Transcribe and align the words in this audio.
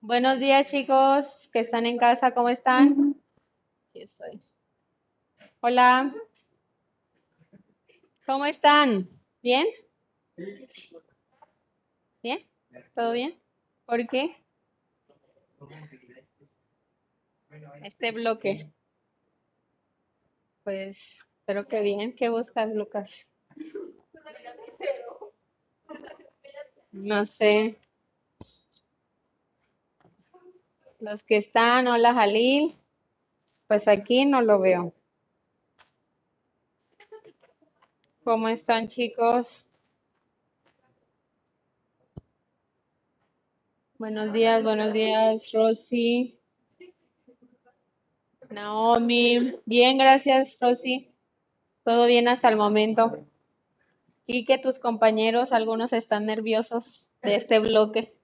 Buenos 0.00 0.38
días, 0.40 0.70
chicos 0.70 1.48
que 1.52 1.60
están 1.60 1.86
en 1.86 1.96
casa, 1.96 2.34
¿cómo 2.34 2.48
están? 2.48 3.16
Aquí 3.88 4.02
estoy. 4.02 4.40
Hola. 5.60 6.14
¿Cómo 8.26 8.46
están? 8.46 9.08
¿Bien? 9.42 9.66
¿Bien? 12.22 12.46
¿Todo 12.94 13.12
bien? 13.12 13.38
¿Por 13.86 14.06
qué? 14.08 14.36
Este 17.82 18.12
bloque. 18.12 18.72
Pues, 20.64 21.18
espero 21.40 21.66
que 21.66 21.80
bien. 21.80 22.14
¿Qué 22.14 22.28
buscas, 22.28 22.72
Lucas? 22.74 23.26
No 26.92 27.26
sé. 27.26 27.78
Los 31.02 31.24
que 31.24 31.36
están, 31.36 31.88
hola 31.88 32.14
Jalil. 32.14 32.72
Pues 33.66 33.88
aquí 33.88 34.24
no 34.24 34.40
lo 34.40 34.60
veo. 34.60 34.94
¿Cómo 38.22 38.46
están, 38.46 38.86
chicos? 38.86 39.66
Buenos 43.98 44.32
días, 44.32 44.62
buenos 44.62 44.92
días, 44.92 45.50
Rosy. 45.52 46.38
Naomi. 48.48 49.56
Bien, 49.66 49.98
gracias, 49.98 50.56
Rosy. 50.60 51.10
Todo 51.82 52.06
bien 52.06 52.28
hasta 52.28 52.48
el 52.48 52.56
momento. 52.56 53.26
Y 54.24 54.44
que 54.44 54.56
tus 54.56 54.78
compañeros, 54.78 55.50
algunos 55.50 55.92
están 55.92 56.26
nerviosos 56.26 57.08
de 57.22 57.34
este 57.34 57.58
bloque. 57.58 58.14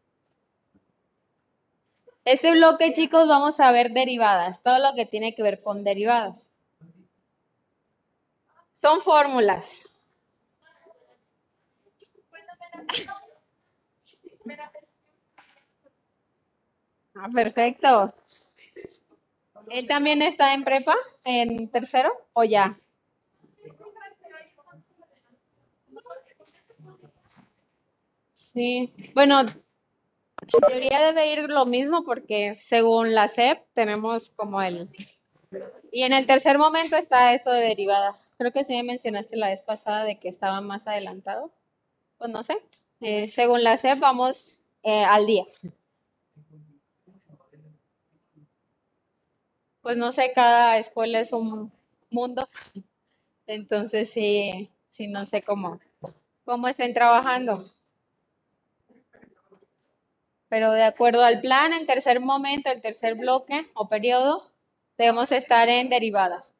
Este 2.24 2.50
bloque, 2.52 2.92
chicos, 2.92 3.26
vamos 3.28 3.58
a 3.60 3.72
ver 3.72 3.92
derivadas, 3.92 4.62
todo 4.62 4.78
lo 4.78 4.94
que 4.94 5.06
tiene 5.06 5.34
que 5.34 5.42
ver 5.42 5.62
con 5.62 5.82
derivadas. 5.84 6.52
Son 8.74 9.02
fórmulas. 9.02 9.92
Ah, 17.14 17.28
perfecto. 17.34 18.14
¿Él 19.70 19.86
también 19.86 20.22
está 20.22 20.54
en 20.54 20.64
prepa, 20.64 20.94
en 21.24 21.68
tercero 21.68 22.12
o 22.32 22.44
ya? 22.44 22.78
Sí, 28.32 28.92
bueno, 29.14 29.42
en 30.56 30.60
teoría 30.66 31.00
debe 31.00 31.32
ir 31.32 31.50
lo 31.50 31.66
mismo 31.66 32.04
porque 32.04 32.56
según 32.58 33.14
la 33.14 33.28
SEP 33.28 33.62
tenemos 33.74 34.30
como 34.30 34.62
el... 34.62 34.88
Y 35.90 36.02
en 36.02 36.12
el 36.12 36.26
tercer 36.26 36.58
momento 36.58 36.96
está 36.96 37.34
esto 37.34 37.50
de 37.50 37.60
derivadas. 37.60 38.16
Creo 38.36 38.52
que 38.52 38.64
sí 38.64 38.74
me 38.74 38.82
mencionaste 38.82 39.36
la 39.36 39.48
vez 39.48 39.62
pasada 39.62 40.04
de 40.04 40.18
que 40.18 40.28
estaba 40.28 40.60
más 40.60 40.86
adelantado. 40.86 41.52
Pues 42.18 42.30
no 42.30 42.42
sé. 42.42 42.62
Eh, 43.00 43.28
según 43.28 43.62
la 43.62 43.76
SEP 43.76 43.98
vamos 43.98 44.58
eh, 44.82 45.04
al 45.04 45.26
día. 45.26 45.44
Pues 49.80 49.96
no 49.96 50.12
sé, 50.12 50.32
cada 50.34 50.76
escuela 50.78 51.20
es 51.20 51.32
un 51.32 51.72
mundo. 52.10 52.48
Entonces 53.46 54.10
sí, 54.10 54.70
sí 54.90 55.06
no 55.08 55.24
sé 55.24 55.42
cómo, 55.42 55.80
cómo 56.44 56.68
estén 56.68 56.92
trabajando 56.92 57.64
pero 60.48 60.72
de 60.72 60.84
acuerdo 60.84 61.22
al 61.22 61.40
plan, 61.40 61.72
el 61.72 61.86
tercer 61.86 62.20
momento, 62.20 62.70
el 62.70 62.80
tercer 62.80 63.14
bloque 63.14 63.66
o 63.74 63.88
periodo, 63.88 64.50
debemos 64.96 65.32
estar 65.32 65.68
en 65.68 65.88
derivadas. 65.88 66.54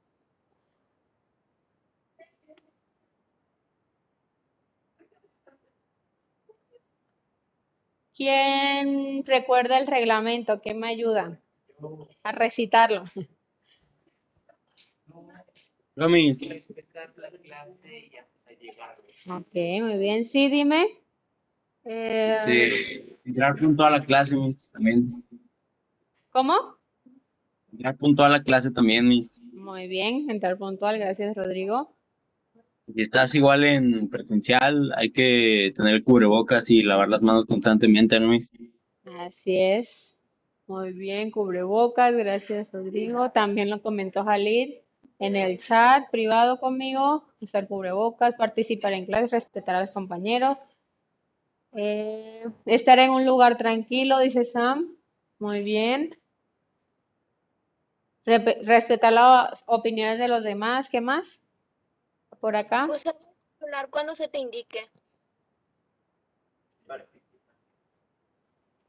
¿Quién 8.15 9.25
recuerda 9.25 9.79
el 9.79 9.87
reglamento? 9.87 10.61
¿Quién 10.61 10.81
me 10.81 10.89
ayuda 10.89 11.41
a 12.25 12.33
recitarlo? 12.33 13.05
Yo, 15.95 16.09
mis, 16.09 16.41
Ok, 19.29 19.55
muy 19.55 19.99
bien. 19.99 20.25
Sí, 20.25 20.49
dime. 20.49 20.99
Eh, 21.91 22.29
este, 22.31 23.19
entrar 23.25 23.57
puntual 23.57 23.95
a 23.95 23.99
la 23.99 24.05
clase, 24.05 24.37
mis, 24.37 24.71
también. 24.71 25.25
¿Cómo? 26.31 26.55
Entrar 27.73 27.97
puntual 27.97 28.35
a 28.35 28.39
la 28.39 28.45
clase 28.45 28.71
también, 28.71 29.09
mis. 29.09 29.41
Muy 29.55 29.89
bien, 29.89 30.29
entrar 30.29 30.59
puntual. 30.59 30.99
Gracias, 30.99 31.35
Rodrigo. 31.35 31.95
Si 32.95 33.01
estás 33.01 33.35
igual 33.35 33.65
en 33.65 34.11
presencial, 34.11 34.93
hay 34.97 35.13
que 35.13 35.73
tener 35.75 36.05
cubrebocas 36.05 36.69
y 36.69 36.83
lavar 36.83 37.09
las 37.09 37.23
manos 37.23 37.47
constantemente, 37.47 38.21
¿no, 38.21 38.29
mis? 38.29 38.53
Así 39.21 39.59
es. 39.59 40.15
Muy 40.67 40.93
bien, 40.93 41.31
cubrebocas. 41.31 42.15
Gracias, 42.15 42.71
Rodrigo. 42.71 43.31
También 43.31 43.71
lo 43.71 43.81
comentó 43.81 44.25
Jalid 44.25 44.75
en 45.19 45.37
el 45.37 45.57
chat 45.59 46.11
privado 46.11 46.61
conmigo. 46.61 47.25
Usar 47.41 47.67
cubrebocas, 47.67 48.35
participar 48.35 48.93
en 48.93 49.07
clases, 49.07 49.31
respetar 49.31 49.75
a 49.77 49.81
los 49.81 49.91
compañeros. 49.91 50.59
Eh, 51.73 52.45
estar 52.67 52.99
en 52.99 53.11
un 53.11 53.27
lugar 53.27 53.57
tranquilo, 53.59 54.19
dice 54.19 54.45
Sam. 54.45 54.97
Muy 55.39 55.63
bien. 55.63 56.19
Respetar 58.25 59.13
las 59.13 59.63
opiniones 59.67 60.19
de 60.19 60.29
los 60.29 60.45
demás. 60.45 60.89
¿Qué 60.89 61.01
más? 61.01 61.41
Por 62.41 62.57
acá. 62.57 62.87
Usa 62.91 63.13
tu 63.13 63.27
celular 63.59 63.89
cuando 63.91 64.15
se 64.15 64.29
te 64.29 64.39
indique. 64.39 64.91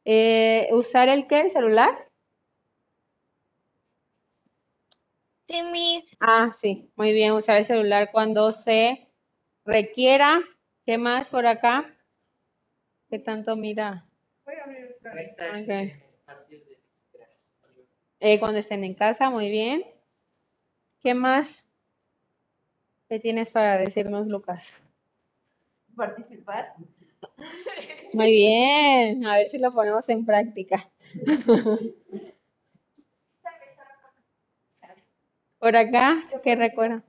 Eh, 0.05 0.69
¿usar 0.71 1.09
el 1.09 1.27
qué? 1.27 1.41
¿El 1.41 1.51
celular? 1.51 2.09
Sí, 5.47 5.61
mis. 5.63 6.17
Ah, 6.19 6.51
sí. 6.59 6.91
Muy 6.95 7.13
bien. 7.13 7.33
Usar 7.33 7.57
el 7.57 7.65
celular 7.65 8.09
cuando 8.11 8.51
se 8.51 9.09
requiera. 9.65 10.39
¿Qué 10.85 10.97
más 10.97 11.29
por 11.29 11.45
acá? 11.45 11.95
¿Qué 13.09 13.19
tanto 13.19 13.56
mira? 13.56 14.06
Ok. 14.45 15.69
Eh, 18.21 18.39
cuando 18.39 18.59
estén 18.59 18.83
en 18.83 18.94
casa, 18.94 19.29
muy 19.29 19.50
bien. 19.50 19.83
¿Qué 21.01 21.13
más? 21.13 21.65
¿Qué 23.07 23.19
tienes 23.19 23.50
para 23.51 23.77
decirnos, 23.77 24.27
Lucas? 24.27 24.75
participar. 26.00 26.73
Muy 28.13 28.31
bien, 28.31 29.25
a 29.25 29.38
ver 29.38 29.50
si 29.50 29.57
lo 29.59 29.71
ponemos 29.71 30.07
en 30.07 30.25
práctica. 30.25 30.89
Por 35.59 35.75
acá, 35.75 36.23
¿qué 36.41 36.55
recuerda? 36.55 37.03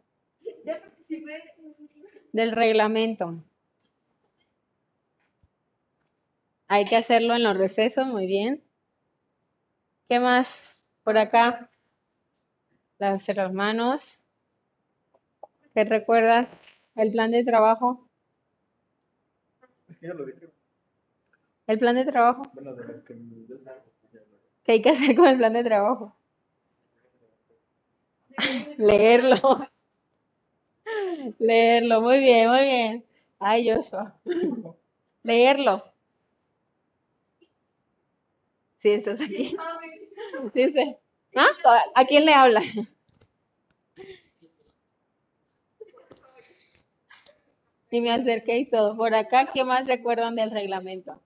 Del 2.33 2.53
reglamento. 2.53 3.43
Hay 6.73 6.85
que 6.85 6.95
hacerlo 6.95 7.35
en 7.35 7.43
los 7.43 7.57
recesos, 7.57 8.07
muy 8.07 8.27
bien. 8.27 8.63
¿Qué 10.09 10.21
más? 10.21 10.89
Por 11.03 11.19
acá. 11.19 11.69
Lavarse 13.01 13.35
las 13.35 13.53
manos. 13.53 14.21
¿Qué 15.75 15.83
recuerdas? 15.83 16.47
El 16.95 17.11
plan 17.11 17.33
de 17.33 17.43
trabajo. 17.43 18.09
El 21.67 21.79
plan 21.79 21.95
de 21.95 22.05
trabajo. 22.05 22.43
¿Qué 24.65 24.73
hay 24.73 24.81
que 24.83 24.89
hacer 24.91 25.15
con 25.15 25.27
el 25.27 25.37
plan 25.37 25.53
de 25.53 25.65
trabajo? 25.65 26.17
Leerlo. 28.79 29.67
Leerlo, 31.39 32.01
muy 32.03 32.21
bien, 32.21 32.49
muy 32.51 32.61
bien. 32.65 33.05
Ay, 33.39 33.69
Joshua. 33.69 34.15
Leerlo. 35.23 35.90
Sí, 38.81 38.91
estás 38.93 39.21
aquí. 39.21 39.55
Dice. 40.55 40.99
¿Ah? 41.37 41.83
¿A 41.95 42.05
quién 42.07 42.25
le 42.25 42.33
habla? 42.33 42.63
Y 47.91 48.01
me 48.01 48.11
acerqué 48.11 48.57
y 48.59 48.71
todo. 48.71 48.97
Por 48.97 49.15
acá, 49.15 49.51
¿qué 49.53 49.65
más 49.65 49.87
recuerdan 49.87 50.35
del 50.35 50.51
reglamento? 50.51 51.21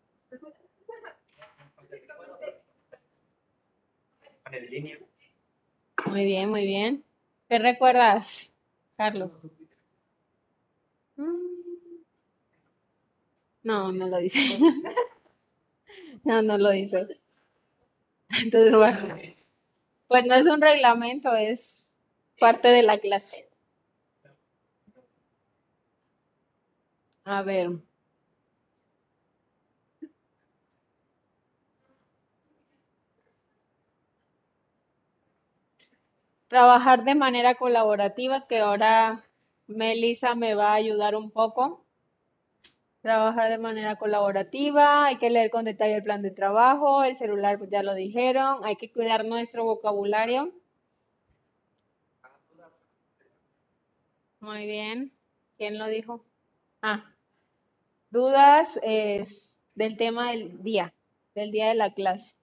Muy 6.06 6.24
bien, 6.24 6.50
muy 6.50 6.64
bien. 6.64 7.04
¿Qué 7.48 7.58
recuerdas, 7.60 8.52
Carlos? 8.96 9.30
No, 13.62 13.92
no 13.92 14.08
lo 14.08 14.18
dice. 14.18 14.58
No, 16.24 16.40
no 16.40 16.56
lo 16.56 16.70
dice. 16.70 17.06
Entonces, 18.42 18.72
bueno, 18.76 19.16
pues 20.08 20.26
no 20.26 20.34
es 20.36 20.46
un 20.46 20.60
reglamento, 20.62 21.34
es 21.36 21.88
parte 22.40 22.68
de 22.68 22.82
la 22.82 22.98
clase. 22.98 23.48
A 27.26 27.42
ver. 27.42 27.68
Trabajar 36.48 37.04
de 37.04 37.14
manera 37.14 37.54
colaborativa, 37.54 38.46
que 38.46 38.58
ahora 38.60 39.24
Melissa 39.66 40.34
me 40.34 40.54
va 40.54 40.70
a 40.72 40.74
ayudar 40.76 41.16
un 41.16 41.30
poco. 41.30 41.83
Trabajar 43.04 43.50
de 43.50 43.58
manera 43.58 43.96
colaborativa, 43.96 45.04
hay 45.04 45.18
que 45.18 45.28
leer 45.28 45.50
con 45.50 45.66
detalle 45.66 45.96
el 45.96 46.02
plan 46.02 46.22
de 46.22 46.30
trabajo, 46.30 47.04
el 47.04 47.14
celular 47.16 47.58
pues 47.58 47.68
ya 47.68 47.82
lo 47.82 47.92
dijeron, 47.92 48.60
hay 48.64 48.76
que 48.76 48.90
cuidar 48.90 49.26
nuestro 49.26 49.62
vocabulario. 49.62 50.50
Muy 54.40 54.64
bien. 54.64 55.12
¿Quién 55.58 55.76
lo 55.76 55.86
dijo? 55.88 56.24
Ah, 56.80 57.04
dudas 58.08 58.80
del 59.74 59.96
tema 59.98 60.30
del 60.30 60.62
día, 60.62 60.94
del 61.34 61.50
día 61.50 61.68
de 61.68 61.74
la 61.74 61.92
clase. 61.92 62.34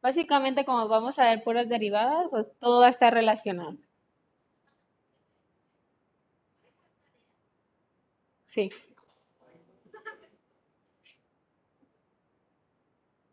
Básicamente, 0.00 0.64
como 0.64 0.86
vamos 0.86 1.18
a 1.18 1.24
ver 1.24 1.42
puras 1.42 1.68
derivadas, 1.68 2.28
pues 2.30 2.52
todo 2.60 2.82
va 2.82 2.86
a 2.86 2.90
estar 2.90 3.12
relacionado. 3.12 3.76
Sí. 8.46 8.70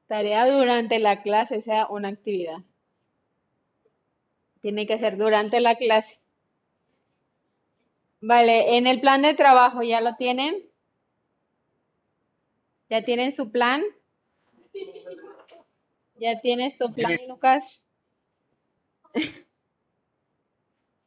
Tarea 0.09 0.49
durante 0.49 0.97
la 0.97 1.21
clase, 1.21 1.61
sea 1.61 1.85
una 1.87 2.07
actividad. 2.07 2.57
Tiene 4.59 4.87
que 4.87 4.97
ser 4.97 5.17
durante 5.17 5.59
la 5.59 5.75
clase. 5.75 6.19
Vale, 8.19 8.75
en 8.77 8.87
el 8.87 8.99
plan 9.01 9.21
de 9.21 9.35
trabajo, 9.35 9.83
¿ya 9.83 10.01
lo 10.01 10.15
tienen? 10.15 10.67
¿Ya 12.89 13.03
tienen 13.05 13.33
su 13.33 13.51
plan? 13.51 13.83
¿Ya 16.15 16.41
tienes 16.41 16.75
tu 16.75 16.91
plan, 16.91 17.19
Lucas? 17.27 17.79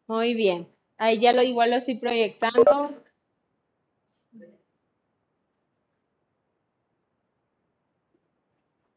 Muy 0.06 0.34
bien. 0.34 0.68
Ahí 0.96 1.18
ya 1.18 1.32
lo 1.32 1.42
igual 1.42 1.70
lo 1.70 1.76
estoy 1.76 1.96
proyectando. 1.96 3.02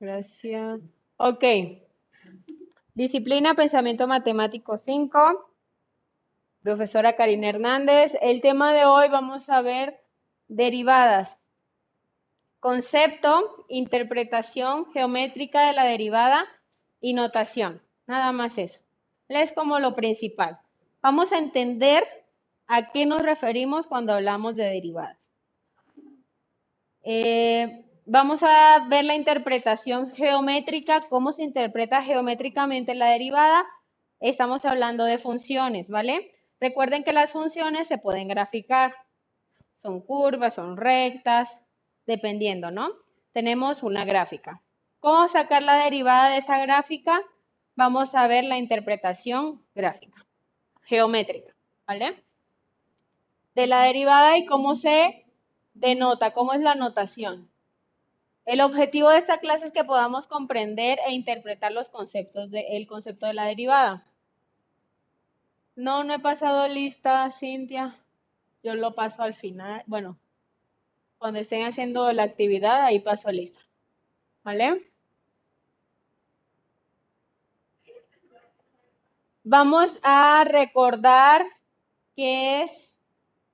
Gracias. 0.06 0.82
Ok. 1.18 1.44
Disciplina 2.94 3.56
Pensamiento 3.56 4.06
Matemático 4.06 4.78
5. 4.78 5.52
Profesora 6.62 7.16
Karina 7.16 7.50
Hernández. 7.50 8.16
El 8.22 8.40
tema 8.42 8.72
de 8.74 8.86
hoy 8.86 9.10
vamos 9.10 9.50
a 9.50 9.64
ver 9.64 10.00
derivadas. 10.48 11.40
Concepto, 12.60 13.66
interpretación 13.68 14.92
geométrica 14.92 15.66
de 15.66 15.74
la 15.74 15.86
derivada 15.86 16.46
y 17.02 17.14
notación. 17.14 17.82
Nada 18.06 18.32
más 18.32 18.60
eso. 18.60 18.84
Es 19.28 19.54
como 19.54 19.80
lo 19.80 19.96
principal. 19.96 20.60
Vamos 21.02 21.34
a 21.34 21.40
entender 21.40 22.04
a 22.68 22.92
qué 22.92 23.08
nos 23.08 23.24
referimos 23.24 23.88
cuando 23.88 24.14
hablamos 24.14 24.56
de 24.56 24.66
derivadas. 24.66 25.18
Eh, 27.02 27.86
vamos 28.06 28.44
a 28.44 28.86
ver 28.88 29.06
la 29.06 29.16
interpretación 29.16 30.12
geométrica, 30.12 31.02
cómo 31.10 31.34
se 31.34 31.44
interpreta 31.44 32.02
geométricamente 32.04 32.96
la 32.96 33.10
derivada. 33.10 33.66
Estamos 34.20 34.66
hablando 34.66 35.06
de 35.06 35.18
funciones, 35.18 35.90
¿vale? 35.90 36.32
Recuerden 36.60 37.04
que 37.04 37.14
las 37.14 37.32
funciones 37.32 37.88
se 37.88 37.98
pueden 37.98 38.28
graficar. 38.28 38.96
Son 39.76 40.00
curvas, 40.02 40.56
son 40.56 40.78
rectas, 40.78 41.60
dependiendo, 42.06 42.72
¿no? 42.72 43.06
tenemos 43.36 43.84
una 43.84 44.06
gráfica. 44.06 44.62
¿Cómo 45.02 45.28
sacar 45.28 45.62
la 45.62 45.76
derivada 45.76 46.30
de 46.30 46.38
esa 46.38 46.58
gráfica? 46.58 47.22
Vamos 47.76 48.16
a 48.16 48.28
ver 48.28 48.46
la 48.46 48.58
interpretación 48.58 49.62
gráfica, 49.76 50.26
geométrica, 50.84 51.54
¿vale? 51.86 52.24
De 53.54 53.68
la 53.68 53.82
derivada 53.82 54.38
y 54.38 54.46
cómo 54.46 54.78
se 54.78 55.26
denota, 55.74 56.32
cómo 56.32 56.54
es 56.54 56.62
la 56.62 56.76
notación. 56.76 57.52
El 58.46 58.62
objetivo 58.62 59.10
de 59.10 59.18
esta 59.18 59.40
clase 59.40 59.66
es 59.66 59.72
que 59.72 59.84
podamos 59.84 60.28
comprender 60.28 61.00
e 61.08 61.14
interpretar 61.14 61.72
los 61.72 61.90
conceptos 61.90 62.52
del 62.52 62.88
concepto 62.88 63.26
de 63.26 63.34
la 63.34 63.46
derivada. 63.46 64.06
No, 65.76 66.04
no 66.04 66.14
he 66.14 66.20
pasado 66.20 66.68
lista, 66.68 67.30
Cintia. 67.32 68.00
Yo 68.64 68.76
lo 68.76 68.94
paso 68.96 69.24
al 69.24 69.34
final. 69.34 69.84
Bueno, 69.88 70.18
cuando 71.18 71.40
estén 71.40 71.66
haciendo 71.66 72.12
la 72.14 72.24
actividad, 72.24 72.84
ahí 72.84 73.00
paso 73.00 73.32
lista. 73.32 73.62
¿Vale? 74.44 74.92
Vamos 79.44 80.00
a 80.02 80.44
recordar 80.44 81.46
qué 82.16 82.62
es 82.64 82.96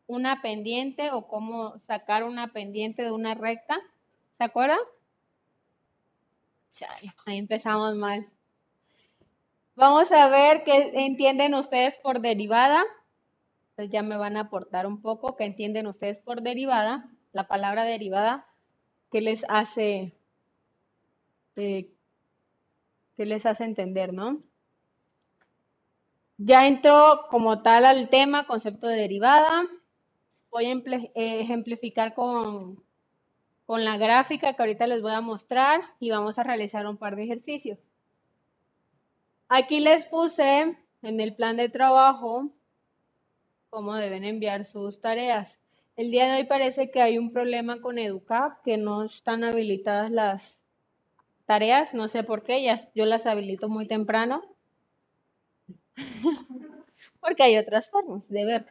una 0.07 0.41
pendiente 0.41 1.11
o 1.11 1.27
cómo 1.27 1.79
sacar 1.79 2.23
una 2.23 2.53
pendiente 2.53 3.03
de 3.03 3.11
una 3.11 3.33
recta. 3.33 3.77
¿Se 4.41 4.45
acuerdan? 4.45 4.79
Chale, 6.71 7.13
ahí 7.27 7.37
empezamos 7.37 7.95
mal. 7.95 8.27
Vamos 9.75 10.11
a 10.11 10.29
ver 10.29 10.63
qué 10.63 10.93
entienden 10.95 11.53
ustedes 11.53 11.99
por 11.99 12.21
derivada. 12.21 12.81
Entonces 13.69 13.93
ya 13.93 14.01
me 14.01 14.17
van 14.17 14.37
a 14.37 14.47
aportar 14.47 14.87
un 14.87 14.99
poco 14.99 15.35
qué 15.35 15.43
entienden 15.43 15.85
ustedes 15.85 16.17
por 16.17 16.41
derivada. 16.41 17.07
La 17.33 17.47
palabra 17.47 17.83
derivada, 17.83 18.47
¿qué 19.11 19.21
les 19.21 19.45
hace, 19.47 20.17
eh, 21.55 21.91
qué 23.17 23.25
les 23.27 23.45
hace 23.45 23.63
entender, 23.63 24.11
no? 24.11 24.41
Ya 26.37 26.67
entro 26.67 27.27
como 27.29 27.61
tal 27.61 27.85
al 27.85 28.09
tema, 28.09 28.47
concepto 28.47 28.87
de 28.87 28.95
derivada. 28.95 29.67
Voy 30.49 30.65
a 30.65 30.71
eh, 30.71 31.41
ejemplificar 31.41 32.15
con, 32.15 32.83
con 33.71 33.85
la 33.85 33.95
gráfica 33.95 34.53
que 34.53 34.61
ahorita 34.61 34.85
les 34.85 35.01
voy 35.01 35.13
a 35.13 35.21
mostrar 35.21 35.79
y 35.97 36.09
vamos 36.09 36.37
a 36.37 36.43
realizar 36.43 36.85
un 36.85 36.97
par 36.97 37.15
de 37.15 37.23
ejercicios. 37.23 37.79
Aquí 39.47 39.79
les 39.79 40.05
puse 40.07 40.75
en 41.01 41.21
el 41.21 41.33
plan 41.33 41.55
de 41.55 41.69
trabajo 41.69 42.49
cómo 43.69 43.95
deben 43.95 44.25
enviar 44.25 44.65
sus 44.65 44.99
tareas. 44.99 45.57
El 45.95 46.11
día 46.11 46.25
de 46.25 46.41
hoy 46.41 46.43
parece 46.47 46.91
que 46.91 47.01
hay 47.01 47.17
un 47.17 47.31
problema 47.31 47.79
con 47.79 47.97
EduCap, 47.97 48.61
que 48.61 48.75
no 48.75 49.05
están 49.05 49.45
habilitadas 49.45 50.11
las 50.11 50.59
tareas, 51.45 51.93
no 51.93 52.09
sé 52.09 52.25
por 52.25 52.43
qué, 52.43 52.75
yo 52.93 53.05
las 53.05 53.25
habilito 53.25 53.69
muy 53.69 53.87
temprano. 53.87 54.43
Porque 57.21 57.43
hay 57.43 57.55
otras 57.55 57.89
formas 57.89 58.27
de 58.27 58.43
ver. 58.43 58.65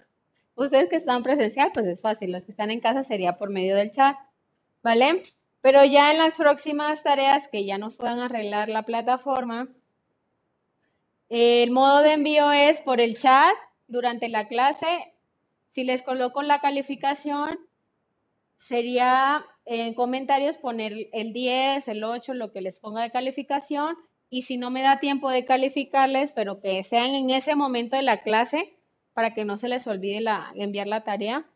Ustedes 0.57 0.91
que 0.91 0.97
están 0.97 1.23
presencial, 1.23 1.71
pues 1.73 1.87
es 1.87 2.03
fácil. 2.03 2.33
Los 2.33 2.45
que 2.45 2.51
están 2.51 2.71
en 2.71 2.81
casa 2.81 3.03
sería 3.03 3.39
por 3.39 3.49
medio 3.49 3.77
del 3.77 3.93
chat. 3.93 4.15
¿Vale? 4.83 5.23
Pero 5.61 5.85
ya 5.85 6.11
en 6.11 6.19
las 6.19 6.37
próximas 6.37 7.03
tareas 7.03 7.49
que 7.49 7.65
ya 7.65 7.79
nos 7.79 7.97
puedan 7.97 8.21
arreglar 8.21 8.69
la 8.69 8.83
plataforma, 8.83 9.69
el 11.29 11.71
modo 11.71 12.01
de 12.01 12.15
envío 12.15 12.51
es 12.51 12.81
por 12.81 13.01
el 13.01 13.17
chat 13.17 13.55
durante 13.87 14.29
la 14.29 14.49
clase. 14.49 15.13
Si 15.71 15.85
les 15.85 16.03
coloco 16.03 16.43
la 16.43 16.61
calificación, 16.61 17.59
sería 18.57 19.47
en 19.65 19.95
comentarios 19.95 20.59
poner 20.59 21.09
el 21.13 21.33
10, 21.33 21.87
el 21.89 22.03
8, 22.05 22.35
lo 22.35 22.53
que 22.53 22.61
les 22.61 22.81
ponga 22.81 23.03
de 23.03 23.13
calificación 23.13 23.97
y 24.31 24.43
si 24.43 24.57
no 24.57 24.71
me 24.71 24.83
da 24.83 25.01
tiempo 25.01 25.29
de 25.31 25.45
calificarles, 25.45 26.33
pero 26.33 26.61
que 26.61 26.83
sean 26.85 27.15
en 27.15 27.31
ese 27.31 27.55
momento 27.55 27.97
de 27.97 28.03
la 28.03 28.23
clase 28.23 28.77
para 29.13 29.35
que 29.35 29.45
no 29.45 29.59
se 29.59 29.69
les 29.69 29.87
olvide 29.87 30.21
la, 30.21 30.53
enviar 30.55 30.87
la 30.87 31.05
tarea. 31.05 31.47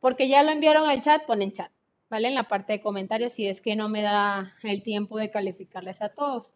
Porque 0.00 0.28
ya 0.28 0.42
lo 0.42 0.50
enviaron 0.50 0.88
al 0.88 1.02
chat, 1.02 1.24
ponen 1.26 1.52
chat, 1.52 1.70
¿vale? 2.10 2.28
En 2.28 2.34
la 2.34 2.44
parte 2.44 2.74
de 2.74 2.82
comentarios 2.82 3.32
si 3.32 3.46
es 3.46 3.60
que 3.60 3.76
no 3.76 3.88
me 3.88 4.02
da 4.02 4.54
el 4.62 4.82
tiempo 4.82 5.18
de 5.18 5.30
calificarles 5.30 6.02
a 6.02 6.08
todos. 6.10 6.52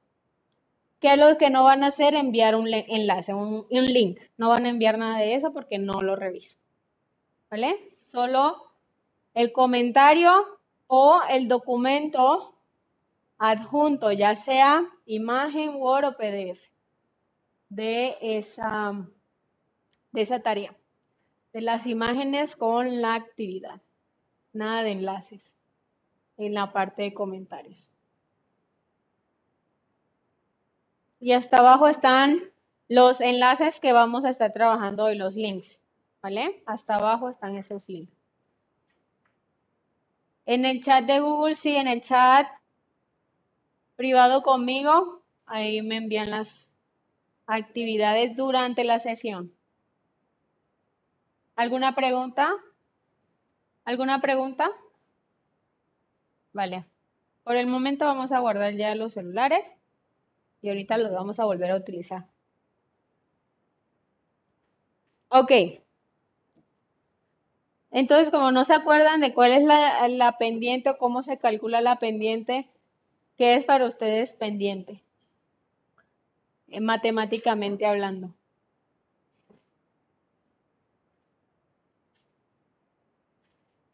¿Qué 1.01 1.15
es 1.15 1.19
lo 1.19 1.37
que 1.37 1.51
no 1.51 1.65
van 1.65 1.83
a 1.83 1.89
hacer? 1.89 2.15
Enviar 2.15 2.55
un 2.55 2.69
enlace, 2.73 3.35
un, 3.35 3.67
un 3.69 3.87
link. 3.87 4.19
No 4.37 4.51
van 4.51 4.67
a 4.67 4.69
enviar 4.69 4.99
nada 4.99 5.19
de 5.19 5.35
eso 5.35 5.53
porque 5.53 5.79
no 5.79 6.01
lo 6.03 6.15
reviso. 6.17 6.59
¿Vale? 7.51 7.91
Solo 7.97 8.73
el 9.35 9.53
comentario 9.53 10.59
o 10.87 11.21
el 11.29 11.49
documento 11.49 12.55
adjunto, 13.39 14.13
ya 14.13 14.37
sea 14.37 14.89
imagen, 15.07 15.75
Word 15.75 16.05
o 16.05 16.17
PDF, 16.17 16.71
de 17.69 18.17
esa, 18.21 19.09
de 20.13 20.23
esa 20.23 20.41
tarea, 20.41 20.77
de 21.53 21.63
las 21.63 21.87
imágenes 21.87 22.55
con 22.55 23.01
la 23.03 23.15
actividad. 23.15 23.81
Nada 24.53 24.83
de 24.83 24.91
enlaces 24.91 25.55
en 26.37 26.55
la 26.55 26.73
parte 26.73 27.03
de 27.03 27.15
comentarios. 27.15 27.91
Y 31.21 31.33
hasta 31.33 31.59
abajo 31.59 31.89
están 31.89 32.41
los 32.89 33.21
enlaces 33.21 33.81
que 33.81 33.93
vamos 33.93 34.25
a 34.25 34.31
estar 34.31 34.53
trabajando 34.53 35.05
hoy, 35.05 35.17
los 35.17 35.37
links. 35.37 35.81
¿Vale? 36.21 36.63
Hasta 36.67 36.97
abajo 36.97 37.31
están 37.31 37.57
esos 37.57 37.89
links. 37.89 38.13
En 40.47 40.65
el 40.65 40.83
chat 40.83 41.05
de 41.05 41.21
Google, 41.21 41.55
sí, 41.55 41.77
en 41.77 41.87
el 41.87 42.01
chat 42.01 42.47
privado 43.97 44.43
conmigo, 44.43 45.23
ahí 45.47 45.83
me 45.83 45.97
envían 45.97 46.31
las 46.31 46.67
actividades 47.47 48.35
durante 48.37 48.85
la 48.85 48.99
sesión. 48.99 49.53
¿Alguna 51.55 51.95
pregunta? 51.95 52.53
¿Alguna 53.85 54.21
pregunta? 54.21 54.71
Vale. 56.53 56.85
Por 57.45 57.57
el 57.57 57.67
momento 57.67 58.05
vamos 58.05 58.33
a 58.33 58.39
guardar 58.39 58.75
ya 58.75 58.95
los 58.95 59.15
celulares 59.15 59.75
y 60.61 60.69
ahorita 60.69 60.99
los 60.99 61.13
vamos 61.13 61.41
a 61.41 61.45
volver 61.45 61.71
a 61.71 61.77
utilizar. 61.77 62.27
Ok. 65.29 65.53
Entonces, 67.91 68.31
como 68.31 68.53
no 68.53 68.65
se 68.65 68.75
acuerdan 68.75 69.21
de 69.21 69.35
cuál 69.35 69.53
es 69.53 69.65
la, 69.65 70.09
la 70.09 70.39
pendiente 70.39 70.91
o 70.91 70.99
cómo 70.99 71.23
se 71.23 71.39
calcula 71.39 71.81
la 71.81 71.99
pendiente, 71.99 72.69
¿Qué 73.43 73.55
es 73.55 73.65
para 73.65 73.87
ustedes 73.87 74.35
pendiente? 74.35 75.03
Eh, 76.69 76.81
matemáticamente 76.81 77.87
hablando. 77.87 78.35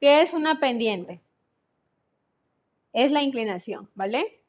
¿Qué 0.01 0.23
es 0.23 0.33
una 0.35 0.61
pendiente? 0.61 1.21
Es 2.93 3.11
la 3.13 3.23
inclinación, 3.23 3.89
¿vale? 3.95 4.41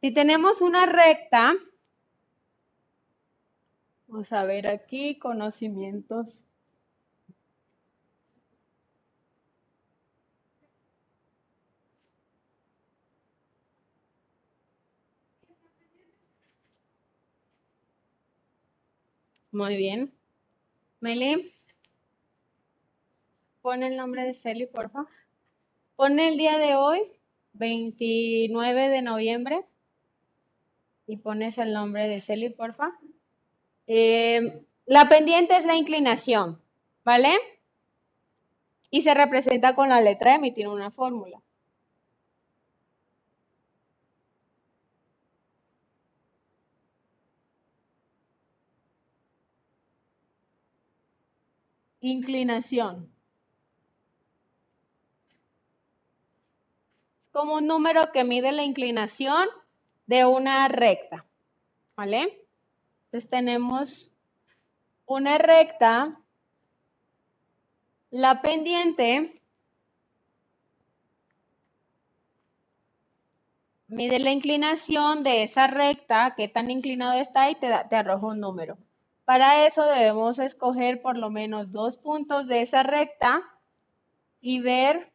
Si 0.00 0.10
tenemos 0.12 0.60
una 0.60 0.86
recta, 0.86 1.54
vamos 4.08 4.32
a 4.32 4.44
ver 4.44 4.68
aquí 4.68 5.18
conocimientos 5.18 6.44
Muy 19.52 19.76
bien. 19.76 20.10
Meli, 21.00 21.51
pon 23.62 23.82
el 23.82 23.96
nombre 23.96 24.24
de 24.24 24.34
Celi, 24.34 24.66
por 24.66 24.90
favor. 24.90 25.08
Pon 25.96 26.18
el 26.20 26.36
día 26.36 26.58
de 26.58 26.74
hoy, 26.76 27.00
29 27.54 28.88
de 28.88 29.02
noviembre, 29.02 29.64
y 31.06 31.16
pones 31.18 31.58
el 31.58 31.72
nombre 31.72 32.08
de 32.08 32.20
Celi, 32.20 32.50
por 32.50 32.74
favor. 32.74 32.94
Eh, 33.86 34.64
la 34.86 35.08
pendiente 35.08 35.56
es 35.56 35.64
la 35.64 35.76
inclinación, 35.76 36.60
¿vale? 37.04 37.34
Y 38.90 39.02
se 39.02 39.14
representa 39.14 39.74
con 39.74 39.88
la 39.88 40.00
letra 40.00 40.34
M 40.34 40.46
y 40.46 40.52
tiene 40.52 40.70
una 40.70 40.90
fórmula. 40.90 41.40
Inclinación. 52.00 53.11
Como 57.32 57.54
un 57.54 57.66
número 57.66 58.12
que 58.12 58.24
mide 58.24 58.52
la 58.52 58.62
inclinación 58.62 59.48
de 60.06 60.26
una 60.26 60.68
recta. 60.68 61.24
¿Vale? 61.96 62.46
Entonces 63.06 63.28
tenemos 63.28 64.10
una 65.06 65.38
recta, 65.38 66.18
la 68.10 68.40
pendiente 68.40 69.42
mide 73.88 74.18
la 74.20 74.30
inclinación 74.30 75.22
de 75.22 75.42
esa 75.42 75.66
recta, 75.66 76.34
qué 76.34 76.48
tan 76.48 76.70
inclinado 76.70 77.12
está 77.12 77.50
y 77.50 77.54
te, 77.54 77.68
te 77.90 77.96
arroja 77.96 78.26
un 78.26 78.40
número. 78.40 78.78
Para 79.26 79.66
eso 79.66 79.84
debemos 79.84 80.38
escoger 80.38 81.02
por 81.02 81.18
lo 81.18 81.30
menos 81.30 81.72
dos 81.72 81.98
puntos 81.98 82.46
de 82.46 82.62
esa 82.62 82.82
recta 82.82 83.42
y 84.40 84.60
ver 84.60 85.11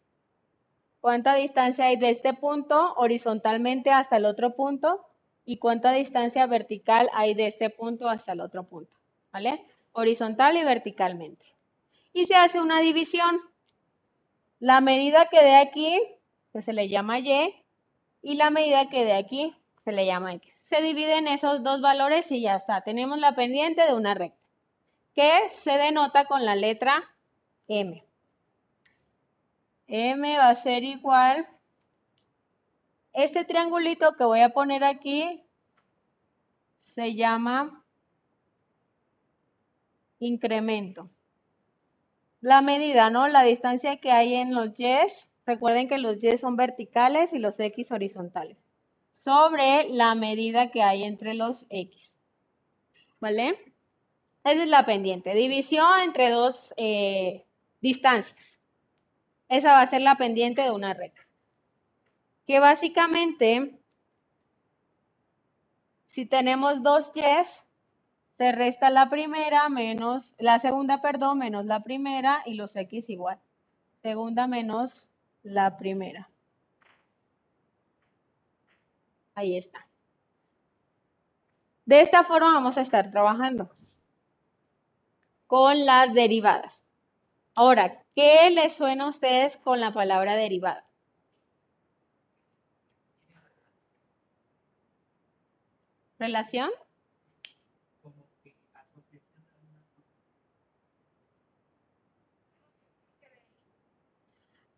cuánta 1.08 1.36
distancia 1.36 1.86
hay 1.86 1.96
de 1.96 2.10
este 2.10 2.34
punto 2.34 2.94
horizontalmente 2.98 3.92
hasta 3.92 4.18
el 4.18 4.26
otro 4.26 4.58
punto 4.58 5.08
y 5.46 5.56
cuánta 5.56 5.94
distancia 5.94 6.46
vertical 6.48 7.10
hay 7.14 7.34
de 7.34 7.48
este 7.48 7.70
punto 7.70 8.10
hasta 8.10 8.34
el 8.34 8.42
otro 8.42 8.66
punto, 8.66 8.98
¿vale? 9.32 9.66
Horizontal 9.94 10.58
y 10.58 10.66
verticalmente. 10.66 11.46
Y 12.12 12.26
se 12.26 12.36
hace 12.36 12.60
una 12.60 12.82
división. 12.82 13.40
La 14.60 14.82
medida 14.82 15.28
que 15.28 15.42
dé 15.42 15.56
aquí, 15.56 15.98
que 16.52 16.62
se 16.62 16.74
le 16.74 16.90
llama 16.90 17.20
Y, 17.20 17.56
y 18.22 18.36
la 18.36 18.50
medida 18.50 18.90
que 18.90 19.06
dé 19.06 19.14
aquí, 19.14 19.56
se 19.86 19.94
le 19.94 20.06
llama 20.06 20.34
X. 20.34 20.56
Se 20.62 20.82
dividen 20.82 21.30
esos 21.30 21.64
dos 21.64 21.80
valores 21.80 22.30
y 22.34 22.42
ya 22.42 22.58
está. 22.58 22.82
Tenemos 22.82 23.18
la 23.18 23.34
pendiente 23.34 23.82
de 23.88 23.94
una 23.94 24.14
recta, 24.14 24.46
que 25.16 25.32
se 25.52 25.78
denota 25.78 26.26
con 26.26 26.44
la 26.44 26.58
letra 26.58 27.02
M. 27.70 28.04
M 29.88 30.38
va 30.38 30.50
a 30.50 30.56
ser 30.56 30.84
igual. 30.84 31.48
Este 33.14 33.46
triangulito 33.46 34.14
que 34.16 34.26
voy 34.26 34.42
a 34.42 34.50
poner 34.50 34.84
aquí 34.84 35.44
se 36.78 37.16
llama 37.16 37.84
incremento. 40.20 41.08
La 42.42 42.62
medida, 42.62 43.10
¿no? 43.10 43.28
La 43.28 43.44
distancia 43.44 43.98
que 43.98 44.12
hay 44.12 44.36
en 44.36 44.54
los 44.54 44.74
Y's. 44.74 45.30
Recuerden 45.46 45.88
que 45.88 45.98
los 45.98 46.22
Y 46.22 46.38
son 46.38 46.58
verticales 46.58 47.34
y 47.34 47.40
los 47.40 47.60
X 47.60 47.92
horizontales. 47.92 48.58
Sobre 49.14 49.90
la 49.90 50.14
medida 50.14 50.70
que 50.70 50.84
hay 50.84 51.04
entre 51.04 51.34
los 51.34 51.66
X. 51.70 52.20
¿Vale? 53.20 53.74
Esa 54.44 54.64
es 54.64 54.70
la 54.70 54.86
pendiente. 54.86 55.34
División 55.34 56.00
entre 56.04 56.30
dos 56.30 56.74
eh, 56.78 57.46
distancias. 57.82 58.60
Esa 59.50 59.74
va 59.74 59.82
a 59.82 59.88
ser 59.88 60.02
la 60.02 60.16
pendiente 60.16 60.62
de 60.62 60.72
una 60.72 60.94
recta. 60.94 61.22
Que 62.46 62.60
básicamente, 62.60 63.80
si 66.06 66.26
tenemos 66.26 66.84
dos 66.84 67.12
Y's, 67.14 67.66
se 68.38 68.52
resta 68.52 68.90
la 68.90 69.10
primera 69.10 69.68
menos, 69.70 70.36
la 70.38 70.60
segunda, 70.60 71.02
perdón, 71.02 71.40
menos 71.40 71.66
la 71.66 71.82
primera 71.82 72.44
y 72.46 72.54
los 72.54 72.76
X 72.76 73.10
igual. 73.10 73.40
Segunda 74.04 74.48
menos 74.48 75.10
la 75.44 75.78
primera. 75.78 76.30
Ahí 79.34 79.58
está. 79.58 79.88
De 81.86 82.02
esta 82.02 82.24
forma 82.24 82.54
vamos 82.54 82.78
a 82.78 82.82
estar 82.82 83.10
trabajando 83.12 83.72
con 85.48 85.86
las 85.86 86.14
derivadas. 86.14 86.84
Ahora, 87.58 88.04
¿qué 88.16 88.52
les 88.52 88.74
suena 88.78 89.06
a 89.06 89.10
ustedes 89.10 89.58
con 89.58 89.80
la 89.82 89.92
palabra 89.92 90.36
derivada? 90.36 90.86
¿Relación? 96.20 96.70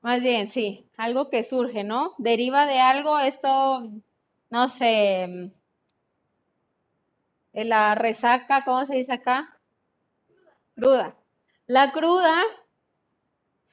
Más 0.01 0.19
bien, 0.21 0.49
sí, 0.49 0.89
algo 0.97 1.29
que 1.29 1.43
surge, 1.43 1.83
¿no? 1.85 2.13
Deriva 2.17 2.65
de 2.65 2.79
algo, 2.81 3.17
esto, 3.19 3.89
no 4.49 4.69
sé, 4.69 5.25
mm, 5.27 5.51
la 7.53 7.93
resaca, 7.93 8.63
¿cómo 8.65 8.85
se 8.87 8.95
dice 8.95 9.13
acá? 9.13 9.55
Cruda. 10.75 11.15
La 11.67 11.91
cruda 11.91 12.43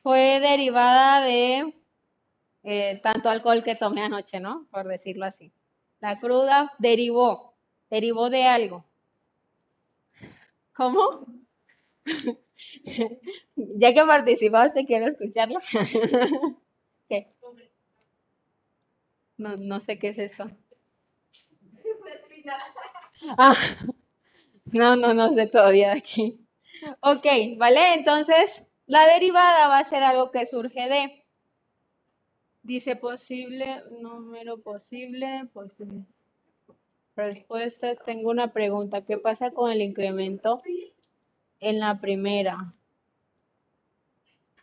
fue 0.07 0.39
derivada 0.39 1.21
de 1.21 1.75
eh, 2.63 3.01
tanto 3.03 3.29
alcohol 3.29 3.65
que 3.65 3.75
tomé 3.75 4.03
anoche, 4.03 4.39
¿no? 4.39 4.69
Por 4.71 4.87
decirlo 4.87 5.25
así. 5.27 5.51
La 5.99 6.21
cruda 6.21 6.73
derivó, 6.79 7.55
derivó 7.91 8.31
de 8.31 8.45
algo. 8.45 8.85
¿Cómo? 10.77 11.27
Ya 13.57 13.93
que 13.95 14.05
participaste, 14.05 14.87
quiero 14.87 15.07
escucharlo. 15.09 15.59
¿Qué? 17.09 17.27
No, 19.39 19.57
no 19.57 19.81
sé 19.81 19.99
qué 19.99 20.09
es 20.09 20.19
eso. 20.19 20.51
Ah, 23.39 23.57
no, 24.67 24.97
no, 24.97 25.15
no 25.15 25.35
sé 25.35 25.47
todavía 25.47 25.93
aquí. 25.93 26.39
Ok, 27.01 27.27
¿vale? 27.59 27.95
Entonces, 27.95 28.66
la 28.87 29.05
derivada 29.07 29.69
va 29.69 29.79
a 29.79 29.85
ser 29.85 30.03
algo 30.03 30.31
que 30.31 30.47
surge 30.47 30.89
de. 30.89 31.25
Dice 32.63 32.97
posible, 32.97 33.83
número 34.01 34.59
posible, 34.59 35.49
posible. 35.53 36.05
Respuesta, 37.15 37.95
tengo 37.97 38.31
una 38.31 38.53
pregunta. 38.53 39.05
¿Qué 39.05 39.19
pasa 39.19 39.51
con 39.51 39.71
el 39.71 39.81
incremento 39.81 40.63
en 41.61 41.81
la 41.81 42.01
primera? 42.01 42.75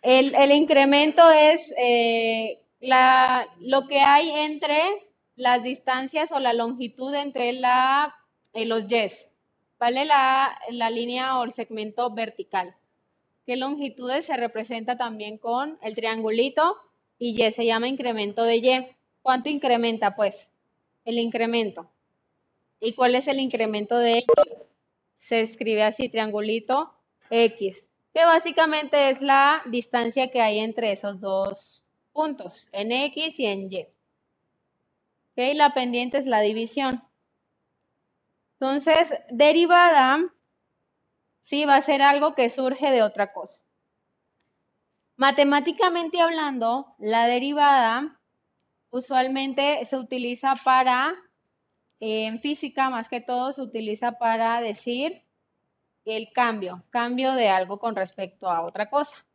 El, 0.01 0.35
el 0.35 0.51
incremento 0.51 1.29
es 1.31 1.73
eh, 1.77 2.61
la, 2.81 3.47
lo 3.61 3.87
que 3.87 3.99
hay 3.99 4.29
entre 4.31 4.81
las 5.35 5.63
distancias 5.63 6.31
o 6.31 6.39
la 6.39 6.53
longitud 6.53 7.13
entre 7.15 7.53
la, 7.53 8.13
eh, 8.53 8.65
los 8.65 8.91
Ys, 8.91 9.29
¿vale? 9.79 10.05
La, 10.05 10.59
la 10.69 10.89
línea 10.89 11.39
o 11.39 11.45
el 11.45 11.53
segmento 11.53 12.11
vertical. 12.11 12.75
¿Qué 13.45 13.57
longitudes 13.57 14.25
se 14.25 14.37
representa 14.37 14.97
también 14.97 15.37
con 15.37 15.77
el 15.81 15.95
triangulito? 15.95 16.77
Y 17.19 17.41
Y 17.41 17.51
se 17.51 17.65
llama 17.65 17.87
incremento 17.87 18.43
de 18.43 18.57
Y. 18.57 18.87
¿Cuánto 19.21 19.49
incrementa, 19.49 20.15
pues? 20.15 20.49
El 21.05 21.19
incremento. 21.19 21.89
¿Y 22.79 22.93
cuál 22.93 23.15
es 23.15 23.27
el 23.27 23.39
incremento 23.39 23.97
de 23.97 24.19
X? 24.19 24.27
Se 25.15 25.41
escribe 25.41 25.83
así, 25.83 26.09
triangulito 26.09 26.93
X, 27.29 27.85
que 28.13 28.25
básicamente 28.25 29.09
es 29.09 29.21
la 29.21 29.61
distancia 29.65 30.29
que 30.29 30.41
hay 30.41 30.59
entre 30.59 30.91
esos 30.91 31.19
dos 31.21 31.83
puntos, 32.11 32.67
en 32.71 32.91
X 32.91 33.39
y 33.39 33.45
en 33.45 33.71
Y. 33.71 33.87
¿Ok? 35.31 35.55
La 35.55 35.73
pendiente 35.73 36.17
es 36.17 36.25
la 36.25 36.41
división. 36.41 37.01
Entonces, 38.59 39.13
derivada, 39.29 40.33
sí, 41.43 41.65
va 41.65 41.75
a 41.75 41.81
ser 41.81 42.01
algo 42.01 42.33
que 42.33 42.49
surge 42.49 42.89
de 42.91 43.03
otra 43.03 43.31
cosa. 43.33 43.61
Matemáticamente 45.15 46.19
hablando, 46.19 46.95
la 46.97 47.27
derivada 47.27 48.19
usualmente 48.89 49.85
se 49.85 49.97
utiliza 49.97 50.55
para, 50.63 51.13
eh, 51.99 52.25
en 52.25 52.39
física 52.41 52.89
más 52.89 53.09
que 53.09 53.21
todo, 53.21 53.53
se 53.53 53.61
utiliza 53.61 54.13
para 54.13 54.59
decir 54.61 55.23
el 56.05 56.31
cambio, 56.33 56.83
cambio 56.89 57.33
de 57.33 57.49
algo 57.49 57.79
con 57.79 57.95
respecto 57.95 58.49
a 58.49 58.61
otra 58.61 58.89
cosa. 58.89 59.25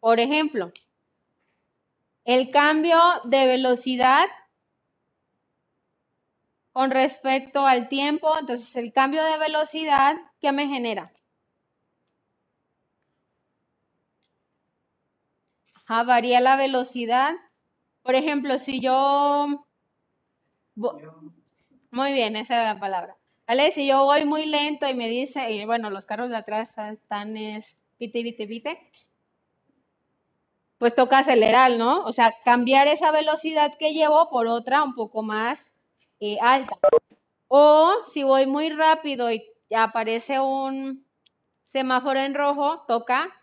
Por 0.00 0.20
ejemplo, 0.20 0.72
el 2.24 2.50
cambio 2.50 3.00
de 3.24 3.46
velocidad 3.46 4.26
con 6.72 6.90
respecto 6.90 7.66
al 7.66 7.88
tiempo, 7.88 8.38
entonces 8.38 8.76
el 8.76 8.92
cambio 8.92 9.24
de 9.24 9.38
velocidad, 9.38 10.14
¿qué 10.40 10.52
me 10.52 10.68
genera? 10.68 11.12
Varía 15.88 16.40
la 16.40 16.56
velocidad. 16.56 17.34
Por 18.02 18.14
ejemplo, 18.14 18.58
si 18.58 18.80
yo... 18.80 19.64
Muy 21.90 22.12
bien, 22.12 22.36
esa 22.36 22.54
era 22.54 22.74
la 22.74 22.80
palabra. 22.80 23.16
¿Vale? 23.46 23.72
Si 23.72 23.86
yo 23.86 24.04
voy 24.04 24.24
muy 24.26 24.46
lento 24.46 24.86
y 24.88 24.94
me 24.94 25.08
dice, 25.08 25.64
bueno, 25.64 25.90
los 25.90 26.04
carros 26.04 26.30
de 26.30 26.36
atrás 26.36 26.76
están 26.76 27.36
es 27.36 27.76
pite, 27.96 28.22
pite, 28.22 28.46
pite, 28.46 28.90
pues 30.76 30.94
toca 30.94 31.18
acelerar, 31.18 31.72
¿no? 31.72 32.04
O 32.04 32.12
sea, 32.12 32.34
cambiar 32.44 32.86
esa 32.86 33.10
velocidad 33.10 33.72
que 33.78 33.94
llevo 33.94 34.28
por 34.30 34.46
otra 34.46 34.84
un 34.84 34.94
poco 34.94 35.22
más 35.22 35.72
eh, 36.20 36.36
alta. 36.40 36.76
O 37.48 37.90
si 38.12 38.22
voy 38.22 38.46
muy 38.46 38.68
rápido 38.68 39.32
y 39.32 39.42
aparece 39.74 40.38
un 40.38 41.04
semáforo 41.72 42.20
en 42.20 42.34
rojo, 42.34 42.84
toca 42.86 43.37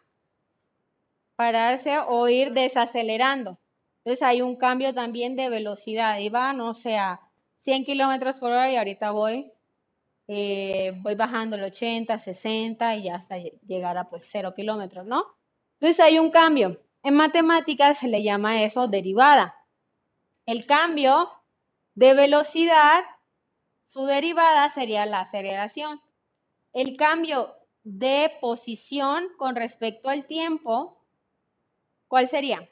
pararse 1.36 1.98
o 2.00 2.28
ir 2.28 2.54
desacelerando. 2.54 3.58
Entonces 4.00 4.24
hay 4.24 4.42
un 4.42 4.56
cambio 4.56 4.94
también 4.94 5.36
de 5.36 5.50
velocidad. 5.50 6.20
Iba, 6.20 6.54
no 6.54 6.74
sé, 6.74 6.98
a 6.98 7.22
100 7.60 7.86
kilómetros 7.86 8.40
por 8.40 8.52
hora 8.52 8.72
y 8.72 8.78
ahorita 8.78 9.12
voy, 9.12 9.52
eh, 10.28 10.94
voy 10.98 11.16
bajando 11.16 11.56
el 11.56 11.64
80, 11.64 12.20
60 12.20 12.96
y 12.98 13.10
hasta 13.10 13.38
llegar 13.38 13.98
a 13.98 14.10
pues 14.10 14.28
0 14.32 14.54
kilómetros, 14.56 15.06
¿no? 15.06 15.26
Entonces 15.80 16.00
hay 16.00 16.20
un 16.20 16.30
cambio. 16.30 16.80
En 17.04 17.16
matemáticas 17.16 18.00
se 18.00 18.08
le 18.08 18.24
llama 18.24 18.62
eso 18.64 18.88
derivada. 18.88 19.56
El 20.46 20.66
cambio 20.66 21.32
de 21.96 22.14
velocidad, 22.14 23.04
su 23.84 24.06
derivada 24.06 24.70
sería 24.70 25.06
la 25.06 25.22
aceleración. 25.22 26.02
El 26.74 26.98
cambio 26.98 27.56
de 27.84 28.32
posición 28.42 29.28
con 29.38 29.56
respecto 29.56 30.10
al 30.10 30.26
tiempo, 30.26 31.00
¿cuál 32.16 32.30
sería? 32.30 32.70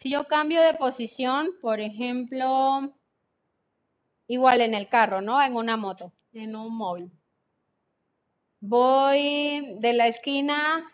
Si 0.00 0.10
yo 0.10 0.26
cambio 0.26 0.60
de 0.62 0.74
posición, 0.74 1.50
por 1.62 1.78
ejemplo, 1.78 2.92
igual 4.26 4.60
en 4.62 4.74
el 4.74 4.88
carro, 4.88 5.20
¿no? 5.20 5.40
En 5.40 5.54
una 5.54 5.76
moto, 5.76 6.12
en 6.32 6.56
un 6.56 6.76
móvil. 6.76 7.12
Voy 8.58 9.76
de 9.78 9.92
la 9.92 10.08
esquina, 10.08 10.92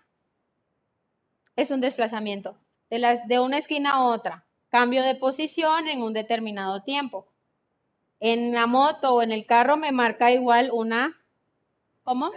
es 1.56 1.70
un 1.70 1.80
desplazamiento, 1.80 2.58
de, 2.90 3.40
una 3.40 3.56
esquina 3.56 3.92
a 3.92 4.02
otra. 4.02 4.44
Cambio 4.68 5.02
de 5.04 5.14
posición 5.14 5.88
en 5.88 6.02
un 6.02 6.12
determinado 6.12 6.82
tiempo. 6.82 7.32
En 8.20 8.52
la 8.52 8.66
moto 8.66 9.14
o 9.14 9.22
en 9.22 9.32
el 9.32 9.46
carro 9.46 9.78
me 9.78 9.90
marca 9.90 10.30
igual 10.30 10.68
una, 10.70 11.18
¿cómo? 12.02 12.30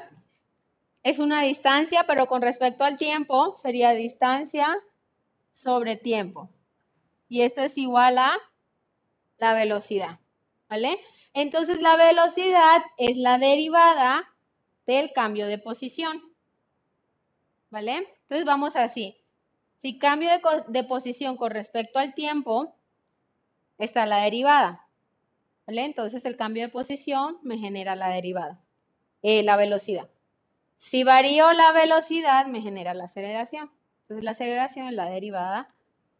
Es 1.04 1.20
una 1.20 1.42
distancia, 1.44 2.06
pero 2.08 2.28
con 2.28 2.42
respecto 2.42 2.84
al 2.84 2.98
tiempo 2.98 3.56
sería 3.58 3.92
distancia 3.92 4.78
sobre 5.54 5.96
tiempo. 5.96 6.50
Y 7.30 7.42
esto 7.42 7.62
es 7.62 7.78
igual 7.78 8.18
a 8.18 8.38
la 9.38 9.54
velocidad, 9.54 10.20
¿vale? 10.68 11.00
Entonces 11.34 11.82
la 11.82 11.96
velocidad 11.96 12.82
es 12.98 13.18
la 13.18 13.38
derivada 13.38 14.30
del 14.86 15.14
cambio 15.14 15.48
de 15.48 15.58
posición, 15.58 16.22
¿vale? 17.70 18.08
Entonces 18.24 18.46
vamos 18.46 18.76
así. 18.76 19.16
Si 19.82 19.98
cambio 19.98 20.30
de, 20.68 20.84
posición 20.84 21.38
con 21.38 21.52
respecto 21.52 22.00
al 22.00 22.14
tiempo, 22.14 22.76
está 23.78 24.06
la 24.06 24.18
derivada. 24.18 24.86
¿Vale? 25.66 25.86
Entonces 25.86 26.26
el 26.26 26.36
cambio 26.36 26.64
de 26.64 26.70
posición 26.70 27.38
me 27.44 27.58
genera 27.58 27.96
la 27.96 28.10
derivada, 28.10 28.60
eh, 29.22 29.44
la 29.44 29.56
velocidad. 29.56 30.10
Si 30.80 31.04
varío 31.04 31.52
la 31.54 31.72
velocidad, 31.74 32.48
me 32.48 32.62
genera 32.62 32.94
la 32.94 33.04
aceleración. 33.04 33.70
Entonces 34.02 34.24
la 34.24 34.32
aceleración 34.32 34.88
es 34.88 34.94
la 34.94 35.10
derivada 35.10 35.70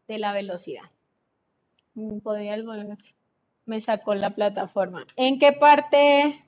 de 0.06 0.18
la 0.18 0.32
velocidad. 0.32 0.84
Mm, 1.94 2.18
podría 2.20 2.56
me 3.64 3.80
sacó 3.80 4.14
la 4.14 4.30
plataforma. 4.30 5.06
¿En 5.16 5.38
qué 5.38 5.52
parte, 5.52 6.44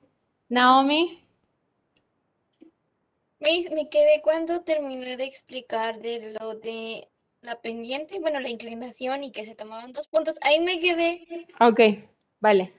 Naomi? 0.49 1.23
Me, 3.41 3.89
quedé 3.89 4.21
cuando 4.23 4.61
terminé 4.61 5.17
de 5.17 5.25
explicar 5.25 6.01
de 6.01 6.37
lo 6.39 6.55
de 6.55 7.09
la 7.41 7.61
pendiente, 7.61 8.21
bueno, 8.21 8.39
la 8.39 8.51
inclinación 8.51 9.25
y 9.25 9.33
que 9.33 9.45
se 9.45 9.55
tomaban 9.55 9.93
dos 9.93 10.07
puntos. 10.07 10.39
Ahí 10.43 10.61
me 10.61 10.79
quedé. 10.79 11.47
Ok, 11.61 11.81
vale. 12.41 12.73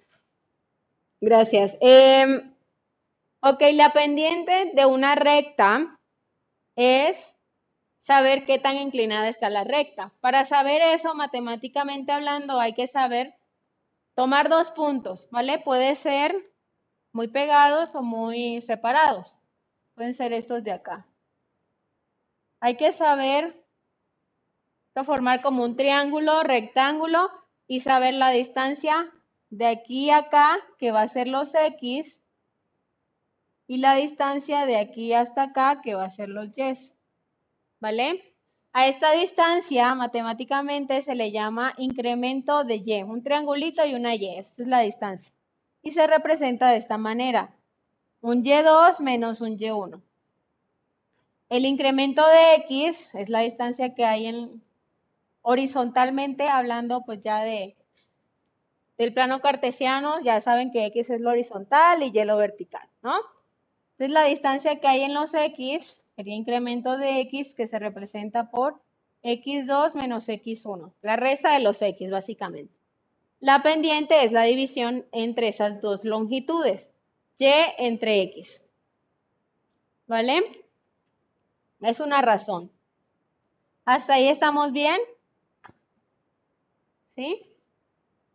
Gracias. 1.20 1.78
Em, 1.82 2.53
ok, 3.44 3.62
la 3.74 3.92
pendiente 3.92 4.72
de 4.74 4.86
una 4.86 5.16
recta 5.16 6.00
es 6.78 7.36
saber 8.00 8.46
qué 8.46 8.58
tan 8.58 8.78
inclinada 8.78 9.28
está 9.28 9.50
la 9.50 9.66
recta. 9.66 10.14
Para 10.22 10.46
saber 10.46 10.82
eso, 10.82 11.14
matemáticamente 11.14 12.14
hablando, 12.14 12.60
hay 12.60 12.74
que 12.74 12.88
saber 12.88 13.36
tomar 14.16 14.48
dos 14.48 14.72
puntos, 14.72 15.28
¿vale? 15.30 15.60
Puede 15.60 15.96
ser 15.96 16.34
muy 17.12 17.28
pegados 17.28 17.96
o 17.96 18.02
muy 18.02 18.62
separados. 18.62 19.36
Pueden 19.94 20.14
ser 20.14 20.32
estos 20.32 20.64
de 20.64 20.72
acá. 20.72 21.06
Hay 22.62 22.78
que 22.78 22.94
saber 22.94 23.62
formar 25.04 25.42
como 25.42 25.64
un 25.64 25.76
triángulo, 25.76 26.44
rectángulo 26.44 27.30
y 27.68 27.82
saber 27.82 28.14
la 28.14 28.30
distancia 28.30 29.12
de 29.50 29.68
aquí 29.68 30.12
a 30.12 30.18
acá, 30.18 30.58
que 30.78 30.92
va 30.94 31.02
a 31.02 31.08
ser 31.10 31.28
los 31.28 31.54
X, 31.54 32.23
y 33.74 33.78
la 33.78 33.96
distancia 33.96 34.68
de 34.68 34.78
aquí 34.78 35.14
hasta 35.14 35.42
acá, 35.46 35.82
que 35.82 35.96
va 35.96 36.04
a 36.04 36.12
ser 36.12 36.30
los 36.30 36.56
Y. 36.56 36.94
¿Vale? 37.80 38.36
A 38.72 38.86
esta 38.86 39.14
distancia, 39.14 39.96
matemáticamente, 39.96 41.02
se 41.02 41.16
le 41.16 41.32
llama 41.32 41.74
incremento 41.80 42.66
de 42.66 42.76
Y, 42.86 43.02
un 43.02 43.24
triangulito 43.24 43.84
y 43.84 43.96
una 43.96 44.14
Y. 44.14 44.38
Esta 44.38 44.62
es 44.62 44.68
la 44.68 44.82
distancia. 44.82 45.34
Y 45.82 45.90
se 45.90 46.06
representa 46.06 46.70
de 46.70 46.78
esta 46.78 47.00
manera 47.00 47.56
un 48.22 48.44
y2 48.44 49.00
menos 49.00 49.42
un 49.42 49.58
y1. 49.58 50.00
El 51.50 51.66
incremento 51.66 52.28
de 52.28 52.54
x 52.68 53.16
es 53.16 53.30
la 53.30 53.40
distancia 53.40 53.96
que 53.96 54.06
hay 54.06 54.28
en, 54.28 54.62
horizontalmente 55.42 56.48
hablando 56.48 57.02
pues 57.02 57.22
ya 57.22 57.42
de 57.42 57.76
del 59.00 59.16
plano 59.16 59.40
cartesiano, 59.40 60.22
ya 60.22 60.40
saben 60.42 60.72
que 60.72 60.86
x 60.86 61.10
es 61.10 61.22
lo 61.22 61.32
horizontal 61.32 62.04
y 62.04 62.16
y 62.16 62.24
lo 62.24 62.38
vertical, 62.38 62.88
¿no? 63.02 63.16
Entonces 63.94 64.14
la 64.14 64.26
distancia 64.26 64.80
que 64.80 64.88
hay 64.88 65.02
en 65.02 65.14
los 65.14 65.34
x 65.34 66.04
sería 66.16 66.36
incremento 66.36 66.98
de 66.98 67.20
x 67.22 67.56
que 67.56 67.68
se 67.68 67.80
representa 67.80 68.50
por 68.50 68.82
x2 69.24 69.96
menos 69.96 70.28
x1, 70.28 70.94
la 71.02 71.16
resta 71.16 71.54
de 71.54 71.60
los 71.60 71.82
x 71.82 72.12
básicamente. 72.12 72.74
La 73.40 73.62
pendiente 73.62 74.24
es 74.24 74.32
la 74.32 74.44
división 74.44 75.06
entre 75.12 75.50
esas 75.50 75.82
dos 75.82 76.06
longitudes 76.06 76.90
y 77.38 77.52
entre 77.78 78.22
x. 78.22 78.62
¿Vale? 80.08 80.66
Es 81.82 82.00
una 82.00 82.22
razón. 82.22 82.72
¿Hasta 83.86 84.14
ahí 84.14 84.30
estamos 84.30 84.72
bien? 84.72 84.98
¿Sí? 87.16 87.46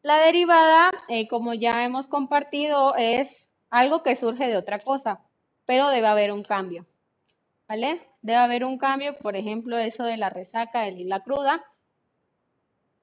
La 0.03 0.19
derivada, 0.19 0.91
eh, 1.09 1.27
como 1.27 1.55
ya 1.55 1.85
hemos 1.85 2.07
compartido, 2.07 2.95
es 2.97 3.49
algo 3.71 4.03
que 4.03 4.15
surge 4.15 4.47
de 4.47 4.57
otra 4.57 4.79
cosa, 4.79 5.23
pero 5.69 5.91
debe 5.91 6.07
haber 6.07 6.33
un 6.33 6.43
cambio. 6.43 6.87
¿Vale? 7.69 8.01
Debe 8.23 8.39
haber 8.39 8.65
un 8.65 8.79
cambio, 8.79 9.19
por 9.19 9.37
ejemplo, 9.37 9.77
eso 9.77 10.03
de 10.05 10.17
la 10.17 10.31
resaca 10.31 10.89
y 10.89 11.05
la 11.05 11.23
cruda. 11.23 11.63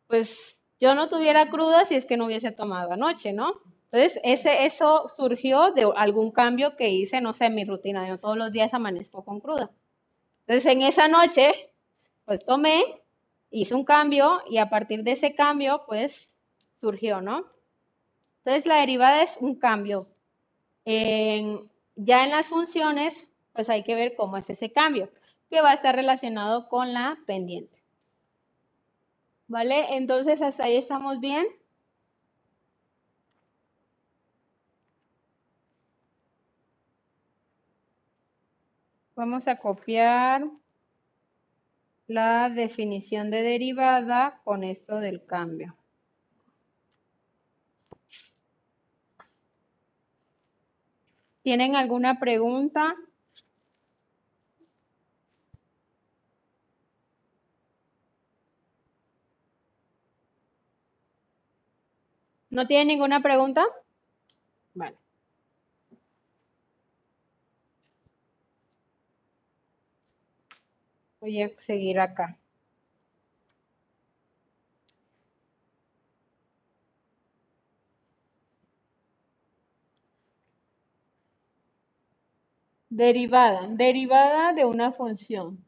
Pues 0.07 0.57
yo 0.79 0.95
no 0.95 1.07
tuviera 1.07 1.51
cruda 1.51 1.85
si 1.85 1.93
es 1.93 2.07
que 2.07 2.17
no 2.17 2.25
hubiese 2.25 2.51
tomado 2.51 2.91
anoche, 2.91 3.33
¿no? 3.33 3.61
Entonces, 3.91 4.19
ese, 4.23 4.65
eso 4.65 5.07
surgió 5.15 5.73
de 5.73 5.87
algún 5.95 6.31
cambio 6.31 6.75
que 6.75 6.89
hice, 6.89 7.21
no 7.21 7.33
sé, 7.33 7.45
en 7.45 7.55
mi 7.55 7.65
rutina. 7.65 8.07
Yo 8.07 8.19
todos 8.19 8.35
los 8.35 8.51
días 8.51 8.73
amanezco 8.73 9.23
con 9.23 9.41
cruda. 9.41 9.69
Entonces, 10.47 10.65
en 10.65 10.81
esa 10.81 11.07
noche, 11.07 11.71
pues 12.25 12.43
tomé, 12.43 12.83
hice 13.51 13.75
un 13.75 13.85
cambio 13.85 14.41
y 14.49 14.57
a 14.57 14.71
partir 14.71 15.03
de 15.03 15.11
ese 15.11 15.35
cambio, 15.35 15.83
pues 15.85 16.35
surgió, 16.77 17.21
¿no? 17.21 17.45
Entonces, 18.39 18.65
la 18.65 18.77
derivada 18.77 19.21
es 19.21 19.37
un 19.39 19.53
cambio. 19.53 20.07
Ya 21.95 22.23
en 22.23 22.31
las 22.31 22.47
funciones, 22.47 23.27
pues 23.53 23.69
hay 23.69 23.83
que 23.83 23.95
ver 23.95 24.15
cómo 24.15 24.37
es 24.37 24.49
ese 24.49 24.71
cambio, 24.71 25.09
que 25.49 25.61
va 25.61 25.71
a 25.71 25.73
estar 25.75 25.95
relacionado 25.95 26.67
con 26.67 26.93
la 26.93 27.17
pendiente. 27.25 27.83
¿Vale? 29.47 29.95
Entonces, 29.95 30.41
hasta 30.41 30.65
ahí 30.65 30.77
estamos 30.77 31.19
bien. 31.19 31.45
Vamos 39.15 39.47
a 39.47 39.57
copiar 39.57 40.45
la 42.07 42.49
definición 42.49 43.31
de 43.31 43.41
derivada 43.43 44.41
con 44.43 44.63
esto 44.63 44.99
del 44.99 45.25
cambio. 45.25 45.77
¿Tienen 51.45 51.75
alguna 51.75 52.19
pregunta? 52.19 52.95
¿No 62.49 62.65
tienen 62.65 62.87
ninguna 62.87 63.21
pregunta? 63.21 63.63
Vale. 64.73 64.97
Voy 71.19 71.43
a 71.43 71.51
seguir 71.59 71.99
acá. 71.99 72.39
Derivada. 83.01 83.67
Derivada 83.67 84.53
de 84.53 84.63
una 84.63 84.91
función. 84.93 85.65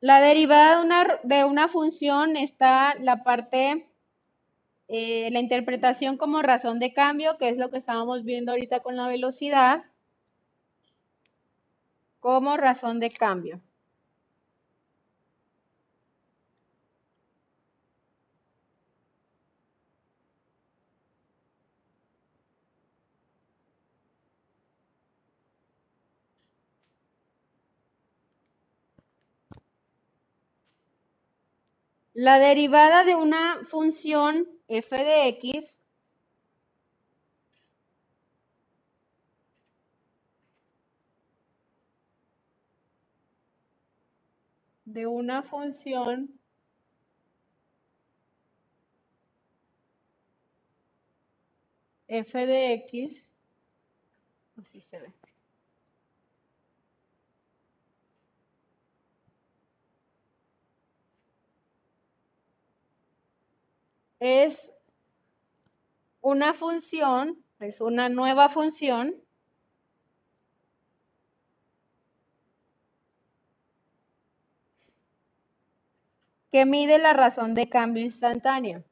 La 0.00 0.20
derivada 0.20 0.78
de 0.78 0.84
una, 0.86 1.20
de 1.24 1.44
una 1.44 1.68
función 1.68 2.36
está 2.36 2.94
la 3.00 3.22
parte 3.22 3.86
eh, 4.88 5.30
la 5.30 5.40
interpretación 5.40 6.16
como 6.16 6.40
razón 6.42 6.78
de 6.78 6.94
cambio, 6.94 7.36
que 7.38 7.50
es 7.50 7.58
lo 7.58 7.70
que 7.70 7.78
estábamos 7.78 8.24
viendo 8.24 8.52
ahorita 8.52 8.80
con 8.80 8.96
la 8.96 9.08
velocidad, 9.08 9.84
como 12.24 12.56
razón 12.56 13.00
de 13.00 13.10
cambio. 13.10 13.60
La 32.14 32.38
derivada 32.38 33.04
de 33.04 33.16
una 33.16 33.60
función 33.66 34.48
f 34.68 34.96
de 34.96 35.28
x 35.28 35.83
de 44.94 45.08
una 45.08 45.42
función 45.42 46.38
f 52.06 52.46
de 52.46 52.74
x, 52.74 53.28
así 54.56 54.78
se 54.78 55.00
ve. 55.00 55.12
Es 64.20 64.72
una 66.20 66.54
función, 66.54 67.44
es 67.58 67.80
una 67.80 68.08
nueva 68.08 68.48
función 68.48 69.23
que 76.54 76.64
mide 76.66 77.00
la 77.00 77.12
razón 77.12 77.52
de 77.56 77.68
cambio 77.68 78.04
instantánea. 78.04 78.84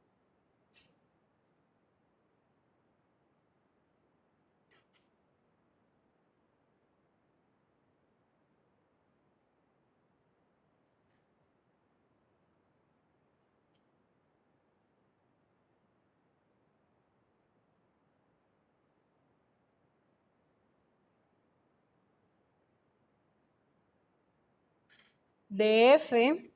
de 25.48 26.51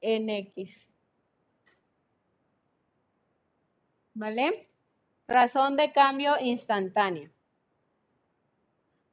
en 0.00 0.28
x. 0.30 0.90
¿Vale? 4.14 4.68
Razón 5.26 5.76
de 5.76 5.92
cambio 5.92 6.34
instantánea. 6.40 7.30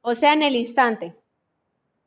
O 0.00 0.14
sea, 0.14 0.32
en 0.32 0.42
el 0.42 0.56
instante. 0.56 1.14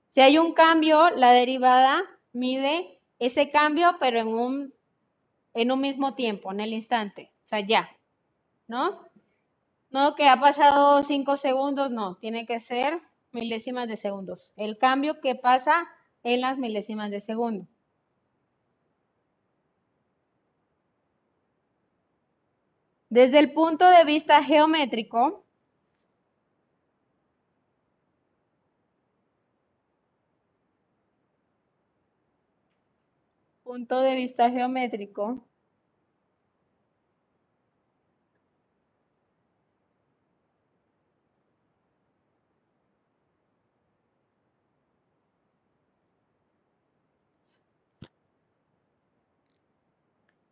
Si 0.09 0.21
hay 0.21 0.37
un 0.37 0.53
cambio, 0.53 1.09
la 1.11 1.31
derivada 1.31 2.03
mide 2.33 2.99
ese 3.19 3.51
cambio, 3.51 3.97
pero 3.99 4.19
en 4.19 4.27
un, 4.27 4.73
en 5.53 5.71
un 5.71 5.79
mismo 5.79 6.15
tiempo, 6.15 6.51
en 6.51 6.59
el 6.59 6.73
instante. 6.73 7.31
O 7.45 7.47
sea, 7.47 7.59
ya. 7.59 7.89
¿No? 8.67 9.05
No 9.89 10.15
que 10.15 10.27
ha 10.27 10.39
pasado 10.39 11.03
cinco 11.03 11.37
segundos, 11.37 11.91
no. 11.91 12.15
Tiene 12.15 12.45
que 12.45 12.59
ser 12.59 13.01
milésimas 13.31 13.87
de 13.87 13.97
segundos. 13.97 14.51
El 14.55 14.77
cambio 14.77 15.21
que 15.21 15.35
pasa 15.35 15.87
en 16.23 16.41
las 16.41 16.57
milésimas 16.57 17.11
de 17.11 17.21
segundo. 17.21 17.67
Desde 23.11 23.39
el 23.39 23.51
punto 23.51 23.89
de 23.89 24.05
vista 24.05 24.41
geométrico, 24.41 25.43
punto 33.63 33.99
de 34.01 34.15
vista 34.15 34.49
geométrico, 34.49 35.45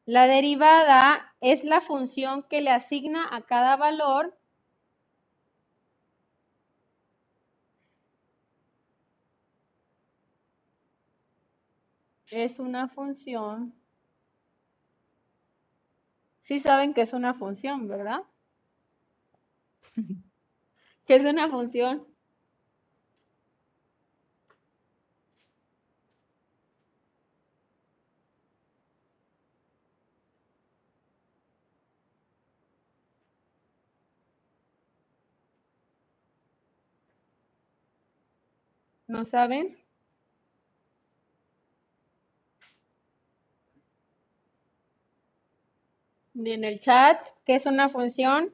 La 0.09 0.25
derivada 0.25 1.35
es 1.39 1.63
la 1.63 1.81
función 1.81 2.41
que 2.41 2.61
le 2.61 2.71
asigna 2.71 3.27
a 3.29 3.43
cada 3.43 3.75
valor 3.75 4.35
es 12.31 12.57
una 12.57 12.87
función. 12.87 13.75
Sí 16.41 16.59
saben 16.59 16.95
que 16.95 17.01
es 17.01 17.13
una 17.13 17.35
función, 17.35 17.87
¿verdad? 17.87 18.23
¿Qué 21.05 21.17
es 21.17 21.23
una 21.23 21.49
función? 21.49 22.08
¿No 39.09 39.25
saben? 39.25 39.77
Ni 46.33 46.53
en 46.53 46.63
el 46.63 46.79
chat, 46.79 47.19
¿qué 47.45 47.53
es 47.53 47.67
una 47.67 47.87
función? 47.87 48.51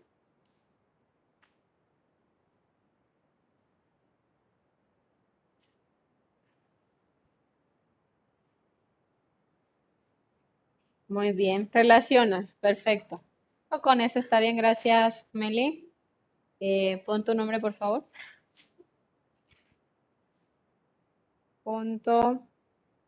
Muy 11.07 11.31
bien, 11.31 11.67
relaciona, 11.73 12.47
perfecto. 12.59 13.23
O 13.69 13.81
con 13.81 14.01
eso 14.01 14.19
está 14.19 14.39
bien, 14.39 14.55
gracias, 14.57 15.25
Meli. 15.33 15.89
Eh, 16.59 17.03
pon 17.05 17.23
tu 17.25 17.35
nombre, 17.35 17.59
por 17.59 17.73
favor. 17.73 18.05
Punto. 21.65 22.47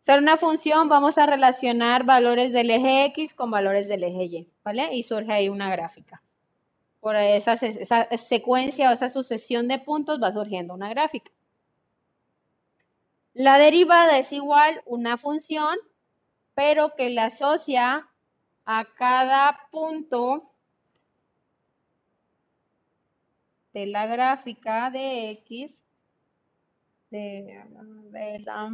Ser 0.02 0.20
una 0.20 0.36
función, 0.36 0.89
vamos 0.89 1.17
a 1.17 1.28
relacionar 1.28 2.04
valores 2.06 2.52
del 2.52 2.72
eje 2.72 3.06
X 3.06 3.34
con 3.36 3.52
valores 3.52 3.88
del 3.88 4.04
eje 4.04 4.24
Y, 4.24 4.52
¿vale? 4.63 4.93
Y 4.96 5.04
surge 5.04 5.32
ahí 5.32 5.48
una 5.48 5.70
gráfica. 5.70 6.24
Por 7.00 7.15
esa, 7.15 7.56
secuencia 7.56 8.89
o 8.89 8.93
esa 8.93 9.10
sucesión 9.10 9.67
de 9.67 9.80
puntos 9.80 10.22
va 10.22 10.34
surgiendo 10.34 10.74
una 10.74 10.89
gráfica. 10.89 11.32
La 13.34 13.60
derivada 13.60 14.17
es 14.17 14.34
igual 14.34 14.82
una 14.86 15.17
función, 15.17 15.78
pero 16.56 16.96
que 16.96 17.10
le 17.10 17.22
asocia 17.22 18.10
a 18.65 18.86
cada 18.96 19.60
punto 19.72 20.52
de 23.74 23.86
la 23.86 24.08
gráfica 24.08 24.89
de 24.89 25.30
X 25.30 25.87
de, 27.10 27.63
de 28.12 28.39
la 28.39 28.72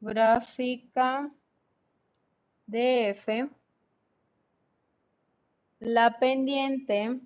gráfica 0.00 1.30
de 2.66 3.10
F, 3.10 3.48
la 5.80 6.18
pendiente 6.18 7.20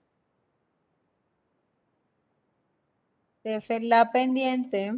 de 3.44 3.80
la 3.80 4.10
pendiente 4.12 4.92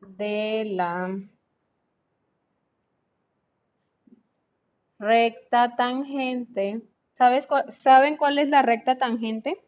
de 0.00 0.64
la 0.64 1.20
recta 4.98 5.76
tangente 5.76 6.82
¿Sabes 7.14 7.48
¿Saben 7.70 8.16
cuál 8.16 8.38
es 8.38 8.48
la 8.48 8.62
recta 8.62 8.96
tangente? 8.96 9.60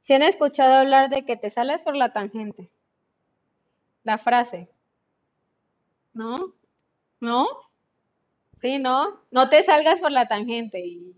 Si 0.00 0.12
han 0.14 0.22
escuchado 0.22 0.74
hablar 0.74 1.10
de 1.10 1.24
que 1.24 1.36
te 1.36 1.48
sales 1.48 1.82
por 1.82 1.96
la 1.96 2.12
tangente. 2.12 2.70
La 4.04 4.18
frase. 4.18 4.68
¿No? 6.12 6.54
¿No? 7.20 7.46
Sí, 8.60 8.78
¿no? 8.78 9.20
No 9.30 9.48
te 9.48 9.62
salgas 9.62 10.00
por 10.00 10.10
la 10.10 10.26
tangente 10.26 10.80
y 10.80 11.14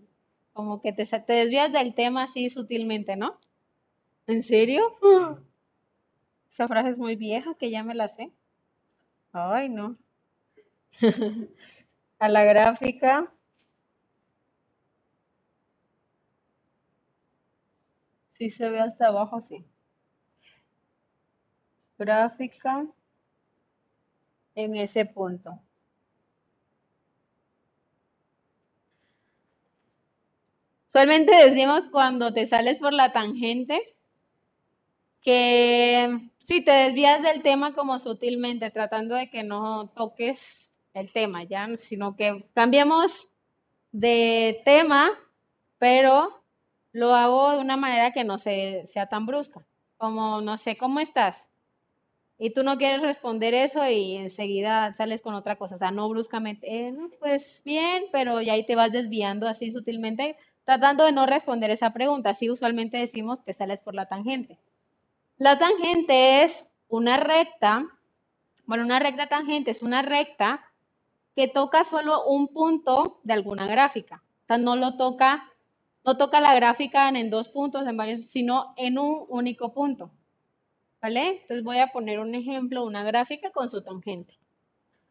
como 0.53 0.81
que 0.81 0.93
te, 0.93 1.05
te 1.05 1.33
desvías 1.33 1.71
del 1.71 1.95
tema 1.95 2.23
así 2.23 2.49
sutilmente, 2.49 3.15
¿no? 3.15 3.39
¿En 4.27 4.43
serio? 4.43 4.97
Esa 6.51 6.67
frase 6.67 6.89
es 6.89 6.97
muy 6.97 7.15
vieja 7.15 7.55
que 7.55 7.71
ya 7.71 7.83
me 7.83 7.95
la 7.95 8.09
sé. 8.09 8.31
Ay, 9.37 9.69
no. 9.69 9.97
A 12.19 12.29
la 12.29 12.43
gráfica. 12.43 13.31
Sí 18.37 18.49
se 18.51 18.69
ve 18.69 18.79
hasta 18.79 19.07
abajo, 19.07 19.41
sí. 19.41 19.65
Gráfica 21.99 22.87
en 24.55 24.75
ese 24.75 25.05
punto. 25.05 25.61
Usualmente 30.89 31.33
decimos 31.35 31.87
cuando 31.89 32.33
te 32.33 32.45
sales 32.45 32.77
por 32.79 32.93
la 32.93 33.11
tangente 33.13 33.95
que 35.21 36.29
si 36.47 36.63
te 36.63 36.71
desvías 36.71 37.21
del 37.23 37.41
tema 37.43 37.73
como 37.73 37.99
sutilmente, 37.99 38.71
tratando 38.71 39.15
de 39.15 39.29
que 39.29 39.43
no 39.43 39.89
toques 39.95 40.69
el 40.93 41.11
tema, 41.11 41.43
ya, 41.43 41.67
sino 41.77 42.15
que 42.15 42.45
cambiemos 42.53 43.29
de 43.91 44.61
tema, 44.65 45.09
pero 45.79 46.43
lo 46.93 47.15
hago 47.15 47.51
de 47.53 47.59
una 47.59 47.77
manera 47.77 48.13
que 48.13 48.23
no 48.25 48.37
se- 48.39 48.85
sea 48.87 49.07
tan 49.07 49.25
brusca, 49.27 49.65
como 49.97 50.41
no 50.41 50.57
sé, 50.57 50.77
¿cómo 50.77 50.99
estás? 51.01 51.49
Y 52.39 52.51
tú 52.53 52.63
no 52.63 52.77
quieres 52.79 53.01
responder 53.03 53.53
eso 53.53 53.87
y 53.89 54.15
enseguida 54.17 54.93
sales 54.95 55.21
con 55.21 55.35
otra 55.35 55.55
cosa, 55.57 55.75
o 55.75 55.77
sea, 55.79 55.91
no 55.91 56.09
bruscamente, 56.09 56.67
"Eh, 56.89 56.95
pues 57.19 57.61
bien, 57.65 58.05
pero 58.11 58.41
ya 58.41 58.53
ahí 58.53 58.65
te 58.65 58.75
vas 58.75 58.91
desviando 58.91 59.47
así 59.47 59.71
sutilmente, 59.71 60.37
tratando 60.65 61.05
de 61.05 61.11
no 61.13 61.25
responder 61.27 61.71
esa 61.71 61.93
pregunta. 61.93 62.31
Así 62.31 62.49
usualmente 62.49 62.97
decimos 62.97 63.41
que 63.43 63.53
sales 63.53 63.81
por 63.83 63.95
la 63.95 64.07
tangente. 64.07 64.59
La 65.37 65.59
tangente 65.59 66.43
es 66.43 66.65
una 66.87 67.17
recta, 67.17 67.85
bueno, 68.65 68.83
una 68.83 68.97
recta 68.97 69.27
tangente 69.27 69.69
es 69.69 69.83
una 69.83 70.01
recta 70.01 70.61
que 71.35 71.47
toca 71.47 71.83
solo 71.83 72.25
un 72.25 72.47
punto 72.47 73.19
de 73.23 73.33
alguna 73.33 73.67
gráfica. 73.67 74.23
O 74.43 74.47
sea, 74.47 74.57
no 74.57 74.75
lo 74.75 74.97
toca, 74.97 75.51
no 76.03 76.17
toca 76.17 76.41
la 76.41 76.55
gráfica 76.55 77.07
en, 77.09 77.29
dos 77.29 77.49
puntos, 77.49 77.85
en 77.85 77.95
varios, 77.95 78.27
sino 78.27 78.73
en 78.77 78.97
un 78.97 79.25
único 79.29 79.75
punto. 79.75 80.09
¿Vale? 81.03 81.41
Entonces 81.41 81.63
voy 81.63 81.77
a 81.77 81.91
poner 81.91 82.17
un 82.17 82.33
ejemplo, 82.33 82.83
una 82.83 83.03
gráfica 83.03 83.51
con 83.51 83.69
su 83.69 83.83
tangente. 83.83 84.39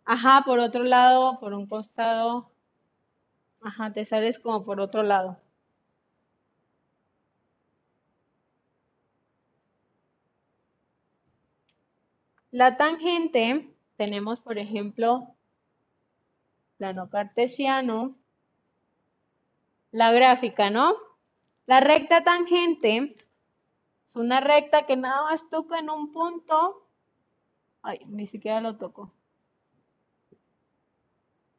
Ajá, 0.05 0.43
por 0.45 0.59
otro 0.59 0.83
lado, 0.83 1.39
por 1.39 1.55
un 1.55 1.69
costado. 1.69 2.51
Ajá, 3.61 3.93
te 3.93 4.05
sales 4.05 4.41
como 4.41 4.65
por 4.65 4.81
otro 4.81 5.05
lado. 5.05 5.39
La 12.57 12.79
tangente, 12.79 13.71
tenemos 13.99 14.41
por 14.41 14.57
ejemplo 14.57 15.37
plano 16.79 17.11
cartesiano, 17.11 18.17
la 19.91 20.11
gráfica, 20.11 20.71
¿no? 20.71 20.95
La 21.67 21.81
recta 21.81 22.25
tangente 22.25 23.15
es 24.07 24.17
una 24.17 24.41
recta 24.41 24.87
que 24.87 24.97
nada 24.97 25.25
más 25.25 25.51
toca 25.51 25.81
en 25.81 25.91
un 25.91 26.13
punto. 26.13 26.89
Ay, 27.83 28.01
ni 28.07 28.27
siquiera 28.27 28.63
lo 28.63 28.79
toco. 28.79 29.13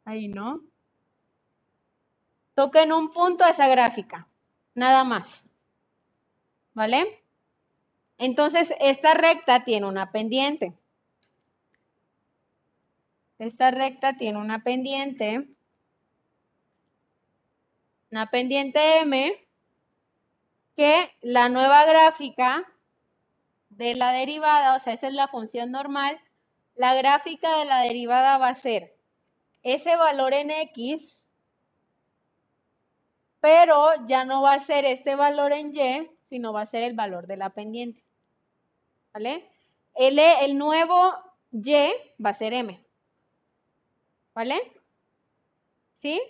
Ahí, 0.03 0.27
¿no? 0.27 0.63
Toca 2.55 2.81
en 2.81 2.91
un 2.91 3.11
punto 3.11 3.45
esa 3.45 3.67
gráfica, 3.67 4.27
nada 4.73 5.03
más. 5.03 5.45
¿Vale? 6.73 7.23
Entonces, 8.17 8.73
esta 8.79 9.13
recta 9.13 9.63
tiene 9.63 9.85
una 9.85 10.11
pendiente. 10.11 10.73
Esta 13.39 13.71
recta 13.71 14.13
tiene 14.13 14.39
una 14.39 14.63
pendiente. 14.63 15.47
Una 18.11 18.29
pendiente 18.29 18.99
M 19.01 19.47
que 20.75 21.11
la 21.21 21.49
nueva 21.49 21.85
gráfica 21.85 22.65
de 23.69 23.95
la 23.95 24.11
derivada, 24.11 24.75
o 24.75 24.79
sea, 24.79 24.93
esa 24.93 25.07
es 25.07 25.13
la 25.13 25.27
función 25.27 25.71
normal, 25.71 26.19
la 26.75 26.95
gráfica 26.95 27.57
de 27.57 27.65
la 27.65 27.81
derivada 27.81 28.37
va 28.37 28.49
a 28.49 28.55
ser 28.55 28.95
ese 29.63 29.95
valor 29.97 30.33
en 30.33 30.51
X, 30.51 31.27
pero 33.39 34.05
ya 34.07 34.23
no 34.23 34.41
va 34.41 34.53
a 34.53 34.59
ser 34.59 34.85
este 34.85 35.15
valor 35.15 35.51
en 35.51 35.75
Y, 35.75 36.09
sino 36.29 36.53
va 36.53 36.61
a 36.61 36.65
ser 36.67 36.83
el 36.83 36.93
valor 36.93 37.27
de 37.27 37.37
la 37.37 37.49
pendiente. 37.49 38.03
¿Vale? 39.13 39.49
El, 39.95 40.19
el 40.19 40.57
nuevo 40.57 41.11
Y 41.51 41.73
va 42.23 42.29
a 42.29 42.33
ser 42.33 42.53
M. 42.53 42.86
¿Vale? 44.37 44.61
¿Sí? 45.95 46.21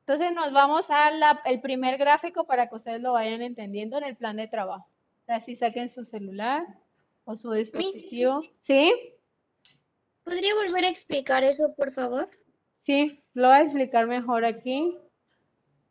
Entonces 0.00 0.30
nos 0.34 0.52
vamos 0.52 0.90
al 0.90 1.60
primer 1.62 1.96
gráfico 1.96 2.44
para 2.44 2.68
que 2.68 2.74
ustedes 2.74 3.00
lo 3.00 3.14
vayan 3.14 3.40
entendiendo 3.40 3.96
en 3.96 4.04
el 4.04 4.14
plan 4.14 4.36
de 4.36 4.46
trabajo. 4.46 4.86
Así 5.26 5.56
saquen 5.56 5.88
su 5.88 6.04
celular 6.04 6.66
o 7.24 7.34
su 7.34 7.50
dispositivo. 7.52 8.42
¿Sí? 8.60 8.92
¿Podría 10.22 10.54
volver 10.54 10.84
a 10.84 10.90
explicar 10.90 11.44
eso, 11.44 11.74
por 11.74 11.90
favor? 11.90 12.28
Sí, 12.82 13.24
lo 13.32 13.48
voy 13.48 13.56
a 13.56 13.62
explicar 13.62 14.06
mejor 14.06 14.44
aquí. 14.44 14.98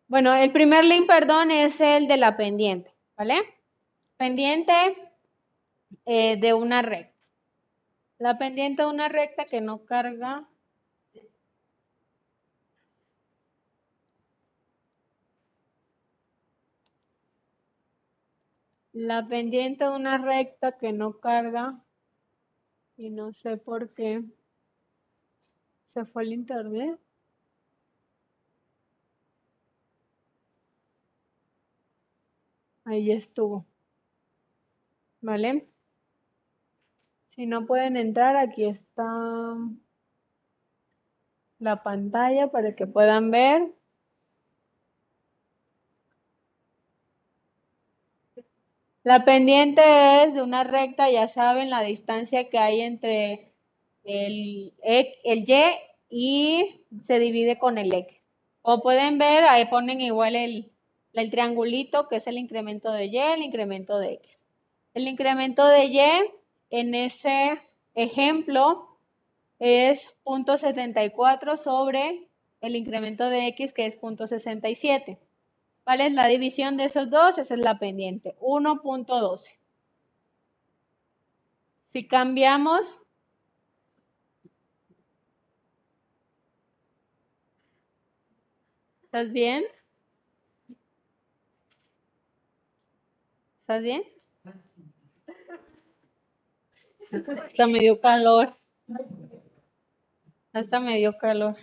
Bueno, 0.07 0.35
el 0.35 0.51
primer 0.51 0.85
link, 0.85 1.07
perdón, 1.07 1.49
es 1.49 1.81
el 1.81 2.07
de 2.07 2.17
la 2.17 2.37
pendiente, 2.37 2.93
¿vale? 3.17 3.41
Pendiente 4.17 4.71
eh, 6.05 6.37
de 6.39 6.53
una 6.53 6.83
recta. 6.83 7.18
La 8.19 8.37
pendiente 8.37 8.83
de 8.83 8.89
una 8.89 9.07
recta 9.07 9.45
que 9.45 9.61
no 9.61 9.85
carga. 9.85 10.45
La 18.93 19.25
pendiente 19.27 19.85
de 19.85 19.91
una 19.91 20.17
recta 20.17 20.77
que 20.77 20.91
no 20.91 21.19
carga. 21.19 21.81
Y 22.97 23.09
no 23.09 23.33
sé 23.33 23.55
por 23.55 23.89
qué. 23.89 24.23
Se 25.87 26.03
fue 26.05 26.23
el 26.23 26.33
internet. 26.33 26.99
Ahí 32.83 33.11
estuvo. 33.11 33.65
¿Vale? 35.21 35.69
Si 37.39 37.45
no 37.45 37.65
pueden 37.65 37.95
entrar, 37.95 38.35
aquí 38.35 38.65
está 38.65 39.05
la 41.59 41.83
pantalla 41.83 42.51
para 42.51 42.75
que 42.75 42.85
puedan 42.85 43.31
ver. 43.31 43.73
La 49.03 49.23
pendiente 49.23 49.81
es 50.25 50.33
de 50.33 50.41
una 50.41 50.65
recta, 50.65 51.09
ya 51.09 51.29
saben, 51.29 51.69
la 51.69 51.81
distancia 51.81 52.49
que 52.49 52.57
hay 52.57 52.81
entre 52.81 53.53
el, 54.03 54.73
el 54.83 55.45
Y 55.47 55.63
y 56.09 56.81
se 57.05 57.19
divide 57.19 57.57
con 57.57 57.77
el 57.77 57.93
X. 57.93 58.17
Como 58.61 58.83
pueden 58.83 59.17
ver, 59.17 59.45
ahí 59.45 59.63
ponen 59.63 60.01
igual 60.01 60.35
el, 60.35 60.73
el 61.13 61.29
triangulito, 61.29 62.09
que 62.09 62.17
es 62.17 62.27
el 62.27 62.37
incremento 62.37 62.91
de 62.91 63.05
Y, 63.05 63.17
el 63.17 63.43
incremento 63.43 63.97
de 63.97 64.15
X. 64.15 64.43
El 64.93 65.07
incremento 65.07 65.65
de 65.65 65.85
Y 65.85 65.99
en 66.69 66.95
ese 66.95 67.61
ejemplo 67.95 68.97
es 69.59 70.15
0.74 70.25 71.57
sobre 71.57 72.27
el 72.61 72.75
incremento 72.75 73.29
de 73.29 73.47
X, 73.47 73.73
que 73.73 73.85
es 73.85 73.99
0.67. 73.99 75.17
¿Cuál 75.83 76.01
es 76.01 76.11
la 76.13 76.27
división 76.27 76.77
de 76.77 76.85
esos 76.85 77.09
dos? 77.09 77.37
Esa 77.37 77.53
es 77.55 77.59
la 77.59 77.79
pendiente, 77.79 78.35
1.12. 78.39 79.57
Si 81.83 82.07
cambiamos 82.07 83.01
¿Estás 89.11 89.31
bien? 89.31 89.63
¿Estás 93.61 93.81
bien? 93.81 94.03
Calor. 97.09 98.55
Hasta 100.53 100.79
me 100.79 100.97
dio 100.97 101.17
calor. 101.17 101.55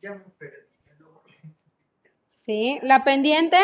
Ya 0.00 0.14
me 0.14 0.24
perdí. 0.38 0.56
¿no? 0.98 1.22
Sí, 2.28 2.80
la 2.82 3.04
pendiente, 3.04 3.58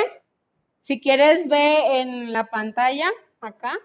si 0.80 1.01
quieres 1.01 1.49
ve 1.49 2.01
en 2.01 2.32
la 2.32 2.49
pantalla, 2.49 3.11
acá. 3.41 3.76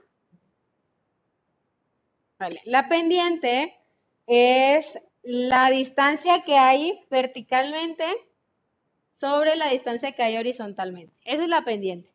Vale, 2.37 2.61
la 2.65 2.87
pendiente 2.87 3.75
es 4.27 4.99
la 5.23 5.71
distancia 5.71 6.43
que 6.43 6.57
hay 6.57 7.03
verticalmente 7.09 8.05
sobre 9.15 9.55
la 9.55 9.69
distancia 9.69 10.11
que 10.13 10.23
hay 10.23 10.37
horizontalmente. 10.37 11.13
Esa 11.25 11.43
es 11.43 11.49
la 11.49 11.63
pendiente. 11.63 12.09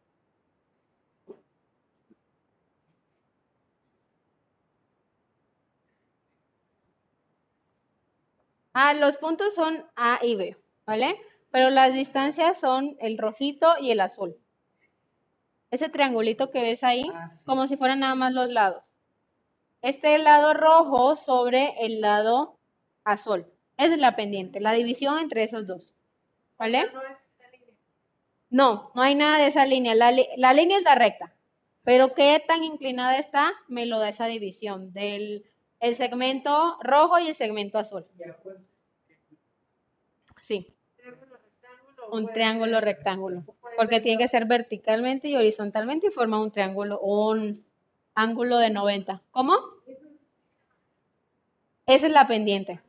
Ah, 8.73 8.95
los 8.95 9.17
puntos 9.17 9.55
son 9.55 9.85
A 9.97 10.21
y 10.23 10.37
B, 10.37 10.57
¿vale? 10.87 11.21
Pero 11.51 11.71
las 11.71 11.93
distancias 11.93 12.61
son 12.61 12.97
el 13.01 13.19
rojito 13.19 13.75
y 13.81 13.91
el 13.91 14.01
azul. 14.01 14.37
Ese 15.71 15.89
triangulito 15.89 16.51
que 16.51 16.63
ves 16.63 16.83
ahí, 16.85 17.03
Ah, 17.15 17.29
sí. 17.29 17.45
como 17.45 17.67
si 17.67 17.77
fueran 17.77 18.01
nada 18.01 18.15
más 18.15 18.33
los 18.33 18.49
lados. 18.49 18.85
Este 19.83 20.19
lado 20.19 20.55
rojo 20.55 21.17
sobre 21.17 21.75
el 21.85 22.01
lado 22.01 22.59
azul. 23.05 23.47
Esa 23.77 23.95
es 23.95 24.01
la 24.01 24.17
pendiente, 24.17 24.61
la 24.61 24.73
división 24.73 25.19
entre 25.19 25.43
esos 25.45 25.67
dos. 25.67 25.95
¿Vale? 26.59 26.91
No, 28.51 28.91
no 28.95 29.03
hay 29.03 29.15
nada 29.15 29.39
de 29.39 29.47
esa 29.47 29.65
línea. 29.65 29.95
La, 29.95 30.13
la 30.37 30.53
línea 30.53 30.79
es 30.79 30.85
la 30.85 30.95
recta. 30.95 31.35
Pero 31.85 32.15
qué 32.15 32.43
tan 32.47 32.65
inclinada 32.65 33.19
está, 33.19 33.53
me 33.69 33.87
lo 33.87 33.99
da 33.99 34.09
esa 34.09 34.27
división 34.27 34.93
del 34.93 35.45
el 35.81 35.95
segmento 35.95 36.77
rojo 36.83 37.19
y 37.19 37.29
el 37.29 37.35
segmento 37.35 37.79
azul. 37.79 38.05
Ya 38.17 38.37
pues. 38.43 38.57
Sí, 40.41 40.75
Triángulo 40.97 41.39
un 42.13 42.33
triángulo 42.33 42.81
rectángulo. 42.81 43.45
Porque 43.77 44.01
tiene 44.01 44.23
que 44.23 44.29
ser 44.29 44.47
verticalmente 44.47 45.29
y 45.29 45.37
horizontalmente 45.37 46.09
y 46.09 46.11
forma 46.11 46.41
un 46.41 46.51
triángulo, 46.51 46.99
un 47.01 47.65
ángulo 48.15 48.59
de 48.59 48.71
90. 48.71 49.23
¿Cómo? 49.31 49.57
Esa 51.87 52.07
es 52.07 52.13
la 52.13 52.27
pendiente. 52.27 52.81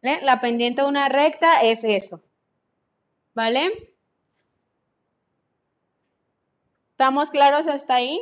La 0.00 0.40
pendiente 0.40 0.82
de 0.82 0.88
una 0.88 1.08
recta 1.08 1.62
es 1.62 1.84
eso. 1.84 2.22
¿Vale? 3.38 3.94
¿Estamos 6.90 7.30
claros 7.30 7.68
hasta 7.68 7.94
ahí? 7.94 8.20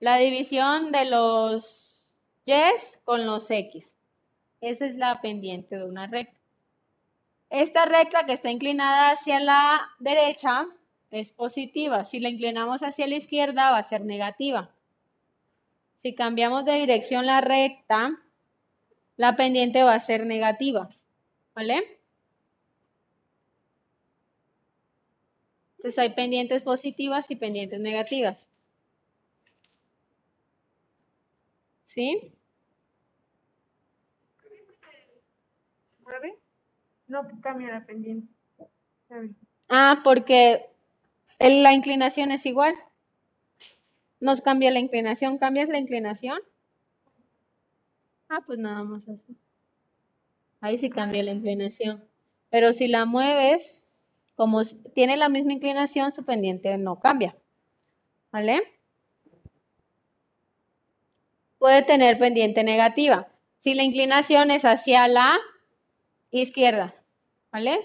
La 0.00 0.18
división 0.18 0.92
de 0.92 1.06
los 1.06 2.14
y 2.44 2.52
con 3.06 3.24
los 3.24 3.50
x. 3.50 3.96
Esa 4.60 4.84
es 4.84 4.96
la 4.96 5.22
pendiente 5.22 5.78
de 5.78 5.86
una 5.86 6.06
recta. 6.06 6.38
Esta 7.48 7.86
recta 7.86 8.26
que 8.26 8.34
está 8.34 8.50
inclinada 8.50 9.12
hacia 9.12 9.40
la 9.40 9.80
derecha 9.98 10.66
es 11.10 11.32
positiva. 11.32 12.04
Si 12.04 12.20
la 12.20 12.28
inclinamos 12.28 12.82
hacia 12.82 13.06
la 13.06 13.14
izquierda 13.14 13.70
va 13.70 13.78
a 13.78 13.82
ser 13.82 14.04
negativa. 14.04 14.74
Si 16.02 16.14
cambiamos 16.14 16.66
de 16.66 16.74
dirección 16.74 17.24
la 17.24 17.40
recta, 17.40 18.10
la 19.16 19.36
pendiente 19.36 19.84
va 19.84 19.94
a 19.94 20.00
ser 20.00 20.26
negativa. 20.26 20.90
¿Vale? 21.54 22.03
Entonces 25.84 25.98
hay 25.98 26.14
pendientes 26.14 26.62
positivas 26.62 27.30
y 27.30 27.36
pendientes 27.36 27.78
negativas. 27.78 28.48
¿Sí? 31.82 32.32
¿Mueve? 36.02 36.38
No, 37.06 37.28
cambia 37.42 37.68
la 37.68 37.84
pendiente. 37.84 38.32
Ah, 39.68 40.00
porque 40.02 40.64
la 41.38 41.74
inclinación 41.74 42.30
es 42.30 42.46
igual. 42.46 42.74
Nos 44.20 44.40
cambia 44.40 44.70
la 44.70 44.78
inclinación. 44.78 45.36
¿Cambias 45.36 45.68
la 45.68 45.76
inclinación? 45.76 46.40
Ah, 48.30 48.40
pues 48.46 48.58
nada 48.58 48.84
más 48.84 49.06
así. 49.06 49.36
Ahí 50.62 50.78
sí 50.78 50.88
cambia 50.88 51.22
la 51.22 51.32
inclinación. 51.32 52.02
Pero 52.48 52.72
si 52.72 52.88
la 52.88 53.04
mueves, 53.04 53.83
como 54.36 54.62
tiene 54.94 55.16
la 55.16 55.28
misma 55.28 55.52
inclinación, 55.52 56.12
su 56.12 56.24
pendiente 56.24 56.76
no 56.78 56.98
cambia. 57.00 57.36
¿Vale? 58.32 58.62
Puede 61.58 61.82
tener 61.82 62.18
pendiente 62.18 62.64
negativa. 62.64 63.28
Si 63.60 63.74
la 63.74 63.84
inclinación 63.84 64.50
es 64.50 64.64
hacia 64.64 65.06
la 65.08 65.38
izquierda. 66.30 66.94
¿Vale? 67.52 67.78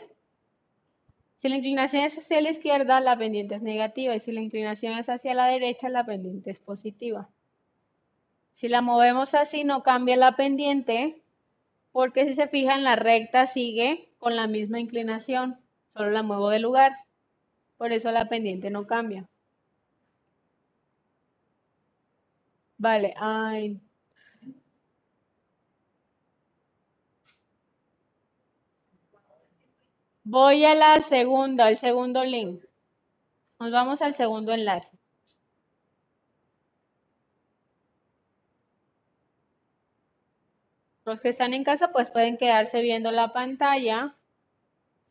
Si 1.37 1.47
la 1.47 1.55
inclinación 1.57 2.03
es 2.03 2.17
hacia 2.17 2.41
la 2.41 2.49
izquierda, 2.49 2.99
la 2.99 3.17
pendiente 3.17 3.55
es 3.55 3.61
negativa. 3.61 4.15
Y 4.15 4.19
si 4.19 4.31
la 4.31 4.41
inclinación 4.41 4.97
es 4.97 5.07
hacia 5.07 5.33
la 5.35 5.47
derecha, 5.47 5.87
la 5.87 6.05
pendiente 6.05 6.51
es 6.51 6.59
positiva. 6.59 7.29
Si 8.51 8.67
la 8.67 8.81
movemos 8.81 9.35
así, 9.35 9.63
no 9.63 9.83
cambia 9.83 10.17
la 10.17 10.35
pendiente, 10.35 11.21
porque 11.93 12.27
si 12.27 12.33
se 12.33 12.47
fijan, 12.47 12.83
la 12.83 12.97
recta 12.97 13.47
sigue 13.47 14.09
con 14.17 14.35
la 14.35 14.47
misma 14.47 14.81
inclinación. 14.81 15.59
Solo 15.93 16.11
la 16.11 16.23
muevo 16.23 16.49
de 16.49 16.59
lugar. 16.59 16.93
Por 17.77 17.91
eso 17.93 18.11
la 18.11 18.29
pendiente 18.29 18.69
no 18.69 18.85
cambia. 18.87 19.27
Vale, 22.77 23.13
ay. 23.17 23.79
Voy 30.23 30.63
a 30.63 30.75
la 30.75 31.01
segunda, 31.01 31.65
al 31.65 31.77
segundo 31.77 32.23
link. 32.23 32.63
Nos 33.59 33.71
vamos 33.71 34.01
al 34.01 34.15
segundo 34.15 34.53
enlace. 34.53 34.97
Los 41.03 41.19
que 41.19 41.29
están 41.29 41.53
en 41.53 41.63
casa 41.63 41.91
pues 41.91 42.11
pueden 42.11 42.37
quedarse 42.37 42.81
viendo 42.81 43.11
la 43.11 43.33
pantalla 43.33 44.15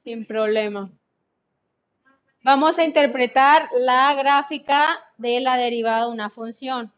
sin 0.08 0.24
problema. 0.24 0.90
Vamos 2.42 2.78
a 2.78 2.84
interpretar 2.84 3.68
la 3.78 4.14
gráfica 4.14 4.98
de 5.18 5.38
la 5.40 5.58
derivada 5.58 6.06
de 6.06 6.12
una 6.12 6.30
función. 6.30 6.90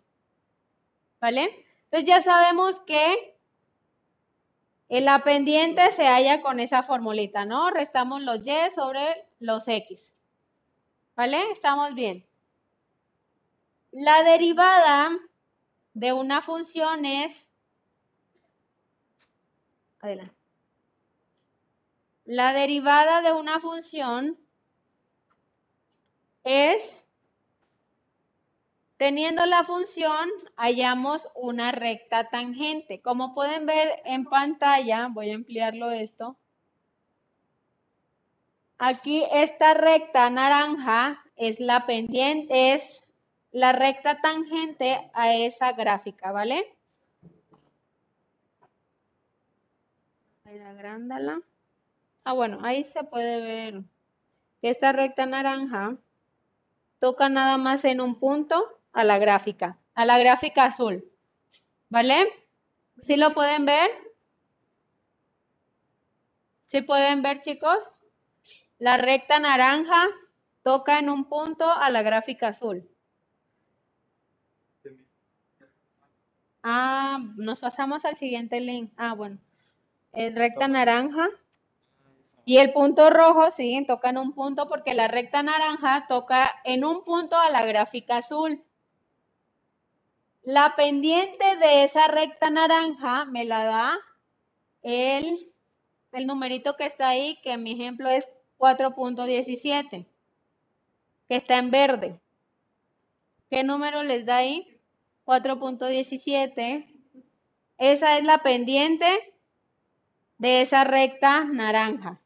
¿Vale? 1.20 1.66
Entonces 1.86 2.08
ya 2.08 2.22
sabemos 2.22 2.78
que 2.86 3.36
la 4.88 5.24
pendiente 5.24 5.90
se 5.90 6.06
halla 6.06 6.40
con 6.40 6.60
esa 6.60 6.84
formulita, 6.84 7.44
¿no? 7.44 7.70
Restamos 7.70 8.22
los 8.22 8.46
y 8.46 8.70
sobre 8.72 9.26
los 9.40 9.66
x. 9.66 10.14
¿Vale? 11.16 11.50
Estamos 11.50 11.96
bien. 11.96 12.24
La 13.90 14.22
derivada 14.22 15.10
de 15.94 16.12
una 16.12 16.42
función 16.42 17.04
es... 17.04 17.48
Adelante. 19.98 20.39
La 22.30 22.52
derivada 22.52 23.22
de 23.22 23.32
una 23.32 23.58
función 23.58 24.38
es, 26.44 27.08
teniendo 28.98 29.44
la 29.46 29.64
función, 29.64 30.30
hallamos 30.56 31.28
una 31.34 31.72
recta 31.72 32.28
tangente. 32.28 33.02
Como 33.02 33.34
pueden 33.34 33.66
ver 33.66 34.00
en 34.04 34.26
pantalla, 34.26 35.08
voy 35.10 35.32
a 35.32 35.34
ampliarlo 35.34 35.90
esto. 35.90 36.38
Aquí 38.78 39.24
esta 39.32 39.74
recta 39.74 40.30
naranja 40.30 41.24
es 41.34 41.58
la 41.58 41.84
pendiente, 41.84 42.74
es 42.74 43.02
la 43.50 43.72
recta 43.72 44.20
tangente 44.20 45.10
a 45.14 45.34
esa 45.34 45.72
gráfica, 45.72 46.30
¿vale? 46.30 46.76
Agrándala. 50.44 51.42
Ah, 52.24 52.32
bueno, 52.34 52.58
ahí 52.62 52.84
se 52.84 53.02
puede 53.04 53.40
ver 53.40 53.82
que 54.60 54.70
esta 54.70 54.92
recta 54.92 55.26
naranja 55.26 55.96
toca 56.98 57.28
nada 57.28 57.56
más 57.56 57.84
en 57.84 58.00
un 58.00 58.18
punto 58.18 58.62
a 58.92 59.04
la 59.04 59.18
gráfica, 59.18 59.78
a 59.94 60.04
la 60.04 60.18
gráfica 60.18 60.64
azul. 60.64 61.04
¿Vale? 61.88 62.28
¿Sí 63.02 63.16
lo 63.16 63.32
pueden 63.34 63.64
ver? 63.64 63.90
¿Sí 66.66 66.82
pueden 66.82 67.22
ver, 67.22 67.40
chicos? 67.40 67.78
La 68.78 68.96
recta 68.96 69.38
naranja 69.38 70.06
toca 70.62 70.98
en 70.98 71.08
un 71.08 71.24
punto 71.24 71.68
a 71.70 71.90
la 71.90 72.02
gráfica 72.02 72.48
azul. 72.48 72.88
Ah, 76.62 77.18
nos 77.36 77.58
pasamos 77.58 78.04
al 78.04 78.16
siguiente 78.16 78.60
link. 78.60 78.92
Ah, 78.96 79.14
bueno. 79.14 79.38
Es 80.12 80.34
recta 80.34 80.68
naranja 80.68 81.28
Y 82.44 82.58
el 82.58 82.72
punto 82.72 83.10
rojo, 83.10 83.50
sí, 83.50 83.84
toca 83.86 84.10
en 84.10 84.18
un 84.18 84.32
punto 84.32 84.68
porque 84.68 84.94
la 84.94 85.08
recta 85.08 85.42
naranja 85.42 86.06
toca 86.08 86.50
en 86.64 86.84
un 86.84 87.04
punto 87.04 87.36
a 87.36 87.50
la 87.50 87.64
gráfica 87.64 88.18
azul. 88.18 88.62
La 90.42 90.74
pendiente 90.74 91.56
de 91.56 91.84
esa 91.84 92.08
recta 92.08 92.50
naranja 92.50 93.26
me 93.26 93.44
la 93.44 93.64
da 93.64 93.98
el, 94.82 95.52
el 96.12 96.26
numerito 96.26 96.76
que 96.76 96.86
está 96.86 97.10
ahí, 97.10 97.38
que 97.42 97.56
mi 97.56 97.72
ejemplo 97.72 98.08
es 98.08 98.28
4.17, 98.58 100.06
que 101.28 101.36
está 101.36 101.58
en 101.58 101.70
verde. 101.70 102.20
¿Qué 103.50 103.64
número 103.64 104.02
les 104.02 104.24
da 104.24 104.38
ahí? 104.38 104.80
4.17. 105.26 106.86
Esa 107.78 108.18
es 108.18 108.24
la 108.24 108.38
pendiente 108.38 109.34
de 110.38 110.62
esa 110.62 110.84
recta 110.84 111.44
naranja. 111.44 112.20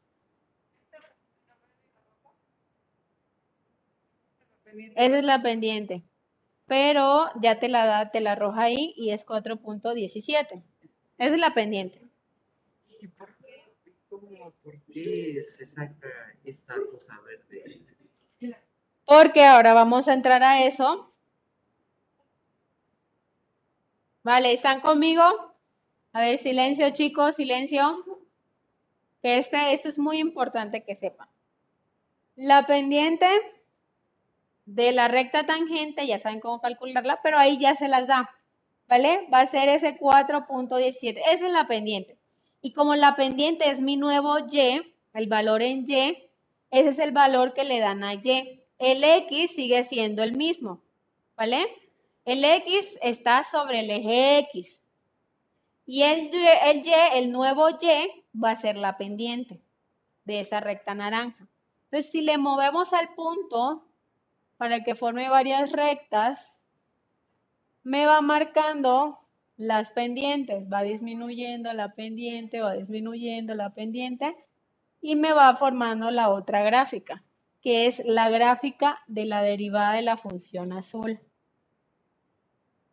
Esa 4.95 5.17
es 5.17 5.23
la 5.23 5.41
pendiente. 5.41 6.03
Pero 6.67 7.29
ya 7.41 7.59
te 7.59 7.69
la 7.69 7.85
da, 7.85 8.11
te 8.11 8.21
la 8.21 8.33
arroja 8.33 8.63
ahí 8.63 8.93
y 8.97 9.11
es 9.11 9.25
4.17. 9.25 10.63
Esa 11.17 11.33
es 11.33 11.39
la 11.39 11.53
pendiente. 11.53 12.01
¿Y 12.99 13.07
por 13.07 13.35
qué, 13.37 13.63
cómo, 14.09 14.51
por 14.63 14.81
qué 14.83 15.43
se 15.47 15.65
saca 15.65 16.09
esta 16.43 16.75
cosa 16.91 17.19
verde? 17.21 17.81
Porque 19.05 19.43
ahora 19.43 19.73
vamos 19.73 20.07
a 20.07 20.13
entrar 20.13 20.41
a 20.41 20.65
eso. 20.65 21.11
Vale, 24.23 24.53
¿están 24.53 24.81
conmigo? 24.81 25.23
A 26.11 26.21
ver, 26.21 26.39
silencio, 26.39 26.89
chicos, 26.89 27.35
silencio. 27.35 28.03
Este, 29.21 29.73
esto 29.73 29.89
es 29.89 29.99
muy 29.99 30.17
importante 30.17 30.83
que 30.83 30.95
sepan. 30.95 31.27
La 32.35 32.65
pendiente 32.65 33.27
de 34.65 34.91
la 34.91 35.07
recta 35.07 35.45
tangente, 35.45 36.07
ya 36.07 36.19
saben 36.19 36.39
cómo 36.39 36.59
calcularla, 36.59 37.21
pero 37.21 37.37
ahí 37.37 37.57
ya 37.59 37.75
se 37.75 37.87
las 37.87 38.07
da, 38.07 38.29
¿vale? 38.87 39.27
Va 39.31 39.41
a 39.41 39.45
ser 39.45 39.69
ese 39.69 39.97
4.17, 39.99 41.21
esa 41.31 41.45
es 41.45 41.51
la 41.51 41.67
pendiente. 41.67 42.17
Y 42.61 42.73
como 42.73 42.95
la 42.95 43.15
pendiente 43.15 43.69
es 43.69 43.81
mi 43.81 43.95
nuevo 43.95 44.39
y, 44.39 44.81
el 45.13 45.27
valor 45.27 45.61
en 45.61 45.85
y, 45.87 46.29
ese 46.71 46.89
es 46.89 46.99
el 46.99 47.11
valor 47.11 47.53
que 47.53 47.63
le 47.63 47.79
dan 47.79 48.03
a 48.03 48.15
y. 48.15 48.61
El 48.79 49.03
x 49.03 49.51
sigue 49.55 49.83
siendo 49.83 50.23
el 50.23 50.33
mismo, 50.33 50.81
¿vale? 51.37 51.67
El 52.25 52.43
x 52.43 52.97
está 53.01 53.43
sobre 53.43 53.81
el 53.81 53.91
eje 53.91 54.39
x. 54.39 54.81
Y 55.85 56.01
el 56.01 56.33
y, 56.33 56.47
el 56.63 56.85
y, 56.85 56.91
el 57.13 57.31
nuevo 57.31 57.69
y, 57.69 58.23
va 58.37 58.51
a 58.51 58.55
ser 58.55 58.77
la 58.77 58.97
pendiente 58.97 59.61
de 60.25 60.39
esa 60.39 60.59
recta 60.59 60.95
naranja. 60.95 61.47
Entonces, 61.85 62.11
si 62.11 62.21
le 62.21 62.39
movemos 62.39 62.93
al 62.93 63.13
punto, 63.13 63.85
para 64.57 64.83
que 64.83 64.95
forme 64.95 65.29
varias 65.29 65.71
rectas, 65.71 66.55
me 67.83 68.05
va 68.05 68.21
marcando 68.21 69.19
las 69.57 69.91
pendientes, 69.91 70.65
va 70.71 70.81
disminuyendo 70.81 71.71
la 71.73 71.93
pendiente, 71.93 72.61
va 72.61 72.73
disminuyendo 72.73 73.55
la 73.55 73.69
pendiente 73.73 74.35
y 75.01 75.15
me 75.15 75.33
va 75.33 75.55
formando 75.55 76.11
la 76.11 76.29
otra 76.29 76.63
gráfica, 76.63 77.23
que 77.61 77.85
es 77.85 78.03
la 78.05 78.29
gráfica 78.29 78.99
de 79.07 79.25
la 79.25 79.41
derivada 79.41 79.93
de 79.93 80.01
la 80.01 80.17
función 80.17 80.73
azul. 80.73 81.19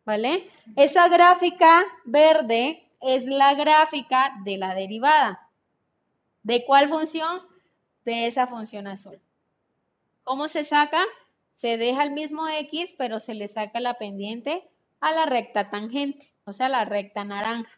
¿Vale? 0.05 0.49
Esa 0.75 1.07
gráfica 1.07 1.81
verde 2.05 2.87
es 3.01 3.25
la 3.25 3.53
gráfica 3.53 4.33
de 4.43 4.57
la 4.57 4.75
derivada. 4.75 5.49
¿De 6.43 6.65
cuál 6.65 6.89
función? 6.89 7.41
De 8.03 8.27
esa 8.27 8.47
función 8.47 8.87
azul. 8.87 9.19
¿Cómo 10.23 10.47
se 10.49 10.63
saca? 10.63 11.03
Se 11.55 11.77
deja 11.77 12.03
el 12.03 12.11
mismo 12.11 12.47
X, 12.47 12.93
pero 12.97 13.19
se 13.19 13.33
le 13.33 13.47
saca 13.47 13.79
la 13.79 13.97
pendiente 13.97 14.63
a 14.99 15.11
la 15.11 15.25
recta 15.25 15.69
tangente, 15.69 16.33
o 16.45 16.53
sea, 16.53 16.69
la 16.69 16.85
recta 16.85 17.23
naranja. 17.23 17.71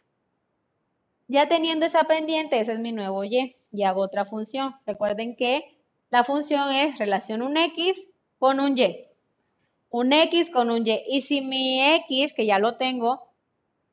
Ya 1.28 1.48
teniendo 1.48 1.86
esa 1.86 2.04
pendiente, 2.04 2.60
ese 2.60 2.72
es 2.72 2.78
mi 2.78 2.92
nuevo 2.92 3.24
Y, 3.24 3.56
y 3.72 3.82
hago 3.82 4.02
otra 4.02 4.24
función. 4.24 4.76
Recuerden 4.86 5.34
que 5.34 5.76
la 6.10 6.24
función 6.24 6.72
es 6.72 6.98
relación 6.98 7.42
un 7.42 7.56
X 7.56 8.08
con 8.38 8.60
un 8.60 8.78
Y. 8.78 9.06
Un 9.90 10.12
X 10.12 10.50
con 10.50 10.70
un 10.70 10.86
Y. 10.86 11.04
Y 11.08 11.22
si 11.22 11.40
mi 11.40 11.82
X, 11.96 12.32
que 12.32 12.46
ya 12.46 12.58
lo 12.58 12.76
tengo, 12.76 13.28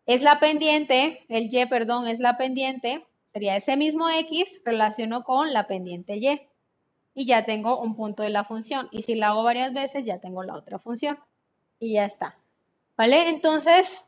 es 0.06 0.22
la 0.22 0.40
pendiente, 0.40 1.26
el 1.30 1.50
Y, 1.52 1.66
perdón, 1.66 2.08
es 2.08 2.20
la 2.20 2.38
pendiente, 2.38 3.04
sería 3.32 3.58
ese 3.58 3.78
mismo 3.78 4.10
X 4.10 4.62
relaciono 4.64 5.24
con 5.24 5.54
la 5.54 5.66
pendiente 5.66 6.18
Y 6.18 6.40
y 7.16 7.26
ya 7.26 7.46
tengo 7.46 7.80
un 7.80 7.96
punto 7.96 8.24
de 8.24 8.30
la 8.30 8.44
función. 8.44 8.90
Y 8.92 9.04
si 9.04 9.16
la 9.16 9.30
hago 9.30 9.44
varias 9.44 9.74
veces, 9.74 10.06
ya 10.06 10.20
tengo 10.20 10.44
la 10.44 10.56
otra 10.56 10.80
función. 10.80 11.20
Y 11.80 11.94
ya 11.94 12.06
está. 12.06 12.38
¿Vale? 12.98 13.30
Entonces, 13.30 14.06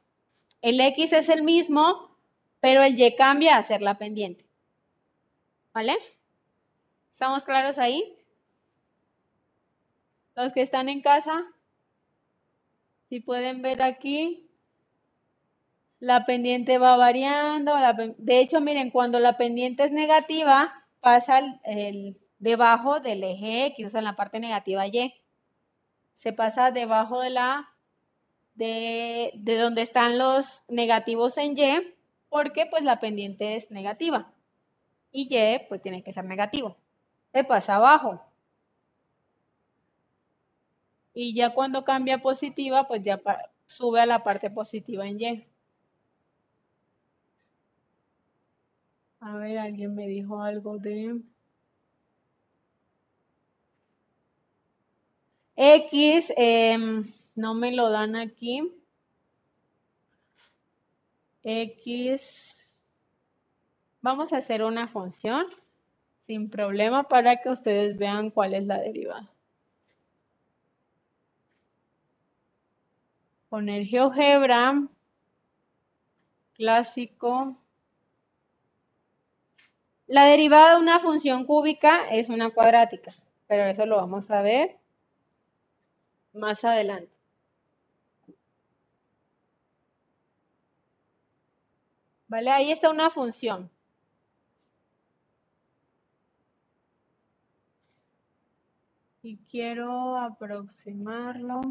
el 0.62 0.80
x 0.80 1.14
es 1.14 1.30
el 1.30 1.44
mismo, 1.44 2.18
pero 2.60 2.84
el 2.84 3.00
y 3.00 3.16
cambia 3.16 3.58
a 3.58 3.64
ser 3.64 3.82
la 3.82 3.98
pendiente. 3.98 4.46
¿Vale? 5.74 5.96
¿Estamos 7.12 7.46
claros 7.46 7.78
ahí? 7.78 8.18
Los 10.36 10.52
que 10.54 10.62
están 10.62 10.90
en 10.90 11.02
casa, 11.02 11.46
si 13.10 13.20
pueden 13.20 13.62
ver 13.62 13.82
aquí, 13.82 14.50
la 16.00 16.26
pendiente 16.26 16.78
va 16.78 16.98
variando. 16.98 17.74
de 18.18 18.40
hecho, 18.40 18.62
miren, 18.62 18.92
cuando 18.92 19.20
la 19.20 19.38
pendiente 19.38 19.84
es 19.84 19.92
negativa, 19.92 20.74
pasa 21.00 21.40
el 21.64 22.18
debajo 22.40 23.00
del 23.00 23.24
eje 23.24 23.68
X, 23.68 23.88
o 23.88 23.90
sea, 23.90 24.00
en 24.00 24.06
la 24.06 24.16
parte 24.16 24.40
negativa 24.40 24.88
Y. 24.88 25.14
Se 26.16 26.34
pasa 26.34 26.72
debajo 26.72 27.22
de 27.22 27.30
la 27.30 27.70
de, 28.56 29.32
de 29.36 29.58
donde 29.58 29.82
están 29.82 30.18
los 30.18 30.64
negativos 30.68 31.38
en 31.38 31.58
Y, 31.58 31.94
porque 32.30 32.66
pues 32.66 32.84
la 32.84 33.00
pendiente 33.00 33.56
es 33.56 33.72
negativa. 33.72 34.32
Y 35.12 35.34
Y 35.34 35.60
pues 35.70 35.82
tiene 35.82 36.04
que 36.04 36.14
ser 36.14 36.26
negativo. 36.26 36.76
Se 37.34 37.44
pasa 37.44 37.76
abajo. 37.76 38.22
Y 41.14 41.34
ya 41.34 41.54
cuando 41.54 41.86
cambia 41.86 42.22
positiva, 42.22 42.88
pues 42.88 43.02
ya 43.04 43.22
sube 43.68 44.02
a 44.02 44.06
la 44.06 44.24
parte 44.24 44.50
positiva 44.50 45.08
en 45.08 45.20
Y. 45.20 45.46
A 49.22 49.38
ver, 49.38 49.58
alguien 49.58 49.96
me 49.96 50.08
dijo 50.08 50.42
algo 50.42 50.78
de... 50.78 51.22
X, 55.58 56.34
em, 56.36 57.04
no 57.36 57.54
me 57.54 57.72
lo 57.72 57.90
dan 57.90 58.16
aquí. 58.16 58.72
X, 61.44 62.76
vamos 64.02 64.34
a 64.34 64.38
hacer 64.38 64.64
una 64.64 64.88
función 64.88 65.46
sin 66.28 66.50
problema 66.50 67.04
para 67.08 67.42
que 67.42 67.50
ustedes 67.50 67.98
vean 67.98 68.32
cuál 68.32 68.54
es 68.54 68.66
la 68.66 68.80
derivada. 68.80 69.30
Poner 73.50 73.86
GeoGebra, 73.86 74.88
clásico. 76.56 77.56
La 80.08 80.26
derivada 80.26 80.76
de 80.76 80.82
una 80.82 81.00
función 81.00 81.46
cúbica 81.46 82.10
es 82.10 82.30
una 82.30 82.50
cuadrática, 82.50 83.14
pero 83.48 83.64
eso 83.66 83.86
lo 83.86 83.98
vamos 83.98 84.30
a 84.32 84.42
ver 84.42 84.85
más 86.36 86.64
adelante. 86.64 87.12
¿Vale? 92.28 92.52
Ahí 92.52 92.72
está 92.72 92.90
una 92.92 93.10
función. 93.10 93.70
Y 99.24 99.38
quiero 99.50 100.18
aproximarlo. 100.18 101.62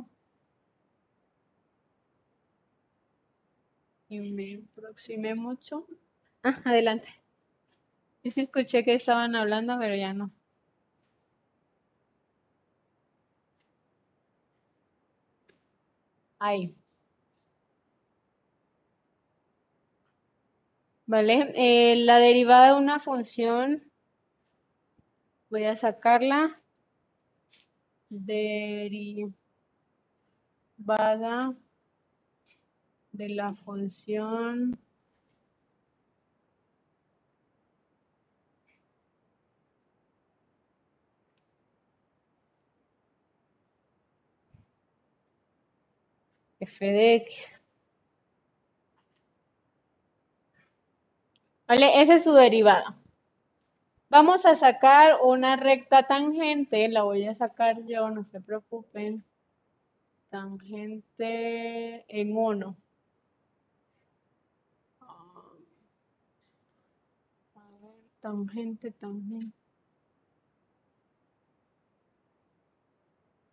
Y 4.09 4.19
me 4.33 4.62
aproximé 4.73 5.35
mucho. 5.35 5.87
Ah, 6.43 6.61
adelante. 6.65 7.09
Yo 8.25 8.31
sí 8.31 8.41
escuché 8.41 8.85
que 8.85 8.95
estaban 8.95 9.37
hablando, 9.37 9.79
pero 9.79 9.95
ya 9.95 10.12
no. 10.12 10.31
Ahí. 16.47 16.76
¿Vale? 21.07 21.55
Eh, 21.57 21.97
la 22.05 22.18
derivada 22.18 22.74
de 22.74 22.80
una 22.80 22.99
función, 22.99 23.90
voy 25.49 25.64
a 25.64 25.74
sacarla. 25.74 26.61
Derivada 28.11 29.34
de 33.12 33.28
la 33.30 33.55
función 33.55 34.78
f 46.65 46.85
de 46.85 47.15
x. 47.17 47.61
¿Vale? 51.67 52.01
Esa 52.01 52.17
es 52.17 52.25
su 52.25 52.33
derivada. 52.33 52.97
Vamos 54.11 54.47
a 54.47 54.55
sacar 54.55 55.19
una 55.23 55.57
recta 55.57 56.07
tangente, 56.07 56.89
la 56.89 57.03
voy 57.03 57.27
a 57.27 57.35
sacar 57.35 57.85
yo, 57.87 58.11
no 58.11 58.25
se 58.25 58.41
preocupen. 58.41 59.25
Tangente 60.31 62.05
en 62.09 62.37
1. 62.37 62.77
A 67.55 67.69
ver, 67.81 67.95
tangente, 68.21 68.91
tangente. 68.93 69.57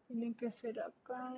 Tiene 0.07 0.36
que 0.36 0.51
ser 0.51 0.80
acá. 0.80 1.34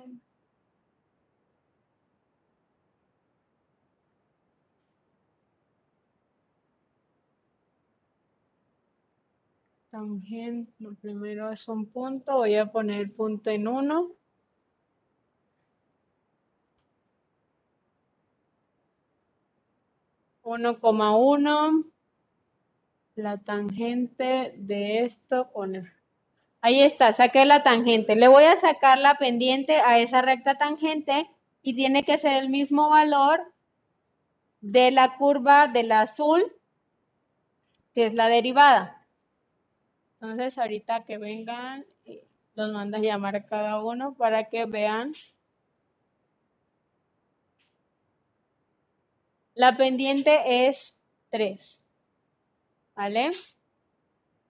Tangente, 9.94 10.72
lo 10.80 10.96
primero 10.96 11.52
es 11.52 11.68
un 11.68 11.86
punto, 11.86 12.38
voy 12.38 12.56
a 12.56 12.66
poner 12.66 13.00
el 13.00 13.12
punto 13.12 13.50
en 13.50 13.68
1. 13.68 14.10
Uno 20.42 20.80
coma 20.80 21.16
uno, 21.16 21.84
la 23.14 23.38
tangente 23.38 24.54
de 24.56 25.04
esto 25.04 25.52
con 25.52 25.88
Ahí 26.60 26.82
está, 26.82 27.12
saqué 27.12 27.44
la 27.44 27.62
tangente. 27.62 28.16
Le 28.16 28.26
voy 28.26 28.46
a 28.46 28.56
sacar 28.56 28.98
la 28.98 29.14
pendiente 29.14 29.76
a 29.76 30.00
esa 30.00 30.22
recta 30.22 30.56
tangente 30.56 31.30
y 31.62 31.76
tiene 31.76 32.02
que 32.02 32.18
ser 32.18 32.42
el 32.42 32.48
mismo 32.48 32.90
valor 32.90 33.40
de 34.60 34.90
la 34.90 35.16
curva 35.18 35.68
del 35.68 35.92
azul, 35.92 36.52
que 37.94 38.06
es 38.06 38.14
la 38.14 38.26
derivada. 38.26 38.93
Entonces, 40.24 40.56
ahorita 40.56 41.04
que 41.04 41.18
vengan, 41.18 41.84
los 42.54 42.72
mandas 42.72 43.02
llamar 43.02 43.36
a 43.36 43.44
cada 43.44 43.84
uno 43.84 44.14
para 44.14 44.48
que 44.48 44.64
vean. 44.64 45.12
La 49.54 49.76
pendiente 49.76 50.66
es 50.66 50.96
3. 51.28 51.78
¿Vale? 52.94 53.32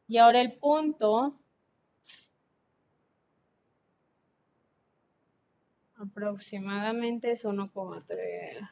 Y 0.07 0.19
ahora 0.19 0.41
el 0.43 0.53
punto 0.53 1.35
Aproximadamente 5.97 7.33
es 7.33 7.45
1,3. 7.45 8.71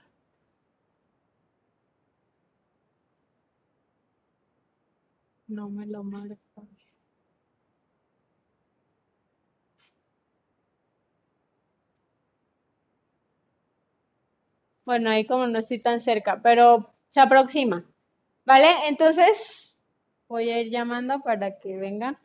No 5.49 5.69
me 5.69 5.87
lo 5.87 6.05
marca. 6.05 6.52
Bueno, 14.93 15.09
ahí 15.09 15.25
como 15.25 15.47
no 15.47 15.59
estoy 15.59 15.79
tan 15.79 16.03
cerca, 16.03 16.43
pero 16.43 16.93
se 17.09 17.19
aproxima. 17.19 17.83
¿Vale? 18.45 18.69
Entonces, 18.89 19.79
voy 20.29 20.51
a 20.51 20.61
ir 20.61 20.71
llamando 20.71 21.21
para 21.23 21.59
que 21.59 21.79
vengan. 21.79 22.19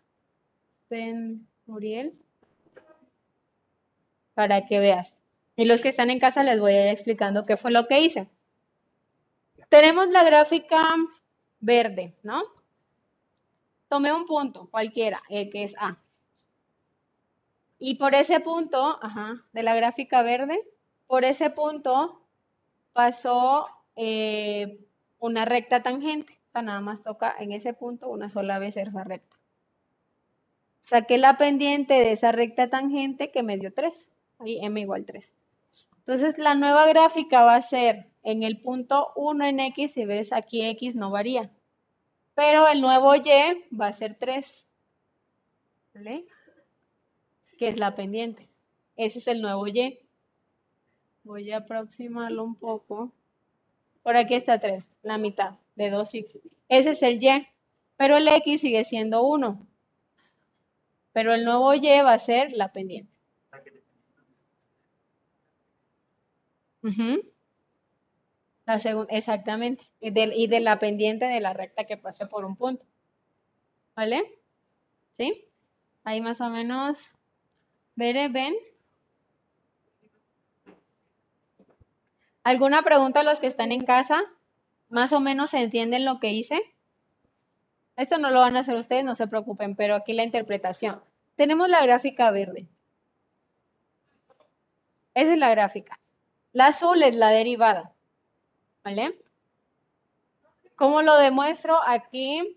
Ven, 0.90 1.48
Muriel 1.66 2.14
para 4.34 4.66
que 4.66 4.80
veas. 4.80 5.16
Y 5.56 5.64
los 5.64 5.80
que 5.80 5.88
están 5.88 6.10
en 6.10 6.20
casa 6.20 6.44
les 6.44 6.60
voy 6.60 6.74
a 6.74 6.82
ir 6.82 6.88
explicando 6.90 7.46
qué 7.46 7.56
fue 7.56 7.72
lo 7.72 7.88
que 7.88 8.02
hice. 8.02 8.28
Tenemos 9.70 10.10
la 10.10 10.26
gráfica 10.26 10.94
verde, 11.62 12.18
¿no? 12.22 12.44
Tomé 13.88 14.12
un 14.12 14.26
punto, 14.26 14.68
cualquiera, 14.70 15.24
el 15.30 15.50
que 15.50 15.64
es 15.64 15.76
A. 15.80 15.98
Y 17.80 17.96
por 17.96 18.14
ese 18.14 18.42
punto, 18.42 19.00
ajá, 19.02 19.46
de 19.54 19.64
la 19.64 19.74
gráfica 19.74 20.22
verde, 20.22 20.62
por 21.08 21.24
ese 21.24 21.50
punto 21.50 22.17
pasó 22.98 23.68
eh, 23.96 24.80
una 25.20 25.46
recta 25.46 25.84
tangente. 25.84 26.34
O 26.48 26.52
sea, 26.52 26.64
nada 26.64 26.82
más 26.82 27.04
toca 27.04 27.36
en 27.38 27.52
ese 27.52 27.76
punto 27.76 28.10
una 28.10 28.32
sola 28.32 28.58
vez 28.58 28.76
esa 28.76 29.04
recta. 29.04 29.38
Saqué 30.82 31.20
la 31.20 31.38
pendiente 31.38 31.94
de 31.94 32.14
esa 32.14 32.32
recta 32.32 32.72
tangente 32.72 33.30
que 33.30 33.44
me 33.44 33.60
dio 33.60 33.72
3 33.72 34.10
ahí 34.40 34.58
m 34.66 34.82
igual 34.82 35.06
3. 35.06 35.32
Entonces 36.00 36.40
la 36.40 36.56
nueva 36.56 36.88
gráfica 36.88 37.44
va 37.44 37.56
a 37.56 37.62
ser 37.62 38.08
en 38.24 38.42
el 38.42 38.60
punto 38.62 39.12
1 39.16 39.46
en 39.46 39.60
x, 39.60 39.94
si 39.94 40.06
ves 40.06 40.34
aquí 40.34 40.66
x 40.66 40.96
no 40.96 41.12
varía. 41.12 41.52
Pero 42.34 42.68
el 42.68 42.82
nuevo 42.82 43.16
y 43.16 43.22
va 43.80 43.88
a 43.90 43.94
ser 43.94 44.16
3. 44.16 44.66
¿Vale? 45.94 46.26
Que 47.60 47.68
es 47.68 47.78
la 47.78 47.96
pendiente. 47.96 48.44
Ese 48.96 49.20
es 49.20 49.28
el 49.28 49.44
nuevo 49.44 49.68
y. 49.68 50.00
Voy 51.28 51.52
a 51.52 51.58
aproximarlo 51.58 52.42
un 52.42 52.56
poco. 52.56 53.12
Por 54.02 54.16
aquí 54.16 54.34
está 54.34 54.60
3, 54.60 54.90
la 55.04 55.18
mitad 55.18 55.56
de 55.76 55.90
2 55.90 56.16
y... 56.16 56.26
Ese 56.70 56.92
es 56.92 57.04
el 57.04 57.22
y. 57.22 57.46
Pero 57.98 58.16
el 58.16 58.28
x 58.30 58.62
sigue 58.62 58.86
siendo 58.86 59.24
1. 59.24 59.68
Pero 61.12 61.34
el 61.34 61.44
nuevo 61.44 61.74
y 61.74 61.82
va 61.82 62.14
a 62.14 62.20
ser 62.20 62.54
la 62.54 62.72
pendiente. 62.72 63.12
La 68.66 68.76
exactamente. 69.10 69.84
Y 70.00 70.12
de, 70.48 70.60
la 70.62 70.80
pendiente 70.80 71.26
de 71.26 71.42
la 71.42 71.52
recta 71.52 71.84
que 71.84 71.98
pase 71.98 72.26
por 72.26 72.46
un 72.46 72.56
punto. 72.56 72.86
¿Vale? 73.98 74.24
¿Sí? 75.18 75.44
Ahí 76.06 76.22
más 76.22 76.40
o 76.40 76.50
menos. 76.50 77.12
¿Ven? 77.96 78.32
¿Ven? 78.32 78.56
¿Alguna 82.48 82.82
pregunta 82.82 83.20
a 83.20 83.24
los 83.24 83.42
que 83.42 83.48
están 83.48 83.74
en 83.74 83.84
casa? 83.84 84.24
¿Más 84.88 85.12
o 85.12 85.20
menos 85.20 85.54
entienden 85.54 86.06
lo 86.06 86.22
que 86.22 86.30
hice? 86.30 86.58
Esto 87.98 88.20
no 88.20 88.30
lo 88.30 88.40
van 88.40 88.56
a 88.56 88.62
hacer 88.62 88.78
ustedes, 88.78 89.04
no 89.04 89.16
se 89.16 89.28
preocupen, 89.28 89.76
pero 89.76 89.96
aquí 89.96 90.14
la 90.14 90.24
interpretación. 90.24 91.04
Tenemos 91.36 91.68
la 91.68 91.82
gráfica 91.82 92.32
verde. 92.32 92.66
Esa 95.14 95.34
es 95.34 95.40
la 95.40 95.50
gráfica. 95.50 96.00
La 96.54 96.68
azul 96.68 97.04
es 97.04 97.18
la 97.18 97.32
derivada. 97.32 97.92
¿Vale? 98.82 99.20
¿Cómo 100.78 101.02
lo 101.02 101.18
demuestro? 101.18 101.78
Aquí 101.86 102.56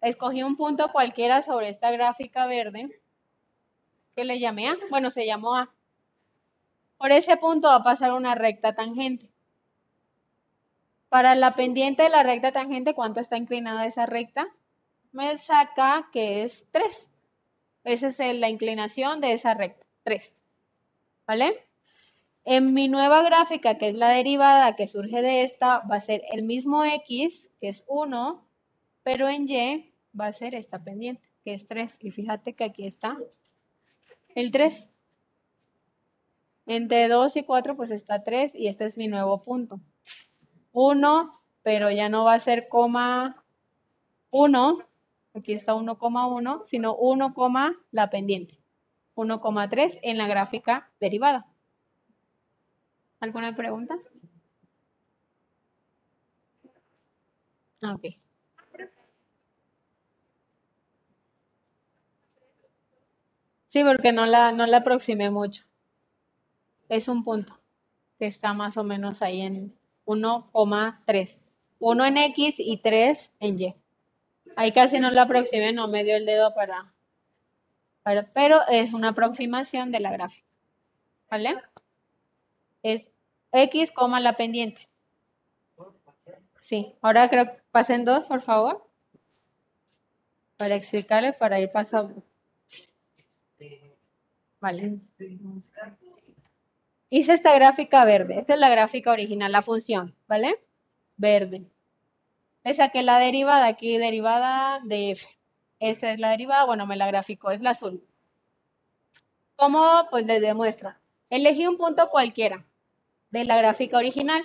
escogí 0.00 0.42
un 0.42 0.56
punto 0.56 0.90
cualquiera 0.90 1.44
sobre 1.44 1.68
esta 1.68 1.92
gráfica 1.92 2.46
verde. 2.46 3.00
¿Qué 4.16 4.24
le 4.24 4.40
llamé 4.40 4.70
A? 4.70 4.76
Bueno, 4.90 5.12
se 5.12 5.26
llamó 5.26 5.54
A. 5.54 5.72
Por 6.98 7.12
ese 7.12 7.36
punto 7.36 7.68
va 7.68 7.76
a 7.76 7.82
pasar 7.84 8.12
una 8.12 8.34
recta 8.34 8.74
tangente. 8.74 9.30
Para 11.08 11.34
la 11.34 11.54
pendiente 11.54 12.02
de 12.02 12.10
la 12.10 12.22
recta 12.22 12.52
tangente, 12.52 12.94
¿cuánto 12.94 13.20
está 13.20 13.36
inclinada 13.36 13.86
esa 13.86 14.04
recta? 14.04 14.48
Me 15.12 15.38
saca 15.38 16.08
que 16.12 16.42
es 16.42 16.66
3. 16.72 17.08
Esa 17.84 18.08
es 18.08 18.36
la 18.36 18.50
inclinación 18.50 19.20
de 19.20 19.32
esa 19.32 19.54
recta, 19.54 19.86
3. 20.02 20.34
¿Vale? 21.26 21.64
En 22.44 22.74
mi 22.74 22.88
nueva 22.88 23.22
gráfica, 23.22 23.78
que 23.78 23.90
es 23.90 23.94
la 23.94 24.08
derivada 24.08 24.74
que 24.74 24.86
surge 24.86 25.22
de 25.22 25.42
esta, 25.44 25.80
va 25.80 25.96
a 25.96 26.00
ser 26.00 26.22
el 26.32 26.42
mismo 26.42 26.84
x, 26.84 27.50
que 27.60 27.68
es 27.68 27.84
1, 27.86 28.44
pero 29.02 29.28
en 29.28 29.48
y 29.48 29.92
va 30.18 30.26
a 30.26 30.32
ser 30.32 30.54
esta 30.54 30.82
pendiente, 30.82 31.22
que 31.44 31.54
es 31.54 31.66
3. 31.68 31.98
Y 32.00 32.10
fíjate 32.10 32.54
que 32.54 32.64
aquí 32.64 32.86
está 32.86 33.16
el 34.34 34.50
3. 34.50 34.90
Entre 36.68 37.08
2 37.08 37.34
y 37.38 37.44
4 37.44 37.76
pues 37.76 37.90
está 37.90 38.22
3 38.22 38.54
y 38.54 38.68
este 38.68 38.84
es 38.84 38.98
mi 38.98 39.08
nuevo 39.08 39.42
punto. 39.42 39.80
1, 40.72 41.32
pero 41.62 41.90
ya 41.90 42.10
no 42.10 42.24
va 42.24 42.34
a 42.34 42.40
ser 42.40 42.68
coma 42.68 43.42
1, 44.30 44.78
aquí 45.32 45.54
está 45.54 45.74
1,1, 45.74 46.62
sino 46.66 46.94
1, 46.94 47.34
la 47.90 48.10
pendiente. 48.10 48.58
1,3 49.14 49.98
en 50.02 50.18
la 50.18 50.28
gráfica 50.28 50.90
derivada. 51.00 51.46
¿Alguna 53.20 53.56
pregunta? 53.56 53.96
Ok. 57.82 58.04
Sí, 63.68 63.82
porque 63.84 64.12
no 64.12 64.26
la, 64.26 64.52
no 64.52 64.66
la 64.66 64.78
aproximé 64.78 65.30
mucho. 65.30 65.67
Es 66.88 67.08
un 67.08 67.24
punto 67.24 67.58
que 68.18 68.26
está 68.26 68.52
más 68.52 68.76
o 68.76 68.84
menos 68.84 69.22
ahí 69.22 69.40
en 69.42 69.74
1,3. 70.06 71.38
1 71.80 72.04
en 72.04 72.16
X 72.16 72.56
y 72.58 72.78
3 72.78 73.32
en 73.40 73.60
Y. 73.60 73.74
Ahí 74.56 74.72
casi 74.72 74.98
no 74.98 75.10
la 75.10 75.22
aproximé, 75.22 75.72
no 75.72 75.86
me 75.86 76.02
dio 76.02 76.16
el 76.16 76.26
dedo 76.26 76.52
para, 76.54 76.92
pero 78.32 78.66
es 78.68 78.92
una 78.92 79.10
aproximación 79.10 79.92
de 79.92 80.00
la 80.00 80.12
gráfica. 80.12 80.46
¿Vale? 81.30 81.60
Es 82.82 83.10
x, 83.52 83.92
la 84.20 84.36
pendiente. 84.36 84.88
Sí, 86.60 86.94
ahora 87.00 87.28
creo 87.28 87.46
que 87.46 87.60
pasen 87.70 88.04
dos, 88.04 88.24
por 88.26 88.42
favor. 88.42 88.86
Para 90.56 90.74
explicarles, 90.74 91.36
para 91.36 91.60
ir. 91.60 91.70
Este, 93.16 93.96
Vale. 94.60 95.00
Hice 97.10 97.32
esta 97.32 97.54
gráfica 97.54 98.04
verde. 98.04 98.38
Esta 98.38 98.54
es 98.54 98.60
la 98.60 98.68
gráfica 98.68 99.10
original, 99.10 99.52
la 99.52 99.62
función, 99.62 100.14
¿vale? 100.26 100.60
Verde. 101.16 101.64
Le 102.64 102.74
saqué 102.74 103.02
la 103.02 103.18
derivada 103.18 103.66
aquí, 103.66 103.96
derivada 103.96 104.80
de 104.84 105.12
f. 105.12 105.26
Esta 105.80 106.12
es 106.12 106.18
la 106.18 106.30
derivada, 106.30 106.66
bueno, 106.66 106.86
me 106.86 106.96
la 106.96 107.06
graficó, 107.06 107.50
es 107.50 107.62
la 107.62 107.70
azul. 107.70 108.04
¿Cómo? 109.56 110.06
Pues 110.10 110.26
les 110.26 110.40
demuestro. 110.40 110.94
Elegí 111.30 111.66
un 111.66 111.78
punto 111.78 112.10
cualquiera 112.10 112.64
de 113.30 113.44
la 113.44 113.56
gráfica 113.56 113.96
original. 113.96 114.42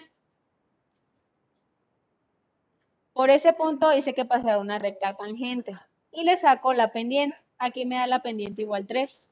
Por 3.13 3.29
ese 3.29 3.53
punto 3.53 3.93
hice 3.93 4.13
que 4.13 4.25
pasara 4.25 4.59
una 4.59 4.79
recta 4.79 5.15
tangente. 5.15 5.77
Y 6.11 6.23
le 6.23 6.37
saco 6.37 6.73
la 6.73 6.91
pendiente. 6.91 7.37
Aquí 7.57 7.85
me 7.85 7.95
da 7.95 8.07
la 8.07 8.21
pendiente 8.21 8.61
igual 8.61 8.87
3. 8.87 9.31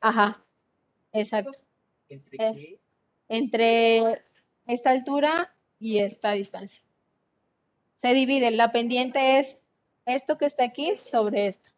Ajá, 0.00 0.42
exacto. 1.12 1.58
¿Entre 2.08 2.36
Eh. 2.38 2.52
qué? 2.54 2.78
Entre 3.28 4.24
esta 4.66 4.90
altura 4.90 5.54
y 5.78 5.98
esta 5.98 6.32
distancia. 6.32 6.82
Se 7.96 8.14
divide, 8.14 8.50
la 8.50 8.72
pendiente 8.72 9.38
es 9.38 9.58
esto 10.06 10.38
que 10.38 10.46
está 10.46 10.64
aquí 10.64 10.96
sobre 10.96 11.46
esto. 11.46 11.70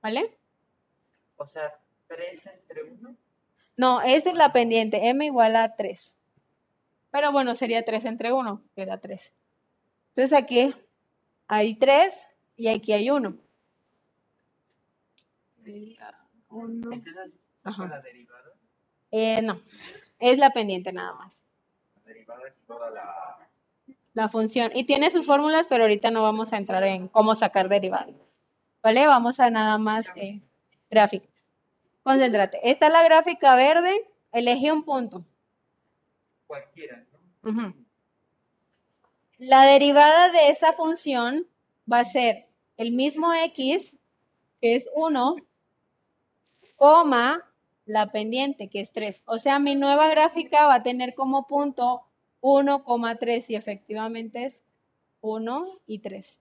¿Vale? 0.00 0.36
O 1.36 1.46
sea, 1.46 1.78
3 2.08 2.46
entre 2.46 2.84
1. 2.84 3.16
No, 3.76 4.02
esa 4.02 4.30
es 4.30 4.36
la 4.36 4.52
pendiente, 4.52 5.08
m 5.08 5.24
igual 5.26 5.56
a 5.56 5.74
3. 5.76 6.14
Pero 7.10 7.32
bueno, 7.32 7.54
sería 7.54 7.84
3 7.84 8.04
entre 8.06 8.32
1, 8.32 8.62
que 8.74 8.86
da 8.86 8.98
3. 8.98 9.32
Entonces 10.14 10.38
aquí 10.38 10.74
hay 11.48 11.74
3 11.74 12.28
y 12.56 12.68
aquí 12.68 12.92
hay 12.92 13.10
1. 13.10 13.36
Uno. 16.50 16.92
Entonces, 16.92 17.38
Ajá. 17.64 17.86
la 17.86 18.00
derivada. 18.00 18.52
Eh, 19.10 19.42
no, 19.42 19.60
es 20.18 20.38
la 20.38 20.50
pendiente 20.50 20.92
nada 20.92 21.14
más. 21.14 21.42
La 21.96 22.02
derivada 22.02 22.48
es 22.48 22.60
toda 22.66 22.90
la. 22.90 23.48
la 24.14 24.28
función. 24.28 24.72
Y 24.74 24.84
tiene 24.84 25.10
sus 25.10 25.26
fórmulas, 25.26 25.66
pero 25.68 25.84
ahorita 25.84 26.10
no 26.10 26.22
vamos 26.22 26.52
a 26.52 26.56
entrar 26.56 26.82
en 26.84 27.08
cómo 27.08 27.34
sacar 27.34 27.68
derivadas. 27.68 28.40
¿Vale? 28.82 29.06
Vamos 29.06 29.38
a 29.38 29.50
nada 29.50 29.78
más 29.78 30.06
eh, 30.16 30.40
gráfica. 30.90 31.28
Concéntrate. 32.02 32.58
Esta 32.68 32.88
es 32.88 32.92
la 32.92 33.04
gráfica 33.04 33.54
verde. 33.54 34.08
Elegí 34.32 34.70
un 34.70 34.82
punto. 34.84 35.24
Cualquiera, 36.46 37.04
¿no? 37.42 37.74
La 39.38 39.64
derivada 39.66 40.30
de 40.30 40.48
esa 40.48 40.72
función 40.72 41.46
va 41.90 42.00
a 42.00 42.04
ser 42.04 42.46
el 42.76 42.92
mismo 42.92 43.32
x, 43.34 43.98
que 44.60 44.76
es 44.76 44.88
1, 44.94 45.36
coma 46.76 47.51
la 47.86 48.12
pendiente, 48.12 48.68
que 48.68 48.80
es 48.80 48.92
3. 48.92 49.22
O 49.26 49.38
sea, 49.38 49.58
mi 49.58 49.74
nueva 49.74 50.08
gráfica 50.08 50.66
va 50.66 50.74
a 50.76 50.82
tener 50.82 51.14
como 51.14 51.46
punto 51.46 52.02
1,3 52.40 53.50
y 53.50 53.56
efectivamente 53.56 54.44
es 54.44 54.62
1 55.20 55.64
y 55.86 55.98
3. 56.00 56.40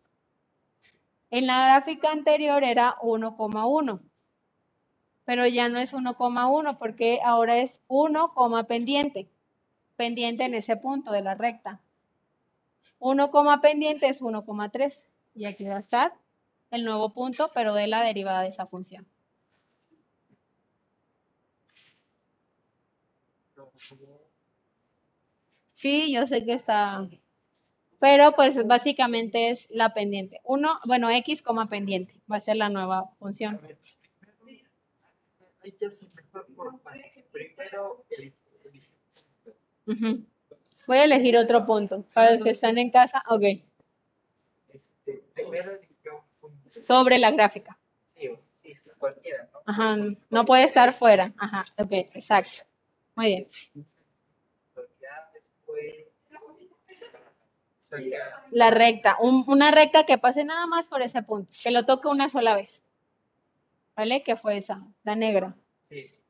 En 1.31 1.47
la 1.47 1.63
gráfica 1.63 2.11
anterior 2.11 2.63
era 2.63 2.97
1,1, 3.01 4.01
pero 5.23 5.47
ya 5.47 5.69
no 5.69 5.79
es 5.79 5.93
1,1 5.93 6.77
porque 6.77 7.19
ahora 7.23 7.57
es 7.57 7.81
1, 7.87 8.33
pendiente, 8.67 9.29
pendiente 9.95 10.43
en 10.43 10.55
ese 10.55 10.75
punto 10.75 11.11
de 11.11 11.21
la 11.21 11.35
recta. 11.35 11.79
1, 12.99 13.31
pendiente 13.61 14.09
es 14.09 14.21
1,3 14.21 15.07
y 15.35 15.45
aquí 15.45 15.63
va 15.63 15.77
a 15.77 15.79
estar 15.79 16.13
el 16.69 16.83
nuevo 16.85 17.11
punto, 17.13 17.51
pero 17.53 17.73
de 17.73 17.87
la 17.87 18.03
derivada 18.03 18.41
de 18.41 18.49
esa 18.49 18.65
función. 18.65 19.07
Sí, 25.73 26.13
yo 26.13 26.27
sé 26.27 26.45
que 26.45 26.53
está, 26.53 27.07
pero 28.01 28.31
pues 28.31 28.65
básicamente 28.65 29.51
es 29.51 29.67
la 29.69 29.93
pendiente. 29.93 30.41
Uno, 30.43 30.79
bueno, 30.85 31.11
x, 31.11 31.43
pendiente, 31.69 32.19
va 32.29 32.37
a 32.37 32.39
ser 32.39 32.55
la 32.55 32.67
nueva 32.67 33.11
función. 33.19 33.61
Hay 35.63 35.71
que 35.73 35.87
por. 36.55 36.81
Primero, 37.31 38.03
el. 38.09 38.33
Voy 40.87 40.97
a 40.97 41.03
elegir 41.03 41.37
otro 41.37 41.63
punto. 41.65 42.03
Para 42.13 42.33
los 42.33 42.43
que 42.43 42.49
están 42.49 42.79
en 42.79 42.89
casa, 42.89 43.23
ok. 43.29 43.43
este, 44.73 45.23
primero. 45.35 45.79
Sobre 46.69 47.19
la 47.19 47.29
gráfica. 47.29 47.77
Sí, 48.07 48.29
sí, 48.39 48.73
cualquiera, 48.97 49.47
¿no? 49.53 49.59
Ajá, 49.65 49.97
no 50.31 50.45
puede 50.45 50.63
estar 50.63 50.91
fuera. 50.91 51.33
Ajá, 51.37 51.65
ok, 51.77 51.91
exacto. 51.91 52.63
Muy 53.15 53.27
bien. 53.27 53.47
La 58.51 58.69
recta, 58.69 59.17
un- 59.19 59.43
una 59.47 59.71
recta 59.71 60.05
que 60.05 60.17
pase 60.17 60.43
nada 60.43 60.65
más 60.67 60.87
por 60.87 61.01
ese 61.01 61.23
punto, 61.23 61.51
que 61.63 61.71
lo 61.71 61.85
toque 61.85 62.07
una 62.07 62.29
sola 62.29 62.55
vez. 62.55 62.83
¿Vale? 63.95 64.23
Que 64.23 64.35
fue 64.35 64.57
esa, 64.57 64.81
la 65.03 65.15
negra. 65.15 65.55
Sí, 65.83 66.07
sí. 66.07 66.21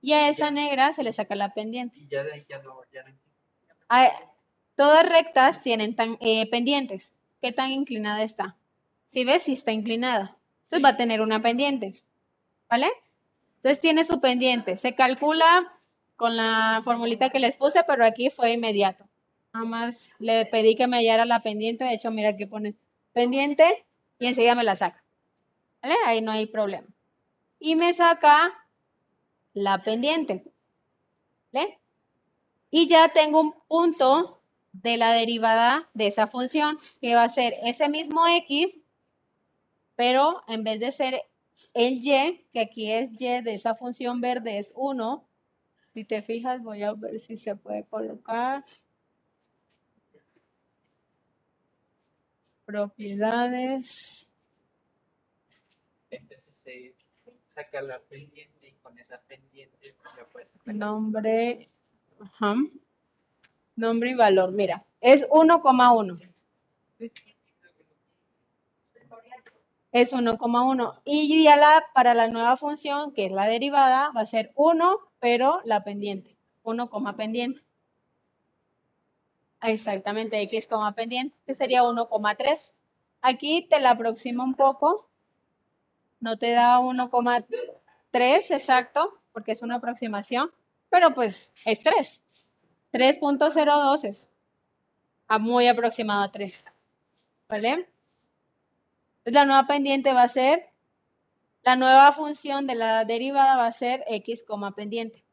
Y 0.00 0.12
a 0.12 0.28
esa 0.28 0.50
negra 0.50 0.92
se 0.94 1.02
le 1.02 1.12
saca 1.12 1.34
la 1.34 1.54
pendiente. 1.54 1.96
Y 1.98 2.06
ya 2.08 2.22
de 2.22 2.32
ahí 2.32 2.44
ya 2.48 2.58
no, 2.62 2.82
ya 2.92 3.02
no 3.02 3.14
Ah, 3.88 4.10
todas 4.76 5.08
rectas 5.08 5.62
tienen 5.62 5.96
tan- 5.96 6.18
eh, 6.20 6.48
pendientes. 6.50 7.14
¿Qué 7.40 7.52
tan 7.52 7.70
inclinada 7.72 8.22
está? 8.22 8.56
Si 9.08 9.24
ves, 9.24 9.44
si 9.44 9.54
está 9.54 9.72
inclinada. 9.72 10.36
Entonces 10.58 10.84
va 10.84 10.90
a 10.90 10.96
tener 10.96 11.20
una 11.22 11.40
pendiente. 11.40 12.02
¿Vale? 12.68 12.90
Entonces 13.56 13.80
tiene 13.80 14.04
su 14.04 14.20
pendiente. 14.20 14.76
Se 14.76 14.94
calcula 14.94 15.72
con 16.18 16.36
la 16.36 16.80
formulita 16.82 17.30
que 17.30 17.38
les 17.38 17.56
puse, 17.56 17.84
pero 17.86 18.04
aquí 18.04 18.28
fue 18.28 18.52
inmediato. 18.52 19.04
Nada 19.54 19.64
más 19.64 20.12
le 20.18 20.46
pedí 20.46 20.74
que 20.74 20.88
me 20.88 20.96
hallara 20.96 21.24
la 21.24 21.44
pendiente. 21.44 21.84
De 21.84 21.94
hecho, 21.94 22.10
mira 22.10 22.30
aquí 22.30 22.44
pone 22.44 22.74
pendiente 23.12 23.86
y 24.18 24.26
enseguida 24.26 24.56
me 24.56 24.64
la 24.64 24.76
saca. 24.76 25.02
¿Vale? 25.80 25.94
Ahí 26.06 26.20
no 26.20 26.32
hay 26.32 26.46
problema. 26.46 26.88
Y 27.60 27.76
me 27.76 27.94
saca 27.94 28.52
la 29.54 29.80
pendiente. 29.84 30.42
¿Vale? 31.52 31.78
Y 32.72 32.88
ya 32.88 33.10
tengo 33.10 33.40
un 33.40 33.54
punto 33.68 34.42
de 34.72 34.96
la 34.96 35.12
derivada 35.12 35.88
de 35.94 36.08
esa 36.08 36.26
función, 36.26 36.80
que 37.00 37.14
va 37.14 37.22
a 37.22 37.28
ser 37.28 37.54
ese 37.62 37.88
mismo 37.88 38.26
x, 38.26 38.74
pero 39.94 40.42
en 40.48 40.64
vez 40.64 40.80
de 40.80 40.90
ser 40.90 41.22
el 41.74 42.04
y, 42.04 42.44
que 42.52 42.60
aquí 42.60 42.90
es 42.90 43.10
y 43.12 43.40
de 43.40 43.54
esa 43.54 43.76
función 43.76 44.20
verde 44.20 44.58
es 44.58 44.72
1, 44.74 45.27
si 45.98 46.04
te 46.04 46.22
fijas, 46.22 46.62
voy 46.62 46.84
a 46.84 46.92
ver 46.92 47.18
si 47.18 47.36
se 47.36 47.56
puede 47.56 47.82
colocar. 47.82 48.64
Propiedades. 52.64 54.28
Entonces 56.08 56.54
se 56.54 56.94
saca 57.48 57.82
la 57.82 57.98
pendiente 57.98 58.68
y 58.68 58.72
con 58.74 58.96
esa 58.96 59.20
pendiente 59.22 59.96
ya 60.16 60.24
puedes 60.26 60.50
sacar 60.50 60.72
Nombre. 60.72 61.68
Ajá. 62.20 62.54
Nombre 63.74 64.10
y 64.10 64.14
valor. 64.14 64.52
Mira, 64.52 64.86
es 65.00 65.28
1,1. 65.28 66.28
Es 69.92 70.12
1,1. 70.12 71.00
Y 71.04 71.42
ya 71.42 71.56
la, 71.56 71.84
para 71.94 72.14
la 72.14 72.28
nueva 72.28 72.56
función, 72.56 73.12
que 73.12 73.26
es 73.26 73.32
la 73.32 73.46
derivada, 73.46 74.10
va 74.16 74.22
a 74.22 74.26
ser 74.26 74.52
1, 74.54 74.98
pero 75.18 75.60
la 75.64 75.82
pendiente. 75.82 76.36
1, 76.62 76.90
pendiente. 77.16 77.62
Exactamente, 79.62 80.40
x, 80.42 80.68
pendiente, 80.94 81.36
que 81.46 81.54
sería 81.54 81.82
1,3. 81.82 82.72
Aquí 83.22 83.66
te 83.68 83.80
la 83.80 83.90
aproximo 83.90 84.44
un 84.44 84.54
poco. 84.54 85.08
No 86.20 86.36
te 86.36 86.52
da 86.52 86.78
1,3 86.80 88.50
exacto, 88.50 89.18
porque 89.32 89.52
es 89.52 89.62
una 89.62 89.76
aproximación, 89.76 90.50
pero 90.90 91.14
pues 91.14 91.52
es 91.64 91.82
3. 91.82 92.22
3.02 92.92 94.04
es 94.04 94.30
muy 95.38 95.68
aproximado 95.68 96.22
a 96.22 96.32
3. 96.32 96.64
¿Vale? 97.48 97.88
La 99.30 99.44
nueva 99.44 99.66
pendiente 99.66 100.12
va 100.12 100.22
a 100.22 100.28
ser, 100.28 100.70
la 101.62 101.76
nueva 101.76 102.12
función 102.12 102.66
de 102.66 102.74
la 102.74 103.04
derivada 103.04 103.56
va 103.56 103.66
a 103.66 103.72
ser 103.72 104.04
x, 104.08 104.44
pendiente. 104.74 105.24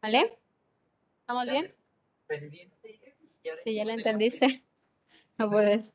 ¿Vale? 0.00 0.38
¿Estamos 1.20 1.46
bien? 1.46 1.74
pendiente 2.26 2.90
y 2.90 3.00
ya 3.44 3.52
Si 3.64 3.74
ya 3.74 3.84
la 3.84 3.94
entendiste, 3.94 4.62
no 5.38 5.50
puedes. 5.50 5.92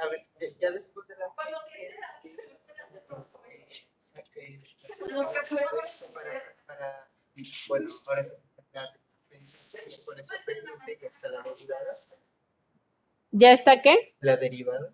A 0.00 0.06
ver, 0.08 0.26
ya 0.60 0.70
después 0.70 1.08
de 1.08 1.16
la 1.16 1.34
para, 1.34 1.58
bueno, 7.68 7.88
ahora 8.06 8.24
sí, 8.24 8.32
sacar 8.54 8.88
con 10.04 10.20
esa 10.20 10.34
pendiente 10.44 10.98
ya 11.00 11.08
está 11.08 11.28
la 11.28 11.42
derivada. 11.42 11.94
¿Ya 13.30 13.52
está 13.52 13.82
qué? 13.82 14.14
La 14.20 14.36
derivada. 14.36 14.92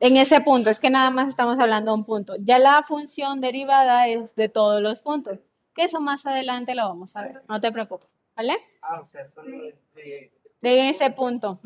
En 0.00 0.16
ese 0.16 0.40
punto, 0.40 0.70
es 0.70 0.78
que 0.80 0.90
nada 0.90 1.10
más 1.10 1.28
estamos 1.28 1.58
hablando 1.58 1.92
de 1.92 1.98
un 1.98 2.04
punto. 2.04 2.34
Ya 2.38 2.58
la 2.58 2.82
función 2.82 3.40
derivada 3.40 4.08
es 4.08 4.34
de 4.34 4.48
todos 4.48 4.82
los 4.82 5.00
puntos, 5.00 5.38
que 5.74 5.84
eso 5.84 6.00
más 6.00 6.26
adelante 6.26 6.74
lo 6.74 6.88
vamos 6.88 7.16
a 7.16 7.22
ver, 7.22 7.42
no 7.48 7.60
te 7.60 7.72
preocupes, 7.72 8.08
¿vale? 8.36 8.56
ah, 8.82 9.00
o 9.00 9.04
sea, 9.04 9.26
solo 9.26 9.58
de, 9.94 10.30
De 10.60 10.90
ese 10.90 11.10
punto, 11.10 11.60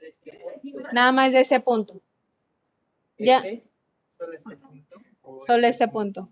este 0.00 0.40
nada 0.92 1.12
más 1.12 1.32
de 1.32 1.40
ese 1.40 1.60
punto, 1.60 2.00
Ya. 3.18 3.38
Este, 3.38 3.64
Solo 4.10 4.32
este 4.32 4.56
punto. 4.56 4.96
o 5.22 5.46
solo 5.46 5.66
este 5.66 5.88
punto. 5.88 6.28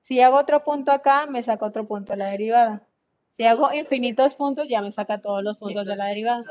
Si 0.00 0.20
hago 0.22 0.38
otro 0.38 0.64
punto 0.64 0.90
acá, 0.90 1.26
me 1.26 1.42
saca 1.42 1.66
otro 1.66 1.86
punto 1.86 2.12
de 2.12 2.18
la 2.18 2.30
derivada. 2.30 2.86
Si 3.30 3.44
hago 3.44 3.72
infinitos 3.74 4.34
puntos, 4.34 4.66
ya 4.68 4.80
me 4.80 4.90
saca 4.90 5.20
todos 5.20 5.42
los 5.42 5.58
puntos 5.58 5.86
de 5.86 5.96
la 5.96 6.06
derivada. 6.06 6.44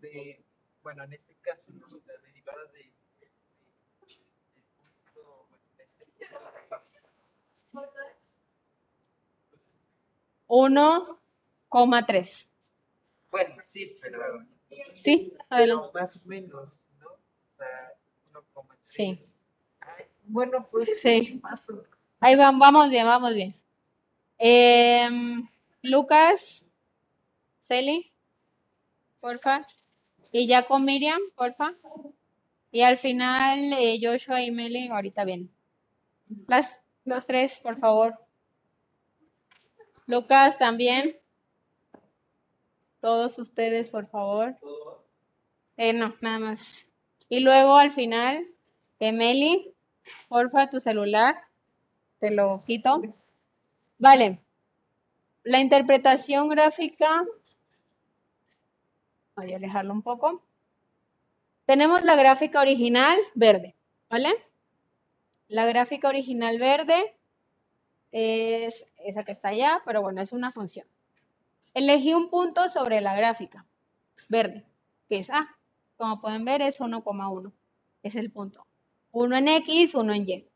De, 0.00 0.44
bueno, 0.82 1.04
en 1.04 1.12
este 1.14 1.34
caso, 1.42 1.62
¿no? 1.72 1.86
la 2.06 2.16
derivada 2.22 2.64
de, 2.72 2.78
de, 2.78 2.90
de- 3.20 3.32
del 4.06 4.62
punto, 5.12 5.46
bueno, 5.50 5.64
de 5.76 5.84
este 5.84 6.04
punto. 6.06 6.36
1,3. 10.48 12.46
Bueno, 13.30 13.56
sí, 13.62 13.94
pero, 14.00 14.46
¿Sí? 14.96 15.32
Pero 15.48 15.90
más 15.92 16.24
o 16.24 16.28
menos, 16.28 16.88
¿no? 17.00 17.06
O 17.08 17.56
sea, 17.56 17.92
1,3. 18.32 18.76
Sí. 18.82 19.18
Ay, 19.80 20.04
bueno, 20.24 20.66
pues 20.70 21.00
Sí. 21.00 21.40
más 21.42 21.68
o. 21.70 21.84
Ahí 22.20 22.36
van, 22.36 22.58
vamos 22.58 22.88
bien, 22.88 23.06
vamos 23.06 23.34
bien. 23.34 23.54
Em, 24.38 25.46
Lucas, 25.82 26.64
Celi, 27.64 28.10
porfa. 29.20 29.66
Y 30.38 30.46
ya 30.46 30.66
con 30.66 30.84
Miriam, 30.84 31.18
porfa. 31.34 31.72
Y 32.70 32.82
al 32.82 32.98
final, 32.98 33.72
eh, 33.72 33.98
Joshua 34.02 34.42
y 34.42 34.50
Meli, 34.50 34.88
ahorita 34.88 35.24
bien. 35.24 35.50
Las, 36.46 36.78
los 37.06 37.26
tres, 37.26 37.58
por 37.60 37.78
favor. 37.78 38.18
Lucas 40.04 40.58
también. 40.58 41.16
Todos 43.00 43.38
ustedes, 43.38 43.88
por 43.88 44.08
favor. 44.08 44.54
Eh, 45.78 45.94
no, 45.94 46.14
nada 46.20 46.38
más. 46.38 46.86
Y 47.30 47.40
luego 47.40 47.78
al 47.78 47.90
final, 47.90 48.46
Emily, 49.00 49.72
porfa, 50.28 50.68
tu 50.68 50.80
celular. 50.80 51.34
Te 52.18 52.30
lo 52.30 52.60
quito. 52.66 53.00
Vale. 53.96 54.38
La 55.44 55.60
interpretación 55.60 56.50
gráfica. 56.50 57.24
Voy 59.36 59.52
a 59.52 59.56
alejarlo 59.56 59.92
un 59.92 60.02
poco. 60.02 60.42
Tenemos 61.66 62.02
la 62.04 62.16
gráfica 62.16 62.60
original 62.60 63.18
verde, 63.34 63.76
¿vale? 64.08 64.34
La 65.48 65.66
gráfica 65.66 66.08
original 66.08 66.58
verde 66.58 67.14
es 68.12 68.86
esa 69.04 69.24
que 69.24 69.32
está 69.32 69.48
allá, 69.48 69.82
pero 69.84 70.00
bueno, 70.00 70.22
es 70.22 70.32
una 70.32 70.52
función. 70.52 70.86
Elegí 71.74 72.14
un 72.14 72.30
punto 72.30 72.68
sobre 72.70 73.02
la 73.02 73.14
gráfica 73.14 73.66
verde, 74.28 74.64
que 75.08 75.18
es 75.18 75.28
A. 75.28 75.54
Como 75.98 76.20
pueden 76.20 76.44
ver, 76.44 76.62
es 76.62 76.80
1,1. 76.80 77.52
Es 78.02 78.14
el 78.16 78.30
punto. 78.30 78.66
Uno 79.12 79.36
en 79.36 79.48
X, 79.48 79.94
uno 79.94 80.14
en 80.14 80.28
Y. 80.28 80.48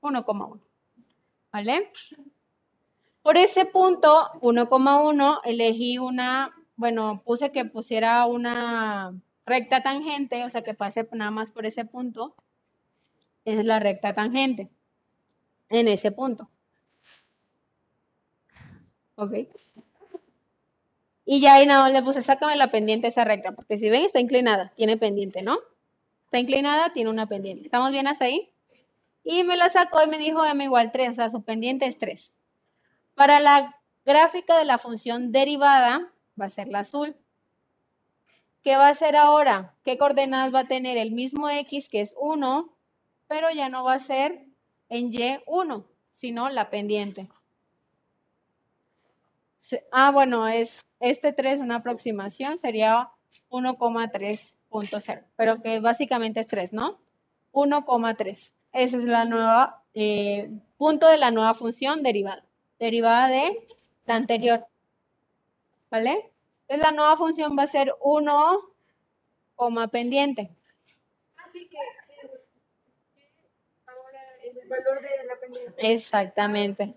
1,1. 0.00 0.60
¿Vale? 1.50 1.92
Por 3.22 3.36
ese 3.36 3.64
punto, 3.64 4.30
1,1, 4.40 5.40
elegí 5.44 5.98
una, 5.98 6.54
bueno, 6.76 7.22
puse 7.24 7.52
que 7.52 7.64
pusiera 7.64 8.26
una 8.26 9.14
recta 9.46 9.82
tangente, 9.82 10.44
o 10.44 10.50
sea, 10.50 10.62
que 10.62 10.74
pase 10.74 11.08
nada 11.12 11.30
más 11.30 11.50
por 11.50 11.66
ese 11.66 11.84
punto. 11.84 12.34
Es 13.44 13.64
la 13.64 13.80
recta 13.80 14.14
tangente 14.14 14.70
en 15.68 15.88
ese 15.88 16.12
punto. 16.12 16.48
Ok. 19.16 19.34
Y 21.24 21.40
ya 21.40 21.54
ahí 21.54 21.66
nada 21.66 21.88
le 21.88 22.02
puse, 22.02 22.22
sácame 22.22 22.56
la 22.56 22.70
pendiente 22.70 23.08
esa 23.08 23.24
recta, 23.24 23.52
porque 23.52 23.78
si 23.78 23.88
ven, 23.90 24.04
está 24.04 24.20
inclinada, 24.20 24.72
tiene 24.76 24.96
pendiente, 24.96 25.42
¿no? 25.42 25.58
Está 26.24 26.38
inclinada, 26.38 26.92
tiene 26.92 27.10
una 27.10 27.26
pendiente. 27.26 27.64
¿Estamos 27.64 27.90
bien 27.90 28.06
hasta 28.06 28.26
ahí? 28.26 28.50
Y 29.24 29.44
me 29.44 29.56
la 29.56 29.68
sacó 29.68 30.02
y 30.02 30.08
me 30.08 30.18
dijo 30.18 30.44
m 30.44 30.64
igual 30.64 30.90
3, 30.92 31.10
o 31.10 31.14
sea, 31.14 31.30
su 31.30 31.42
pendiente 31.42 31.86
es 31.86 31.98
3. 31.98 32.32
Para 33.14 33.38
la 33.40 33.80
gráfica 34.04 34.58
de 34.58 34.64
la 34.64 34.78
función 34.78 35.30
derivada, 35.30 36.11
va 36.40 36.46
a 36.46 36.50
ser 36.50 36.68
la 36.68 36.80
azul. 36.80 37.16
¿Qué 38.62 38.76
va 38.76 38.86
a 38.86 38.90
hacer 38.90 39.16
ahora? 39.16 39.74
¿Qué 39.84 39.98
coordenadas 39.98 40.54
va 40.54 40.60
a 40.60 40.68
tener? 40.68 40.96
El 40.96 41.12
mismo 41.12 41.50
x, 41.50 41.88
que 41.88 42.00
es 42.00 42.14
1, 42.18 42.72
pero 43.26 43.50
ya 43.50 43.68
no 43.68 43.84
va 43.84 43.94
a 43.94 43.98
ser 43.98 44.46
en 44.88 45.12
y 45.12 45.38
1, 45.46 45.84
sino 46.12 46.48
la 46.48 46.70
pendiente. 46.70 47.28
Ah, 49.90 50.10
bueno, 50.12 50.46
es 50.48 50.80
este 51.00 51.32
3, 51.32 51.60
una 51.60 51.76
aproximación, 51.76 52.58
sería 52.58 53.08
1,3.0, 53.50 55.24
pero 55.36 55.62
que 55.62 55.80
básicamente 55.80 56.40
es 56.40 56.46
3, 56.46 56.72
¿no? 56.72 57.00
1,3. 57.52 58.52
Ese 58.72 58.96
es 58.96 59.04
la 59.04 59.24
nueva 59.24 59.82
eh, 59.94 60.50
punto 60.78 61.08
de 61.08 61.18
la 61.18 61.30
nueva 61.30 61.54
función 61.54 62.02
derivada. 62.02 62.44
Derivada 62.78 63.28
de 63.28 63.66
la 64.06 64.16
anterior. 64.16 64.66
¿Vale? 65.92 66.32
Entonces 66.68 66.86
la 66.86 66.90
nueva 66.90 67.18
función 67.18 67.54
va 67.54 67.64
a 67.64 67.66
ser 67.66 67.94
1, 68.00 68.60
coma 69.56 69.88
pendiente. 69.88 70.50
Así 71.36 71.68
que 71.68 71.76
ahora 73.84 74.20
el 74.42 74.68
valor 74.70 75.02
de 75.02 75.24
la 75.26 75.38
pendiente. 75.38 75.92
Exactamente. 75.92 76.94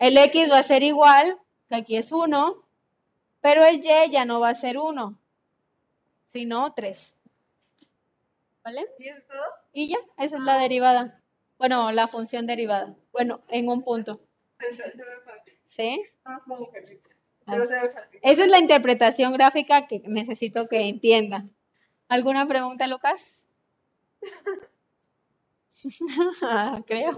El 0.00 0.18
x 0.18 0.50
va 0.50 0.58
a 0.58 0.62
ser 0.64 0.82
igual, 0.82 1.38
que 1.68 1.76
aquí 1.76 1.96
es 1.96 2.10
1, 2.10 2.64
pero 3.40 3.64
el 3.64 3.76
y 3.76 4.10
ya 4.10 4.24
no 4.24 4.40
va 4.40 4.48
a 4.48 4.54
ser 4.56 4.76
1, 4.78 5.16
sino 6.26 6.74
3. 6.74 7.14
¿Vale? 8.64 8.88
¿Y 8.98 9.08
eso 9.08 9.18
es 9.18 9.26
todo? 9.28 9.44
Y 9.72 9.88
ya, 9.90 9.98
esa 10.18 10.36
es 10.36 10.42
la 10.42 10.58
derivada. 10.58 11.22
Bueno, 11.58 11.92
la 11.92 12.08
función 12.08 12.48
derivada. 12.48 12.96
Bueno, 13.12 13.40
en 13.50 13.68
un 13.68 13.84
punto. 13.84 14.20
Fácil. 14.58 15.56
¿Sí? 15.66 16.02
Ah, 16.24 16.42
como 16.44 16.72
que. 16.72 17.15
Pero. 17.46 17.64
Esa 18.22 18.42
es 18.42 18.48
la 18.48 18.58
interpretación 18.58 19.32
gráfica 19.32 19.86
que 19.86 20.00
necesito 20.06 20.68
que 20.68 20.88
entiendan. 20.88 21.50
¿Alguna 22.08 22.46
pregunta, 22.46 22.86
Lucas? 22.86 23.44
Ah, 26.42 26.82
Creo. 26.86 27.10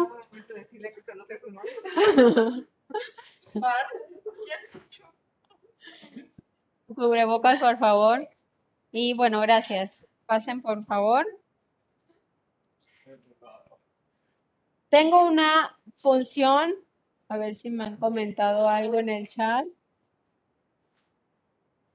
Escucho. 4.72 5.05
Cubrebocas, 6.87 7.61
por 7.61 7.79
favor. 7.79 8.29
Y 8.91 9.14
bueno, 9.14 9.41
gracias. 9.41 10.07
Pasen, 10.26 10.62
por 10.62 10.85
favor. 10.87 11.26
Tengo 14.89 15.26
una 15.26 15.76
función. 15.97 16.74
A 17.29 17.37
ver 17.37 17.57
si 17.57 17.68
me 17.68 17.85
han 17.85 17.97
comentado 17.99 18.68
algo 18.68 18.99
en 18.99 19.11
el 19.11 19.29
chat. 19.29 19.66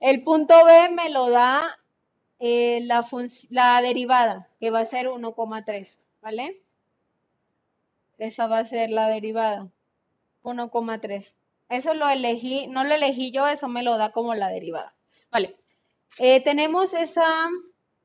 El 0.03 0.21
punto 0.21 0.65
B 0.65 0.89
me 0.89 1.09
lo 1.09 1.29
da 1.29 1.79
eh, 2.39 2.81
la, 2.83 3.07
la 3.51 3.81
derivada, 3.81 4.49
que 4.59 4.69
va 4.69 4.81
a 4.81 4.85
ser 4.85 5.07
1,3, 5.07 5.97
¿vale? 6.21 6.61
Esa 8.17 8.47
va 8.47 8.57
a 8.57 8.65
ser 8.65 8.89
la 8.89 9.07
derivada. 9.07 9.69
1,3. 10.43 11.33
Eso 11.69 11.93
lo 11.93 12.09
elegí, 12.09 12.67
no 12.67 12.83
lo 12.83 12.93
elegí 12.93 13.31
yo, 13.31 13.47
eso 13.47 13.69
me 13.69 13.81
lo 13.81 13.97
da 13.97 14.11
como 14.11 14.35
la 14.35 14.49
derivada. 14.49 14.93
Vale. 15.31 15.55
Eh, 16.17 16.43
tenemos 16.43 16.93
esa 16.93 17.47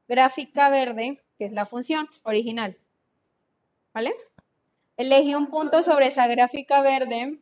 gráfica 0.07 0.69
verde, 0.69 1.21
que 1.37 1.47
es 1.47 1.53
la 1.53 1.67
función 1.67 2.09
original. 2.23 2.79
¿Vale? 3.93 4.15
Elegí 4.97 5.35
un 5.35 5.49
punto 5.49 5.83
sobre 5.83 6.07
esa 6.07 6.29
gráfica 6.29 6.81
verde. 6.81 7.41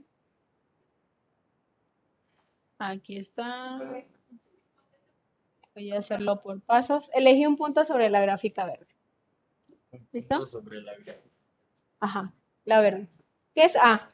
Aquí 2.78 3.18
está. 3.18 3.82
Voy 5.76 5.92
a 5.92 5.98
hacerlo 5.98 6.40
por 6.40 6.58
pasos. 6.62 7.10
Elegí 7.12 7.44
un 7.44 7.58
punto 7.58 7.84
sobre 7.84 8.08
la 8.08 8.22
gráfica 8.22 8.64
verde. 8.64 8.86
¿Listo? 10.10 10.46
Sobre 10.46 10.80
la 10.80 10.94
gráfica. 10.94 11.20
Ajá, 12.00 12.32
la 12.64 12.80
verde. 12.80 13.08
¿Qué 13.54 13.64
es 13.64 13.76
A? 13.76 14.10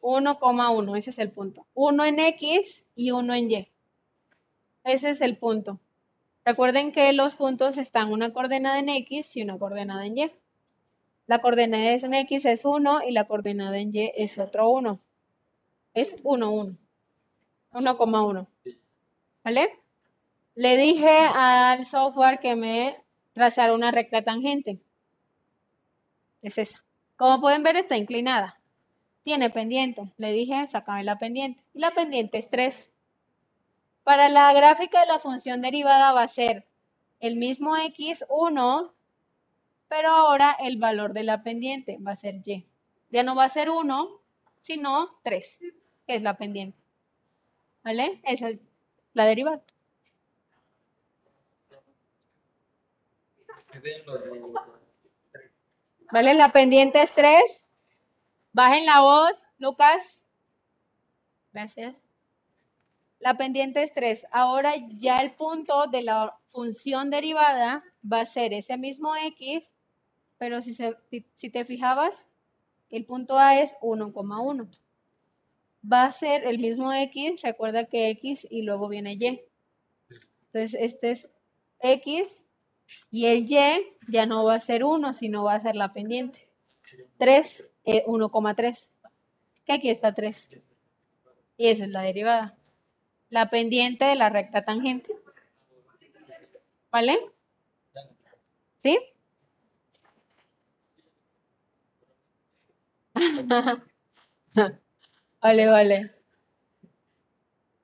1,1, 0.00 0.98
ese 0.98 1.10
es 1.10 1.18
el 1.20 1.30
punto. 1.30 1.64
1 1.74 2.04
en 2.06 2.18
X 2.18 2.84
y 2.96 3.12
1 3.12 3.34
en 3.34 3.50
Y. 3.52 3.68
Ese 4.82 5.10
es 5.10 5.20
el 5.20 5.36
punto. 5.36 5.78
Recuerden 6.44 6.90
que 6.90 7.12
los 7.12 7.36
puntos 7.36 7.78
están 7.78 8.10
una 8.10 8.32
coordenada 8.32 8.80
en 8.80 8.88
X 8.88 9.36
y 9.36 9.42
una 9.42 9.58
coordenada 9.58 10.06
en 10.06 10.18
Y. 10.18 10.32
La 11.28 11.40
coordenada 11.40 11.92
en 11.92 12.14
X 12.14 12.46
es 12.46 12.64
1 12.64 13.02
y 13.06 13.12
la 13.12 13.28
coordenada 13.28 13.78
en 13.78 13.94
Y 13.94 14.10
es 14.16 14.38
otro 14.38 14.70
1. 14.70 14.98
Es 15.94 16.12
1, 16.24 16.50
1. 16.50 16.76
1,1. 17.74 18.46
¿Vale? 19.44 19.79
Le 20.60 20.76
dije 20.76 21.08
al 21.08 21.86
software 21.86 22.38
que 22.38 22.54
me 22.54 22.94
trazara 23.32 23.72
una 23.72 23.92
recta 23.92 24.22
tangente. 24.22 24.78
Es 26.42 26.58
esa. 26.58 26.84
Como 27.16 27.40
pueden 27.40 27.62
ver, 27.62 27.76
está 27.76 27.96
inclinada. 27.96 28.60
Tiene 29.24 29.48
pendiente. 29.48 30.12
Le 30.18 30.32
dije, 30.32 30.68
sácame 30.68 31.02
la 31.02 31.18
pendiente. 31.18 31.64
Y 31.72 31.78
la 31.78 31.92
pendiente 31.92 32.36
es 32.36 32.50
3. 32.50 32.92
Para 34.04 34.28
la 34.28 34.52
gráfica 34.52 35.00
de 35.00 35.06
la 35.06 35.18
función 35.18 35.62
derivada 35.62 36.12
va 36.12 36.24
a 36.24 36.28
ser 36.28 36.66
el 37.20 37.36
mismo 37.36 37.74
x1, 37.78 38.90
pero 39.88 40.10
ahora 40.10 40.54
el 40.60 40.76
valor 40.76 41.14
de 41.14 41.24
la 41.24 41.42
pendiente 41.42 41.96
va 42.06 42.12
a 42.12 42.16
ser 42.16 42.42
y. 42.44 42.66
Ya 43.10 43.22
no 43.22 43.34
va 43.34 43.44
a 43.44 43.48
ser 43.48 43.70
1, 43.70 44.10
sino 44.60 45.08
3, 45.22 45.58
que 46.06 46.16
es 46.16 46.22
la 46.22 46.36
pendiente. 46.36 46.76
¿Vale? 47.82 48.20
Esa 48.24 48.50
es 48.50 48.58
la 49.14 49.24
derivada. 49.24 49.62
¿Vale? 56.12 56.34
La 56.34 56.52
pendiente 56.52 57.02
es 57.02 57.12
3. 57.14 57.72
Bajen 58.52 58.84
la 58.84 59.00
voz, 59.00 59.46
Lucas. 59.58 60.22
Gracias. 61.52 61.94
La 63.20 63.36
pendiente 63.36 63.82
es 63.82 63.92
3. 63.92 64.26
Ahora 64.32 64.74
ya 64.98 65.18
el 65.18 65.32
punto 65.32 65.86
de 65.86 66.02
la 66.02 66.36
función 66.48 67.10
derivada 67.10 67.84
va 68.10 68.20
a 68.22 68.26
ser 68.26 68.52
ese 68.52 68.76
mismo 68.76 69.14
x, 69.14 69.62
pero 70.38 70.62
si, 70.62 70.74
se, 70.74 70.96
si 71.34 71.50
te 71.50 71.64
fijabas, 71.64 72.26
el 72.90 73.04
punto 73.04 73.38
A 73.38 73.60
es 73.60 73.76
1,1. 73.80 74.68
Va 75.90 76.04
a 76.04 76.12
ser 76.12 76.46
el 76.46 76.58
mismo 76.58 76.92
x, 76.92 77.40
recuerda 77.42 77.84
que 77.84 78.08
x 78.10 78.46
y 78.50 78.62
luego 78.62 78.88
viene 78.88 79.14
y. 79.14 79.42
Entonces, 80.52 80.74
este 80.80 81.10
es 81.12 81.28
x 81.80 82.42
y 83.10 83.26
el 83.26 83.44
y 83.50 83.86
ya 84.08 84.26
no 84.26 84.44
va 84.44 84.54
a 84.54 84.60
ser 84.60 84.84
1, 84.84 85.12
sino 85.14 85.44
va 85.44 85.54
a 85.54 85.60
ser 85.60 85.76
la 85.76 85.92
pendiente. 85.92 86.48
3, 87.18 87.64
1,3. 87.84 88.88
Que 89.66 89.72
aquí 89.72 89.90
está 89.90 90.14
3. 90.14 90.50
Y 91.56 91.68
esa 91.68 91.84
es 91.84 91.90
la 91.90 92.02
derivada. 92.02 92.56
La 93.28 93.50
pendiente 93.50 94.04
de 94.04 94.14
la 94.16 94.28
recta 94.28 94.64
tangente. 94.64 95.12
¿Vale? 96.90 97.18
¿Sí? 98.82 98.98
vale, 105.40 105.66
vale. 105.66 106.14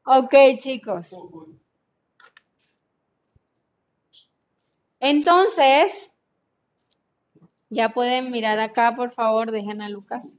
Ok, 0.04 0.34
chicos. 0.59 1.14
Entonces, 5.09 6.12
ya 7.70 7.90
pueden 7.90 8.32
mirar 8.32 8.59
acá, 8.59 8.96
por 8.96 9.12
favor, 9.12 9.52
dejen 9.52 9.80
a 9.80 9.88
Lucas. 9.88 10.36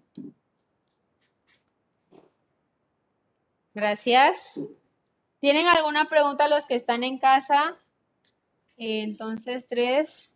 Gracias. 3.73 4.59
¿Tienen 5.39 5.67
alguna 5.67 6.09
pregunta 6.09 6.49
los 6.49 6.65
que 6.65 6.75
están 6.75 7.05
en 7.05 7.17
casa? 7.17 7.77
Entonces, 8.75 9.65
3. 9.69 10.33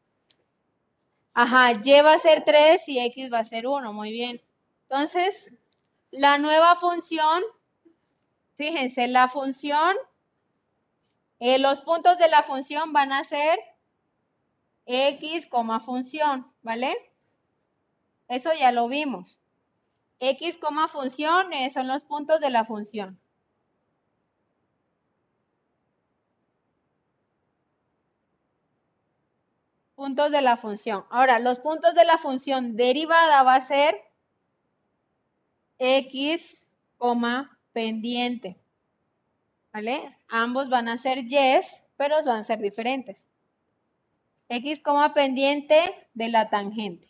Ajá, 1.33 1.73
y 1.83 2.01
va 2.01 2.13
a 2.13 2.19
ser 2.19 2.45
3 2.45 2.87
y 2.87 2.99
x 2.99 3.33
va 3.33 3.39
a 3.39 3.43
ser 3.43 3.67
1. 3.67 3.91
Muy 3.91 4.13
bien. 4.13 4.41
Entonces, 4.83 5.51
la 6.09 6.37
nueva 6.37 6.75
función, 6.75 7.43
fíjense, 8.55 9.09
la 9.09 9.27
función, 9.27 9.93
eh, 11.39 11.59
los 11.59 11.81
puntos 11.81 12.17
de 12.17 12.29
la 12.29 12.43
función 12.43 12.93
van 12.93 13.11
a 13.11 13.25
ser 13.25 13.59
x, 14.85 15.47
función, 15.83 16.51
¿vale? 16.61 16.95
Eso 18.27 18.53
ya 18.53 18.71
lo 18.71 18.87
vimos. 18.87 19.37
x, 20.19 20.57
función 20.91 21.53
eh, 21.53 21.69
son 21.69 21.87
los 21.87 22.03
puntos 22.03 22.39
de 22.39 22.49
la 22.49 22.65
función. 22.65 23.19
Puntos 29.95 30.31
de 30.31 30.41
la 30.41 30.57
función. 30.57 31.05
Ahora, 31.09 31.39
los 31.39 31.59
puntos 31.59 31.93
de 31.93 32.05
la 32.05 32.17
función 32.17 32.75
derivada 32.75 33.43
va 33.43 33.55
a 33.55 33.61
ser 33.61 34.01
x, 35.79 36.67
pendiente. 37.73 38.57
¿Vale? 39.73 40.17
Ambos 40.27 40.69
van 40.69 40.89
a 40.89 40.97
ser 40.97 41.25
yes, 41.27 41.83
pero 41.97 42.23
van 42.23 42.41
a 42.41 42.43
ser 42.43 42.59
diferentes 42.59 43.30
x, 44.51 44.81
pendiente 45.15 46.07
de 46.13 46.29
la 46.29 46.49
tangente. 46.49 47.07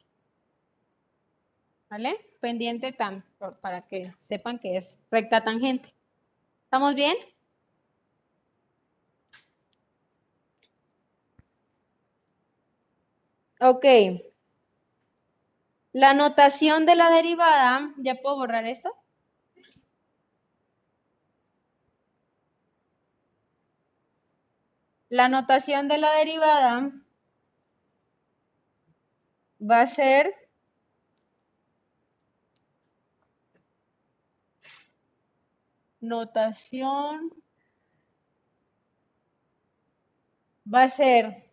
¿Vale? 1.89 2.15
Pendiente 2.39 2.91
tan, 2.91 3.23
para 3.61 3.81
que 3.87 4.13
sepan 4.21 4.59
que 4.59 4.77
es 4.77 4.97
recta 5.09 5.43
tangente. 5.43 5.91
¿Estamos 6.65 6.93
bien? 6.95 7.15
Ok. 13.59 13.85
La 15.93 16.13
notación 16.13 16.85
de 16.85 16.95
la 16.95 17.09
derivada, 17.09 17.93
¿ya 17.97 18.15
puedo 18.21 18.37
borrar 18.37 18.65
esto? 18.65 18.95
La 25.09 25.27
notación 25.27 25.87
de 25.87 25.97
la 25.97 26.11
derivada 26.13 26.91
va 29.61 29.81
a 29.81 29.87
ser 29.87 30.33
notación 36.01 37.31
va 40.73 40.83
a 40.83 40.89
ser 40.89 41.51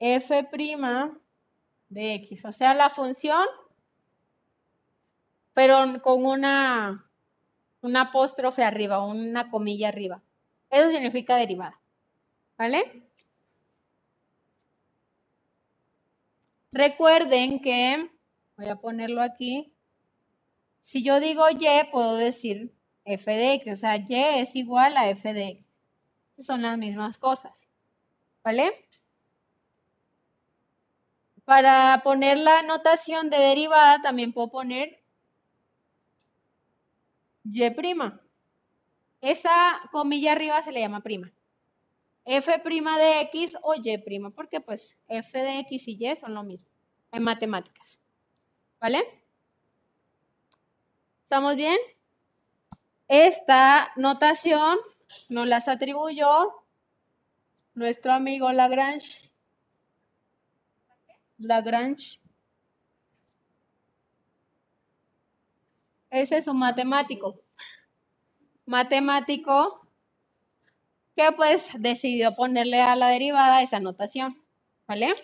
f' 0.00 0.48
de 1.88 2.14
x, 2.14 2.44
o 2.44 2.52
sea, 2.52 2.74
la 2.74 2.90
función, 2.90 3.46
pero 5.54 6.02
con 6.02 6.26
una, 6.26 7.08
una 7.80 8.00
apóstrofe 8.02 8.64
arriba, 8.64 9.04
una 9.04 9.50
comilla 9.50 9.88
arriba. 9.88 10.22
Eso 10.70 10.90
significa 10.90 11.36
derivada, 11.36 11.80
¿vale? 12.58 13.08
Recuerden 16.74 17.60
que, 17.60 18.10
voy 18.56 18.66
a 18.66 18.74
ponerlo 18.74 19.22
aquí, 19.22 19.72
si 20.80 21.04
yo 21.04 21.20
digo 21.20 21.48
y, 21.48 21.64
puedo 21.92 22.16
decir 22.16 22.74
f 23.04 23.30
de 23.30 23.54
x, 23.54 23.74
o 23.74 23.76
sea, 23.76 23.96
y 23.98 24.06
es 24.40 24.56
igual 24.56 24.96
a 24.96 25.08
f 25.08 25.32
de 25.32 25.48
x. 25.50 25.66
Son 26.38 26.62
las 26.62 26.76
mismas 26.76 27.16
cosas, 27.18 27.52
¿vale? 28.42 28.88
Para 31.44 32.00
poner 32.02 32.38
la 32.38 32.64
notación 32.64 33.30
de 33.30 33.36
derivada 33.38 34.02
también 34.02 34.32
puedo 34.32 34.50
poner 34.50 35.00
y'. 37.44 38.20
Esa 39.20 39.80
comilla 39.92 40.32
arriba 40.32 40.60
se 40.62 40.72
le 40.72 40.80
llama 40.80 41.02
prima 41.02 41.33
f' 42.24 42.62
de 42.62 43.20
x 43.20 43.56
o 43.62 43.74
y', 43.74 44.30
porque 44.34 44.60
pues 44.60 44.98
f 45.08 45.38
de 45.38 45.60
x 45.60 45.88
y 45.88 45.98
y 46.00 46.16
son 46.16 46.34
lo 46.34 46.42
mismo 46.42 46.68
en 47.12 47.22
matemáticas. 47.22 48.00
¿Vale? 48.80 49.02
¿Estamos 51.22 51.56
bien? 51.56 51.78
Esta 53.08 53.92
notación 53.96 54.78
nos 55.28 55.46
las 55.46 55.68
atribuyó 55.68 56.64
nuestro 57.74 58.12
amigo 58.12 58.52
Lagrange. 58.52 59.30
Lagrange. 61.38 62.20
Ese 66.10 66.36
es 66.38 66.46
un 66.46 66.58
matemático. 66.58 67.40
Matemático 68.66 69.83
que 71.16 71.32
pues 71.32 71.68
decidió 71.78 72.34
ponerle 72.34 72.80
a 72.80 72.96
la 72.96 73.08
derivada 73.08 73.62
esa 73.62 73.80
notación, 73.80 74.42
¿vale? 74.86 75.14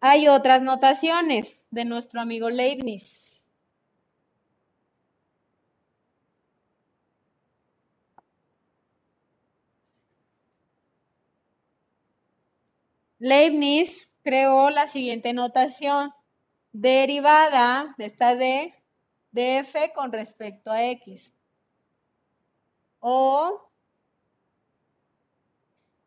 Hay 0.00 0.28
otras 0.28 0.62
notaciones 0.62 1.62
de 1.70 1.84
nuestro 1.84 2.20
amigo 2.20 2.50
Leibniz. 2.50 3.44
Leibniz 13.18 14.10
creó 14.22 14.70
la 14.70 14.86
siguiente 14.88 15.32
notación. 15.32 16.12
Derivada 16.72 17.94
de 17.98 18.06
esta 18.06 18.36
d 18.36 18.74
de 19.32 19.58
f 19.58 19.92
con 19.94 20.12
respecto 20.12 20.70
a 20.70 20.84
x. 20.84 21.32
O 23.00 23.67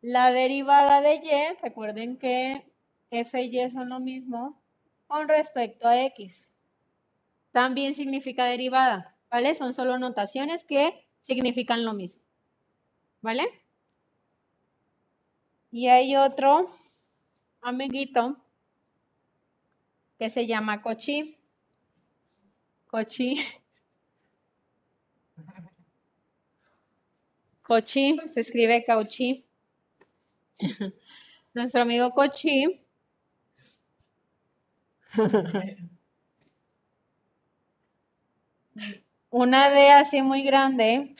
la 0.02 0.32
derivada 0.32 1.00
de 1.00 1.14
y, 1.14 1.58
recuerden 1.62 2.18
que 2.18 2.66
f 3.10 3.40
y 3.40 3.58
y 3.58 3.70
son 3.70 3.88
lo 3.88 4.00
mismo, 4.00 4.60
con 5.06 5.28
respecto 5.28 5.86
a 5.88 6.02
x. 6.02 6.46
También 7.52 7.94
significa 7.94 8.44
derivada, 8.46 9.16
¿vale? 9.30 9.54
Son 9.54 9.74
solo 9.74 9.98
notaciones 9.98 10.64
que 10.64 11.06
significan 11.20 11.84
lo 11.84 11.94
mismo, 11.94 12.22
¿vale? 13.20 13.44
Y 15.70 15.86
hay 15.88 16.16
otro 16.16 16.66
amiguito 17.60 18.36
que 20.18 20.30
se 20.30 20.46
llama 20.46 20.82
Cochi. 20.82 21.38
Cochi. 22.88 23.36
Cochi, 27.62 28.18
se 28.28 28.40
escribe 28.40 28.84
Cauchi. 28.84 29.46
Nuestro 31.54 31.82
amigo 31.82 32.10
Cochi. 32.12 32.80
Una 39.30 39.68
D 39.70 39.90
así 39.90 40.22
muy 40.22 40.42
grande, 40.44 41.16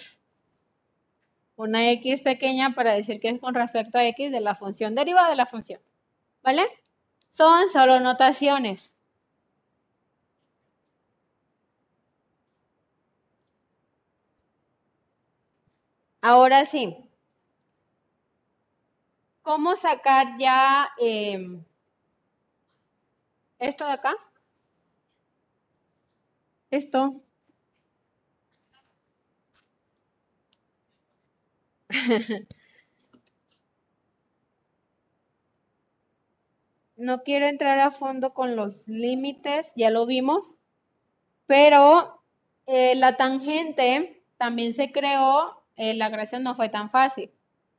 una 1.56 1.90
X 1.92 2.20
pequeña 2.20 2.74
para 2.74 2.92
decir 2.92 3.18
que 3.18 3.30
es 3.30 3.40
con 3.40 3.54
respecto 3.54 3.96
a 3.96 4.04
X 4.06 4.30
de 4.30 4.40
la 4.40 4.54
función 4.54 4.94
derivada 4.94 5.30
de 5.30 5.36
la 5.36 5.46
función. 5.46 5.80
¿Vale? 6.42 6.64
Son 7.30 7.70
solo 7.70 8.00
notaciones. 8.00 8.92
Ahora 16.22 16.64
sí. 16.64 16.96
¿Cómo 19.47 19.70
sacar 19.76 20.26
ya 20.38 20.88
em, 20.99 21.64
esto 23.59 23.86
de 23.86 23.93
acá? 23.93 24.14
Esto. 26.72 27.22
No 36.97 37.22
quiero 37.22 37.49
entrar 37.49 37.78
a 37.80 37.90
fondo 37.90 38.32
con 38.32 38.57
los 38.57 38.88
límites, 38.88 39.72
ya 39.76 39.90
lo 39.90 40.07
vimos, 40.07 40.55
pero 41.47 42.22
eh, 42.66 42.95
la 42.97 43.16
tangente 43.16 44.24
también 44.38 44.74
se 44.74 44.93
creó, 44.93 45.64
eh, 45.76 45.95
la 45.95 46.11
creación 46.12 46.43
no 46.45 46.55
fue 46.57 46.68
tan 46.70 46.90
fácil. 46.90 47.32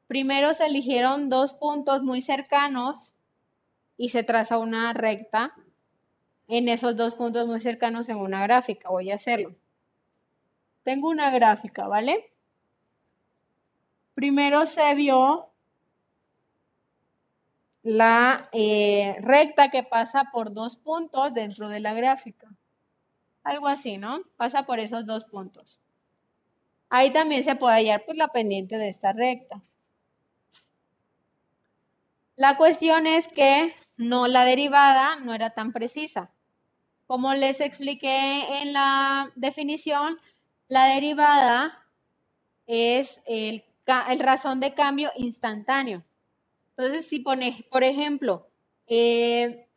Primero 0.07 0.53
se 0.53 0.65
eligieron 0.65 1.29
dos 1.29 1.53
puntos 1.53 2.03
muy 2.03 2.21
cercanos 2.21 3.13
y 3.97 4.09
se 4.09 4.23
traza 4.23 4.57
una 4.57 4.93
recta 4.93 5.53
en 6.47 6.67
esos 6.67 6.95
dos 6.95 7.15
puntos 7.15 7.47
muy 7.47 7.61
cercanos 7.61 8.09
en 8.09 8.17
una 8.17 8.43
gráfica. 8.43 8.89
Voy 8.89 9.11
a 9.11 9.15
hacerlo. 9.15 9.55
Tengo 10.83 11.09
una 11.09 11.31
gráfica, 11.31 11.87
¿vale? 11.87 12.31
Primero 14.13 14.65
se 14.65 14.93
vio 14.95 15.49
la 17.81 18.49
eh, 18.51 19.17
recta 19.21 19.69
que 19.69 19.83
pasa 19.83 20.29
por 20.31 20.53
dos 20.53 20.77
puntos 20.77 21.33
dentro 21.33 21.69
de 21.69 21.79
la 21.79 21.93
gráfica. 21.93 22.47
Algo 23.43 23.67
así, 23.67 23.97
¿no? 23.97 24.21
Pasa 24.37 24.65
por 24.65 24.79
esos 24.79 25.05
dos 25.05 25.25
puntos. 25.25 25.79
Ahí 26.89 27.11
también 27.11 27.43
se 27.43 27.55
puede 27.55 27.75
hallar 27.75 28.03
pues, 28.05 28.17
la 28.17 28.27
pendiente 28.27 28.77
de 28.77 28.89
esta 28.89 29.13
recta. 29.13 29.61
La 32.35 32.57
cuestión 32.57 33.05
es 33.05 33.27
que 33.27 33.75
no, 33.97 34.27
la 34.27 34.43
derivada 34.43 35.17
no 35.17 35.33
era 35.33 35.51
tan 35.51 35.71
precisa. 35.71 36.31
Como 37.05 37.33
les 37.35 37.61
expliqué 37.61 38.61
en 38.61 38.73
la 38.73 39.31
definición, 39.35 40.17
la 40.67 40.85
derivada 40.85 41.85
es 42.65 43.21
el, 43.25 43.63
razón 43.85 44.59
de 44.59 44.73
cambio 44.73 45.11
instantáneo. 45.15 46.03
Entonces, 46.75 47.07
si 47.07 47.19
pone, 47.19 47.65
por 47.69 47.83
ejemplo, 47.83 48.47
eh, 48.87 49.67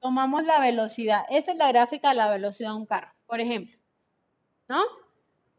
tomamos 0.00 0.44
la 0.44 0.58
velocidad, 0.58 1.24
esta 1.30 1.52
es 1.52 1.58
la 1.58 1.68
gráfica 1.68 2.08
de 2.08 2.14
la 2.16 2.30
velocidad 2.30 2.70
de 2.70 2.76
un 2.76 2.86
carro, 2.86 3.12
por 3.26 3.40
ejemplo, 3.40 3.78
¿no? 4.68 4.82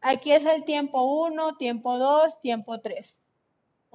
Aquí 0.02 0.32
es 0.32 0.44
el 0.44 0.64
tiempo 0.64 1.02
1, 1.24 1.56
tiempo 1.56 1.96
2, 1.96 2.40
tiempo 2.42 2.80
3 2.80 3.16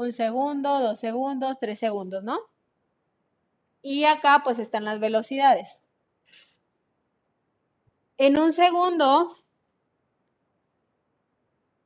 un 0.03 0.13
segundo, 0.13 0.79
dos 0.79 0.99
segundos, 0.99 1.57
tres 1.59 1.79
segundos, 1.79 2.23
¿no? 2.23 2.39
Y 3.81 4.05
acá 4.05 4.41
pues 4.43 4.59
están 4.59 4.85
las 4.85 4.99
velocidades. 4.99 5.79
En 8.17 8.37
un 8.37 8.53
segundo, 8.53 9.35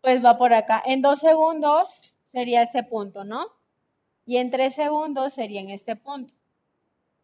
pues 0.02 0.24
va 0.24 0.38
por 0.38 0.54
acá. 0.54 0.84
En 0.86 1.02
dos 1.02 1.20
segundos 1.20 2.02
sería 2.26 2.62
este 2.62 2.84
punto, 2.84 3.24
¿no? 3.24 3.48
Y 4.26 4.38
en 4.38 4.52
tres 4.52 4.76
segundos 4.76 5.34
sería 5.34 5.62
en 5.62 5.70
este 5.70 5.96
punto. 5.96 6.34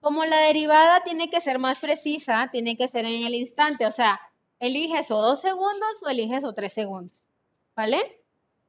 Como 0.01 0.25
la 0.25 0.37
derivada 0.37 1.03
tiene 1.03 1.29
que 1.29 1.41
ser 1.41 1.59
más 1.59 1.79
precisa, 1.79 2.49
tiene 2.51 2.75
que 2.75 2.87
ser 2.87 3.05
en 3.05 3.25
el 3.25 3.35
instante, 3.35 3.85
o 3.85 3.91
sea, 3.91 4.19
eliges 4.59 5.11
o 5.11 5.21
dos 5.21 5.41
segundos 5.41 6.03
o 6.03 6.09
eliges 6.09 6.43
o 6.43 6.53
tres 6.53 6.73
segundos, 6.73 7.21
¿vale? 7.75 8.21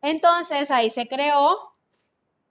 Entonces 0.02 0.70
ahí 0.70 0.90
se 0.90 1.08
creó 1.08 1.73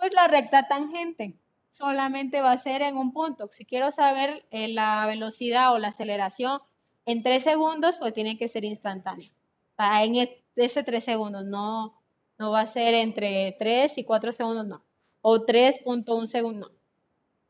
pues 0.04 0.14
la 0.16 0.28
recta 0.28 0.68
tangente 0.68 1.34
solamente 1.72 2.41
va 2.41 2.51
a 2.51 2.58
ser 2.58 2.82
en 2.82 2.97
un 2.97 3.14
punto. 3.14 3.49
Si 3.54 3.64
quiero 3.64 3.89
saber 3.89 4.45
eh, 4.51 4.68
la 4.68 5.06
velocidad 5.06 5.72
o 5.72 5.78
la 5.78 5.88
aceleración 5.88 6.59
en 7.05 7.24
tres 7.24 7.43
segundos, 7.43 7.96
pues 8.00 8.13
tiene 8.13 8.38
que 8.38 8.50
ser 8.50 8.66
instantáneo. 8.66 9.32
en 9.78 10.16
e, 10.17 10.43
ese 10.58 10.84
tres 10.84 11.05
segundos, 11.05 11.46
no, 11.46 11.97
no 12.38 12.51
va 12.51 12.59
a 12.59 12.67
ser 12.67 12.96
entre 12.96 13.55
3 13.58 13.97
y 13.97 14.04
4 14.04 14.34
segundos, 14.34 14.67
no. 14.67 14.84
O 15.21 15.46
3.1 15.46 16.28
segundos, 16.28 16.70
no. 16.70 16.78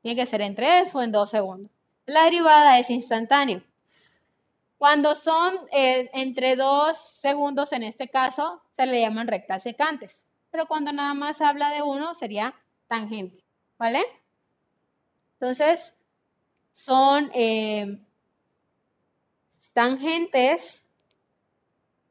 Tiene 0.03 0.15
que 0.15 0.27
ser 0.27 0.41
en 0.41 0.53
3 0.53 0.93
o 0.93 1.01
en 1.01 1.11
2 1.11 1.31
segundos. 1.31 1.71
La 2.05 2.25
derivada 2.25 2.77
es 2.77 2.91
instantáneo. 2.91 3.63
Cuando 4.77 5.15
son 5.15 5.55
eh, 5.71 6.11
entre 6.13 6.55
2 6.55 6.95
segundos, 6.95 7.73
en 7.73 7.81
este 7.81 8.09
caso, 8.09 8.61
se 8.77 8.85
le 8.85 9.01
llaman 9.01 9.25
rectas 9.27 9.63
secantes 9.63 10.21
pero 10.53 10.67
cuando 10.67 10.91
nada 10.91 11.15
más 11.15 11.41
habla 11.41 11.71
de 11.71 11.81
uno 11.81 12.13
sería 12.13 12.53
tangente, 12.87 13.43
¿vale? 13.79 14.03
Entonces, 15.39 15.95
son 16.73 17.31
eh, 17.33 17.99
tangentes, 19.73 20.85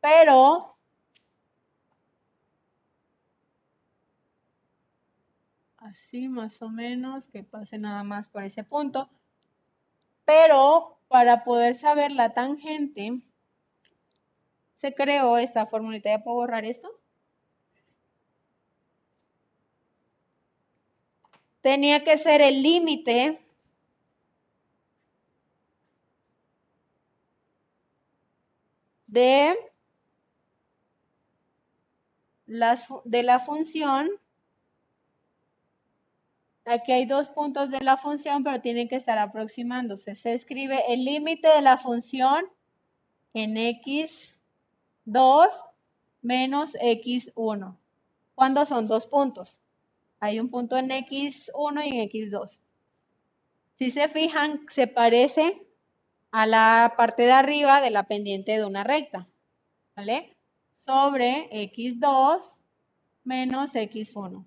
pero 0.01 0.74
así 5.77 6.27
más 6.27 6.60
o 6.62 6.69
menos, 6.69 7.28
que 7.28 7.44
pase 7.44 7.78
nada 7.78 8.02
más 8.02 8.27
por 8.27 8.43
ese 8.43 8.64
punto. 8.64 9.09
Pero 10.24 10.98
para 11.06 11.44
poder 11.44 11.77
saber 11.77 12.10
la 12.10 12.35
tangente, 12.35 13.23
se 14.78 14.94
creó 14.94 15.39
esta 15.39 15.66
formulita. 15.66 16.10
¿Ya 16.10 16.24
puedo 16.24 16.39
borrar 16.39 16.64
esto? 16.64 17.02
Tenía 21.62 22.05
que 22.05 22.18
ser 22.18 22.43
el 22.43 22.62
límite 22.62 23.40
de, 29.06 29.56
de 32.47 33.22
la 33.22 33.39
función. 33.39 34.10
Aquí 36.64 36.93
hay 36.93 37.06
dos 37.06 37.28
puntos 37.28 37.70
de 37.70 37.80
la 37.80 37.97
función, 37.97 38.44
pero 38.44 38.60
tienen 38.60 38.89
que 38.89 38.97
estar 38.97 39.18
aproximándose. 39.18 40.14
Se 40.14 40.34
escribe 40.34 40.82
el 40.93 41.05
límite 41.05 41.48
de 41.48 41.62
la 41.62 41.76
función 41.76 42.44
en 43.34 43.55
x2 43.56 44.36
menos 46.22 46.74
x1. 46.74 47.76
¿Cuándo 48.34 48.66
son 48.66 48.86
dos 48.89 49.06
puntos? 49.06 49.61
Hay 50.23 50.39
un 50.39 50.51
punto 50.51 50.77
en 50.77 50.89
X1 50.90 51.85
y 51.85 51.99
en 51.99 52.09
X2. 52.09 52.61
Si 53.74 53.90
se 53.90 54.07
fijan, 54.07 54.65
se 54.70 54.86
parece 54.86 55.66
a 56.31 56.47
la 56.47 56.94
parte 56.97 57.24
de 57.24 57.32
arriba 57.32 57.81
de 57.81 57.90
la 57.90 58.05
pendiente 58.05 58.53
de 58.53 58.65
una 58.65 58.85
recta. 58.85 59.27
¿Vale? 59.97 60.36
Sobre 60.74 61.51
X2 61.51 62.61
menos 63.24 63.74
X1. 63.74 64.44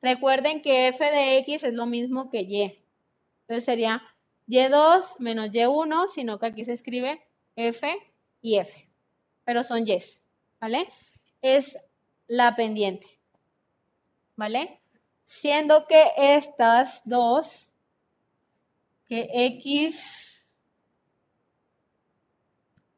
Recuerden 0.00 0.62
que 0.62 0.88
f 0.88 1.04
de 1.04 1.38
x 1.40 1.64
es 1.64 1.74
lo 1.74 1.84
mismo 1.84 2.30
que 2.30 2.40
y. 2.40 2.82
Entonces 3.42 3.66
sería 3.66 4.02
y2 4.48 5.18
menos 5.18 5.50
y1, 5.50 6.08
sino 6.08 6.38
que 6.38 6.46
aquí 6.46 6.64
se 6.64 6.72
escribe 6.72 7.20
f 7.54 7.94
y 8.40 8.56
f, 8.56 8.88
pero 9.44 9.62
son 9.62 9.84
y's, 9.84 10.22
¿vale? 10.58 10.88
Es 11.42 11.78
la 12.28 12.56
pendiente, 12.56 13.06
¿vale? 14.36 14.80
Siendo 15.26 15.86
que 15.86 16.02
estas 16.16 17.02
dos, 17.04 17.68
que 19.08 19.28
x 19.32 20.46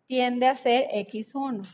tiende 0.06 0.46
a 0.46 0.54
ser 0.54 0.88
x1, 0.92 1.66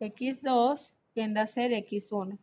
x2 0.00 0.94
tiende 1.12 1.40
a 1.40 1.46
ser 1.46 1.72
x1. 1.72 2.38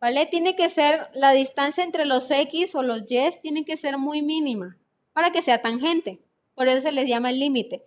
¿Vale? 0.00 0.26
Tiene 0.26 0.56
que 0.56 0.68
ser 0.68 1.10
la 1.14 1.32
distancia 1.32 1.84
entre 1.84 2.04
los 2.04 2.30
x 2.30 2.74
o 2.74 2.82
los 2.82 3.02
y 3.08 3.30
tiene 3.40 3.64
que 3.64 3.76
ser 3.76 3.98
muy 3.98 4.22
mínima 4.22 4.76
para 5.12 5.30
que 5.30 5.42
sea 5.42 5.62
tangente. 5.62 6.20
Por 6.54 6.68
eso 6.68 6.82
se 6.82 6.92
les 6.92 7.08
llama 7.08 7.30
el 7.30 7.38
límite. 7.38 7.84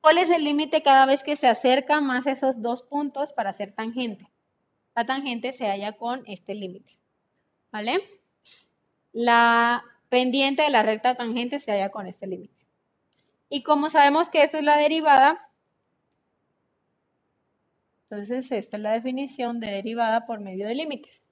¿Cuál 0.00 0.18
es 0.18 0.30
el 0.30 0.44
límite 0.44 0.82
cada 0.82 1.06
vez 1.06 1.22
que 1.22 1.36
se 1.36 1.48
acerca 1.48 2.00
más 2.00 2.26
esos 2.26 2.60
dos 2.60 2.82
puntos 2.82 3.32
para 3.32 3.52
ser 3.52 3.72
tangente? 3.72 4.31
La 4.94 5.06
tangente 5.06 5.52
se 5.52 5.66
halla 5.66 5.92
con 5.92 6.22
este 6.26 6.54
límite. 6.54 6.96
¿Vale? 7.70 8.02
La 9.12 9.82
pendiente 10.08 10.62
de 10.62 10.70
la 10.70 10.82
recta 10.82 11.14
tangente 11.14 11.60
se 11.60 11.72
halla 11.72 11.90
con 11.90 12.06
este 12.06 12.26
límite. 12.26 12.66
Y 13.48 13.62
como 13.62 13.88
sabemos 13.88 14.28
que 14.28 14.42
esto 14.42 14.58
es 14.58 14.64
la 14.64 14.76
derivada, 14.76 15.48
entonces 18.04 18.52
esta 18.52 18.76
es 18.76 18.82
la 18.82 18.92
definición 18.92 19.58
de 19.58 19.68
derivada 19.68 20.26
por 20.26 20.40
medio 20.40 20.66
de 20.66 20.74
límites. 20.74 21.22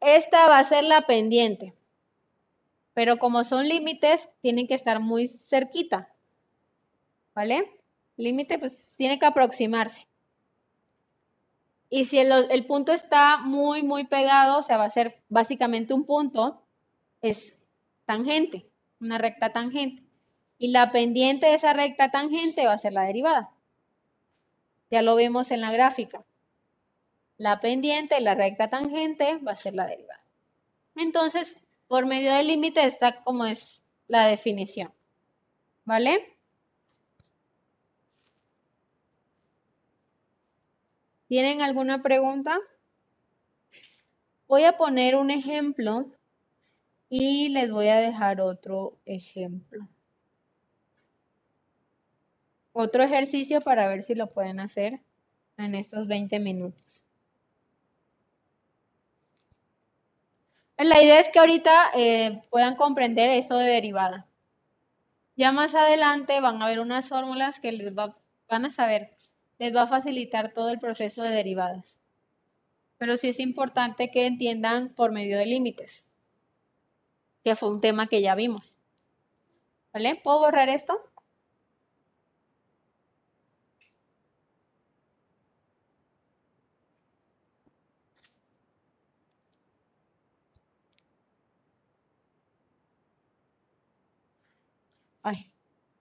Esta 0.00 0.48
va 0.48 0.58
a 0.58 0.64
ser 0.64 0.82
la 0.82 1.02
pendiente. 1.02 1.74
Pero 2.94 3.18
como 3.18 3.44
son 3.44 3.68
límites, 3.68 4.28
tienen 4.40 4.66
que 4.66 4.74
estar 4.74 4.98
muy 4.98 5.28
cerquita. 5.28 6.12
¿Vale? 7.36 7.70
Límite, 8.16 8.58
pues 8.58 8.96
tiene 8.96 9.20
que 9.20 9.26
aproximarse. 9.26 10.07
Y 11.90 12.04
si 12.04 12.18
el, 12.18 12.66
punto 12.66 12.92
está 12.92 13.38
muy, 13.38 13.82
muy 13.82 14.04
pegado, 14.04 14.58
o 14.58 14.62
sea, 14.62 14.76
va 14.76 14.84
a 14.84 14.90
ser 14.90 15.22
básicamente 15.28 15.94
un 15.94 16.04
punto, 16.04 16.62
es 17.22 17.54
tangente, 18.04 18.66
una 19.00 19.16
recta 19.16 19.52
tangente. 19.52 20.02
Y 20.58 20.68
la 20.68 20.90
pendiente 20.90 21.46
de 21.46 21.54
esa 21.54 21.72
recta 21.72 22.10
tangente 22.10 22.66
va 22.66 22.74
a 22.74 22.78
ser 22.78 22.92
la 22.92 23.02
derivada. 23.02 23.50
Ya 24.90 25.02
lo 25.02 25.16
vimos 25.16 25.50
en 25.50 25.60
la 25.62 25.72
gráfica. 25.72 26.24
La 27.38 27.60
pendiente, 27.60 28.20
la 28.20 28.34
recta 28.34 28.68
tangente, 28.68 29.38
va 29.38 29.52
a 29.52 29.56
ser 29.56 29.74
la 29.74 29.86
derivada. 29.86 30.22
Entonces, 30.96 31.56
por 31.86 32.04
medio 32.04 32.34
del 32.34 32.48
límite 32.48 32.84
está 32.84 33.22
como 33.22 33.46
es 33.46 33.82
la 34.08 34.26
definición. 34.26 34.92
¿Vale? 35.84 36.37
¿Tienen 41.28 41.60
alguna 41.60 42.02
pregunta? 42.02 42.58
Voy 44.46 44.64
a 44.64 44.78
poner 44.78 45.14
un 45.14 45.30
ejemplo 45.30 46.10
y 47.10 47.50
les 47.50 47.70
voy 47.70 47.88
a 47.88 48.00
dejar 48.00 48.40
otro 48.40 48.98
ejemplo. 49.04 49.86
Otro 52.72 53.02
ejercicio 53.02 53.60
para 53.60 53.88
ver 53.88 54.04
si 54.04 54.14
lo 54.14 54.28
pueden 54.32 54.58
hacer 54.58 55.00
en 55.58 55.74
estos 55.74 56.06
20 56.06 56.38
minutos. 56.40 57.04
La 60.78 61.02
idea 61.02 61.20
es 61.20 61.28
que 61.28 61.40
ahorita 61.40 61.90
eh, 61.94 62.40
puedan 62.50 62.76
comprender 62.76 63.28
eso 63.30 63.58
de 63.58 63.68
derivada. 63.68 64.26
Ya 65.36 65.52
más 65.52 65.74
adelante 65.74 66.40
van 66.40 66.62
a 66.62 66.68
ver 66.68 66.80
unas 66.80 67.08
fórmulas 67.08 67.60
que 67.60 67.72
les 67.72 67.94
van 67.94 68.14
a 68.48 68.72
saber, 68.72 69.10
les 69.58 69.74
va 69.76 69.82
a 69.82 69.86
facilitar 69.86 70.52
todo 70.52 70.70
el 70.70 70.78
proceso 70.80 71.22
de 71.22 71.30
derivadas. 71.30 71.98
Pero 72.98 73.16
sí 73.16 73.28
es 73.30 73.40
importante 73.40 74.10
que 74.10 74.26
entiendan 74.26 74.90
por 74.90 75.10
medio 75.10 75.38
de 75.38 75.46
límites, 75.46 76.04
que 77.42 77.56
fue 77.56 77.68
un 77.70 77.80
tema 77.80 78.06
que 78.06 78.22
ya 78.22 78.36
vimos. 78.36 78.78
¿Vale? 79.92 80.18
¿Puedo 80.24 80.38
borrar 80.40 80.70
esto? 80.70 80.98
Ay, 95.22 95.46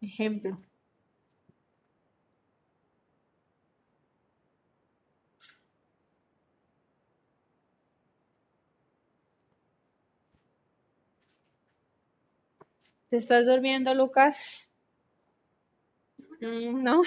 ejemplo. 0.01 0.57
¿Te 13.09 13.17
estás 13.17 13.45
durmiendo, 13.45 13.93
Lucas? 13.93 14.67
Mm, 16.41 16.83
no. 16.83 17.01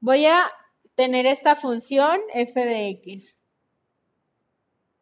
Voy 0.00 0.26
a 0.26 0.50
tener 0.96 1.26
esta 1.26 1.54
función 1.56 2.20
f 2.34 2.64
de 2.64 2.88
x. 2.90 3.36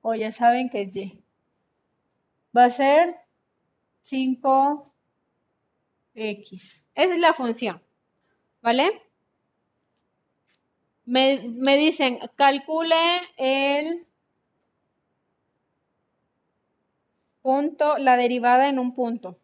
O 0.03 0.15
ya 0.15 0.33
saben 0.33 0.69
que 0.71 0.83
es 0.83 0.97
y. 0.97 1.23
Va 2.57 2.65
a 2.67 2.71
ser 2.71 3.17
5x. 4.05 6.85
Esa 6.95 7.15
es 7.15 7.19
la 7.19 7.35
función. 7.35 7.83
¿Vale? 8.63 9.03
Me, 11.05 11.39
me 11.49 11.77
dicen, 11.77 12.19
calcule 12.37 12.97
el 13.37 14.07
punto, 17.43 17.99
la 17.99 18.17
derivada 18.17 18.69
en 18.69 18.79
un 18.79 18.95
punto. 18.95 19.39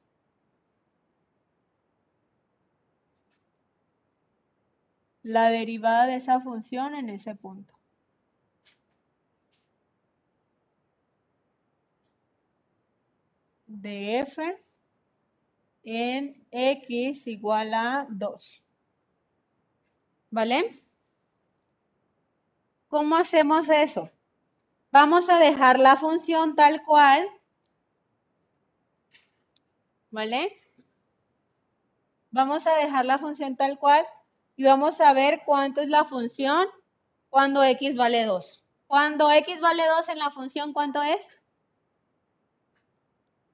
la 5.28 5.50
derivada 5.50 6.06
de 6.06 6.16
esa 6.16 6.40
función 6.40 6.94
en 6.94 7.10
ese 7.10 7.34
punto. 7.34 7.74
de 13.66 14.20
f 14.20 14.40
en 15.82 16.46
x 16.50 17.26
igual 17.26 17.74
a 17.74 18.06
2. 18.08 18.67
¿Vale? 20.30 20.82
¿Cómo 22.88 23.16
hacemos 23.16 23.68
eso? 23.68 24.10
Vamos 24.90 25.28
a 25.28 25.38
dejar 25.38 25.78
la 25.78 25.96
función 25.96 26.54
tal 26.54 26.82
cual. 26.82 27.28
¿Vale? 30.10 30.58
Vamos 32.30 32.66
a 32.66 32.74
dejar 32.74 33.04
la 33.04 33.18
función 33.18 33.56
tal 33.56 33.78
cual 33.78 34.06
y 34.56 34.64
vamos 34.64 35.00
a 35.00 35.12
ver 35.12 35.42
cuánto 35.44 35.80
es 35.80 35.88
la 35.88 36.04
función 36.04 36.66
cuando 37.30 37.62
x 37.62 37.96
vale 37.96 38.24
2. 38.24 38.64
Cuando 38.86 39.30
x 39.30 39.60
vale 39.60 39.86
2 39.86 40.08
en 40.08 40.18
la 40.18 40.30
función, 40.30 40.72
¿cuánto 40.72 41.02
es? 41.02 41.24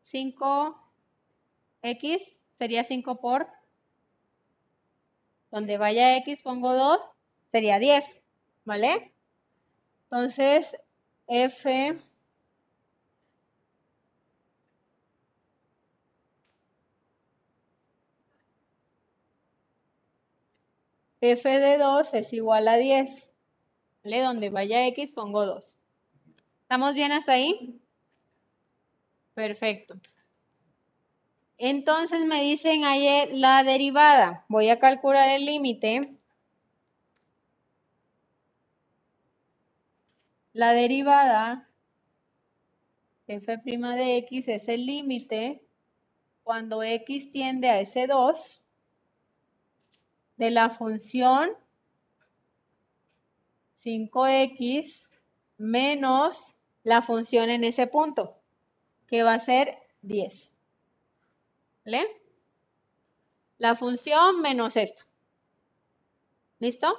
5x 0.04 2.36
sería 2.56 2.84
5 2.84 3.20
por, 3.20 3.48
donde 5.54 5.78
vaya 5.78 6.16
x 6.16 6.42
pongo 6.42 6.74
2, 6.74 7.00
sería 7.52 7.78
10, 7.78 8.20
¿vale? 8.64 9.12
Entonces, 10.10 10.76
f 11.28 11.96
f 21.20 21.48
de 21.48 21.78
2 21.78 22.14
es 22.14 22.32
igual 22.32 22.66
a 22.66 22.76
10. 22.76 23.30
¿Vale? 24.02 24.22
Donde 24.22 24.50
vaya 24.50 24.84
x 24.88 25.12
pongo 25.12 25.46
2. 25.46 25.76
¿Estamos 26.62 26.94
bien 26.94 27.12
hasta 27.12 27.32
ahí? 27.34 27.80
Perfecto. 29.34 29.94
Entonces 31.58 32.24
me 32.26 32.42
dicen 32.42 32.84
ahí 32.84 33.28
la 33.32 33.62
derivada. 33.62 34.44
Voy 34.48 34.68
a 34.70 34.78
calcular 34.78 35.28
el 35.30 35.46
límite. 35.46 36.16
La 40.52 40.72
derivada 40.72 41.68
f' 43.26 43.60
de 43.64 44.16
x 44.18 44.48
es 44.48 44.68
el 44.68 44.86
límite 44.86 45.66
cuando 46.42 46.82
x 46.82 47.32
tiende 47.32 47.68
a 47.70 47.80
ese 47.80 48.06
2 48.06 48.62
de 50.36 50.50
la 50.50 50.70
función 50.70 51.50
5x 53.82 55.06
menos 55.58 56.54
la 56.84 57.02
función 57.02 57.50
en 57.50 57.64
ese 57.64 57.86
punto, 57.86 58.38
que 59.06 59.22
va 59.22 59.34
a 59.34 59.40
ser 59.40 59.78
10. 60.02 60.53
¿Vale? 61.84 62.06
La 63.58 63.76
función 63.76 64.40
menos 64.40 64.76
esto. 64.76 65.04
¿Listo? 66.58 66.98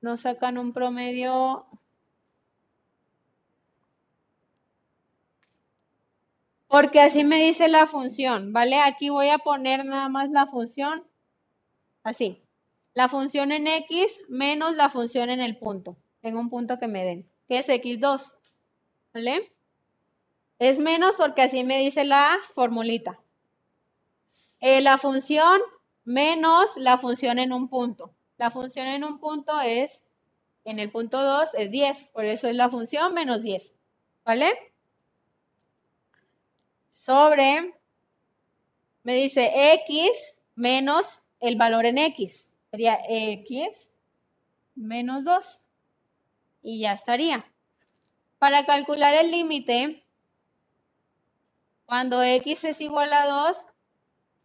Nos 0.00 0.20
sacan 0.20 0.58
un 0.58 0.72
promedio 0.72 1.66
Porque 6.74 6.98
así 6.98 7.22
me 7.22 7.40
dice 7.40 7.68
la 7.68 7.86
función, 7.86 8.52
¿vale? 8.52 8.80
Aquí 8.80 9.08
voy 9.08 9.28
a 9.28 9.38
poner 9.38 9.84
nada 9.84 10.08
más 10.08 10.30
la 10.30 10.44
función 10.44 11.04
así. 12.02 12.42
La 12.94 13.06
función 13.08 13.52
en 13.52 13.68
x 13.68 14.20
menos 14.28 14.74
la 14.74 14.88
función 14.88 15.30
en 15.30 15.40
el 15.40 15.56
punto. 15.56 15.96
Tengo 16.20 16.40
un 16.40 16.50
punto 16.50 16.80
que 16.80 16.88
me 16.88 17.04
den, 17.04 17.30
que 17.46 17.58
es 17.58 17.68
x2. 17.68 18.32
¿Vale? 19.12 19.53
Es 20.64 20.78
menos 20.78 21.16
porque 21.16 21.42
así 21.42 21.62
me 21.62 21.78
dice 21.78 22.04
la 22.04 22.38
formulita. 22.54 23.20
Eh, 24.60 24.80
la 24.80 24.96
función 24.96 25.60
menos 26.04 26.74
la 26.76 26.96
función 26.96 27.38
en 27.38 27.52
un 27.52 27.68
punto. 27.68 28.14
La 28.38 28.50
función 28.50 28.86
en 28.86 29.04
un 29.04 29.18
punto 29.18 29.60
es, 29.60 30.02
en 30.64 30.78
el 30.78 30.90
punto 30.90 31.22
2 31.22 31.50
es 31.58 31.70
10, 31.70 32.04
por 32.14 32.24
eso 32.24 32.48
es 32.48 32.56
la 32.56 32.70
función 32.70 33.12
menos 33.12 33.42
10. 33.42 33.74
¿Vale? 34.24 34.54
sobre, 36.88 37.74
me 39.02 39.16
dice 39.16 39.74
x 39.74 40.40
menos 40.54 41.20
el 41.40 41.56
valor 41.56 41.84
en 41.84 41.98
x. 41.98 42.46
Sería 42.70 43.00
x 43.06 43.90
menos 44.74 45.24
2. 45.24 45.60
Y 46.62 46.80
ya 46.80 46.92
estaría. 46.92 47.44
Para 48.38 48.64
calcular 48.64 49.14
el 49.14 49.30
límite, 49.30 50.03
cuando 51.94 52.24
x 52.24 52.64
es 52.64 52.80
igual 52.80 53.12
a 53.12 53.24
2, 53.24 53.66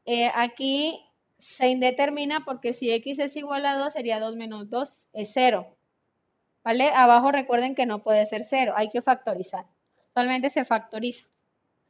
eh, 0.05 0.29
aquí 0.35 1.03
se 1.39 1.69
indetermina 1.69 2.45
porque 2.45 2.73
si 2.73 2.91
x 2.91 3.17
es 3.17 3.35
igual 3.35 3.65
a 3.65 3.75
2 3.75 3.91
sería 3.91 4.19
2 4.19 4.35
menos 4.35 4.69
2 4.69 5.07
es 5.13 5.31
0. 5.33 5.65
¿Vale? 6.63 6.91
Abajo 6.93 7.31
recuerden 7.31 7.73
que 7.73 7.87
no 7.87 8.03
puede 8.03 8.27
ser 8.27 8.43
0, 8.43 8.73
hay 8.75 8.89
que 8.91 9.01
factorizar. 9.01 9.65
Actualmente 10.09 10.51
se 10.51 10.63
factoriza. 10.63 11.25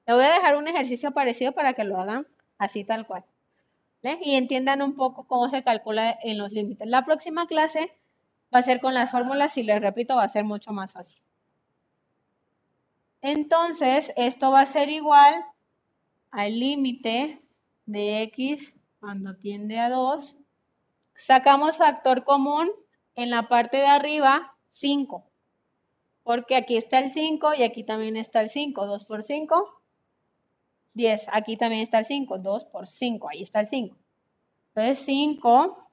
Le 0.07 0.13
voy 0.13 0.23
a 0.23 0.31
dejar 0.31 0.55
un 0.55 0.69
ejercicio 0.69 1.11
parecido 1.11 1.51
para 1.51 1.73
que 1.73 1.83
lo 1.83 1.99
hagan 1.99 2.25
así 2.57 2.85
tal 2.85 3.05
cual. 3.05 3.25
Y 4.01 4.35
entiendan 4.35 4.81
un 4.81 4.95
poco 4.95 5.27
cómo 5.27 5.49
se 5.49 5.61
calcula 5.61 6.17
en 6.23 6.37
los 6.37 6.53
límites. 6.53 6.87
La 6.87 7.03
próxima 7.03 7.47
clase 7.47 7.91
va 8.55 8.59
a 8.59 8.63
ser 8.63 8.79
con 8.79 8.93
las 8.93 9.11
fórmulas 9.11 9.57
y 9.57 9.63
les 9.63 9.81
repito, 9.81 10.15
va 10.15 10.23
a 10.23 10.29
ser 10.29 10.45
mucho 10.45 10.71
más 10.71 10.93
fácil. 10.93 11.21
Entonces, 13.21 14.13
esto 14.15 14.51
va 14.51 14.61
a 14.61 14.65
ser 14.65 14.89
igual 14.89 15.43
al 16.31 16.59
límite 16.59 17.37
de 17.85 18.21
x 18.23 18.75
cuando 18.99 19.35
tiende 19.35 19.79
a 19.79 19.89
2. 19.89 20.37
Sacamos 21.15 21.77
factor 21.77 22.23
común 22.23 22.69
en 23.15 23.29
la 23.29 23.49
parte 23.49 23.77
de 23.77 23.87
arriba, 23.87 24.55
5. 24.69 25.25
Porque 26.23 26.55
aquí 26.55 26.77
está 26.77 26.99
el 26.99 27.09
5 27.09 27.55
y 27.55 27.63
aquí 27.63 27.83
también 27.83 28.15
está 28.15 28.41
el 28.41 28.49
5. 28.49 28.85
2 28.85 29.05
por 29.05 29.23
5, 29.23 29.81
10. 30.93 31.27
Aquí 31.31 31.57
también 31.57 31.81
está 31.81 31.99
el 31.99 32.05
5. 32.05 32.39
2 32.39 32.65
por 32.65 32.87
5. 32.87 33.29
Ahí 33.29 33.43
está 33.43 33.61
el 33.61 33.67
5. 33.67 33.97
Entonces 34.75 35.05
5, 35.05 35.87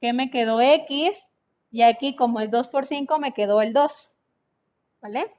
¿qué 0.00 0.12
me 0.12 0.30
quedó 0.30 0.60
X? 0.60 1.26
Y 1.70 1.82
aquí 1.82 2.14
como 2.14 2.40
es 2.40 2.50
2 2.50 2.68
por 2.68 2.86
5 2.86 3.18
me 3.18 3.34
quedó 3.34 3.60
el 3.60 3.72
2. 3.72 4.10
¿Vale? 5.00 5.32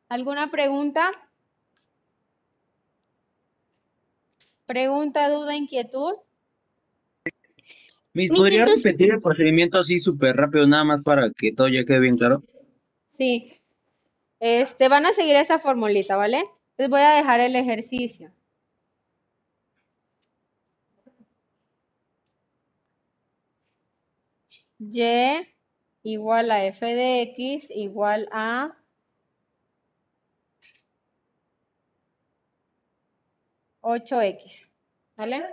¿Alguna 0.08 0.50
pregunta? 0.50 1.10
¿Pregunta, 4.66 5.28
duda, 5.28 5.54
inquietud? 5.54 6.14
¿Podría 8.28 8.66
repetir 8.66 9.12
el 9.12 9.20
procedimiento 9.20 9.78
así 9.78 10.00
súper 10.00 10.36
rápido, 10.36 10.66
nada 10.66 10.82
más 10.84 11.04
para 11.04 11.30
que 11.30 11.52
todo 11.52 11.68
ya 11.68 11.84
quede 11.84 12.00
bien 12.00 12.16
claro? 12.16 12.42
Sí. 13.16 13.56
Este, 14.40 14.88
van 14.88 15.06
a 15.06 15.12
seguir 15.12 15.36
esa 15.36 15.60
formulita, 15.60 16.16
¿vale? 16.16 16.42
Les 16.76 16.88
voy 16.88 17.02
a 17.02 17.10
dejar 17.10 17.38
el 17.40 17.54
ejercicio. 17.54 18.32
Y 24.80 25.46
igual 26.02 26.50
a 26.50 26.64
f 26.64 26.86
de 26.86 27.22
x 27.22 27.70
igual 27.70 28.28
a 28.32 28.74
ocho 33.82 34.20
x. 34.20 34.66
¿Vale? 35.16 35.44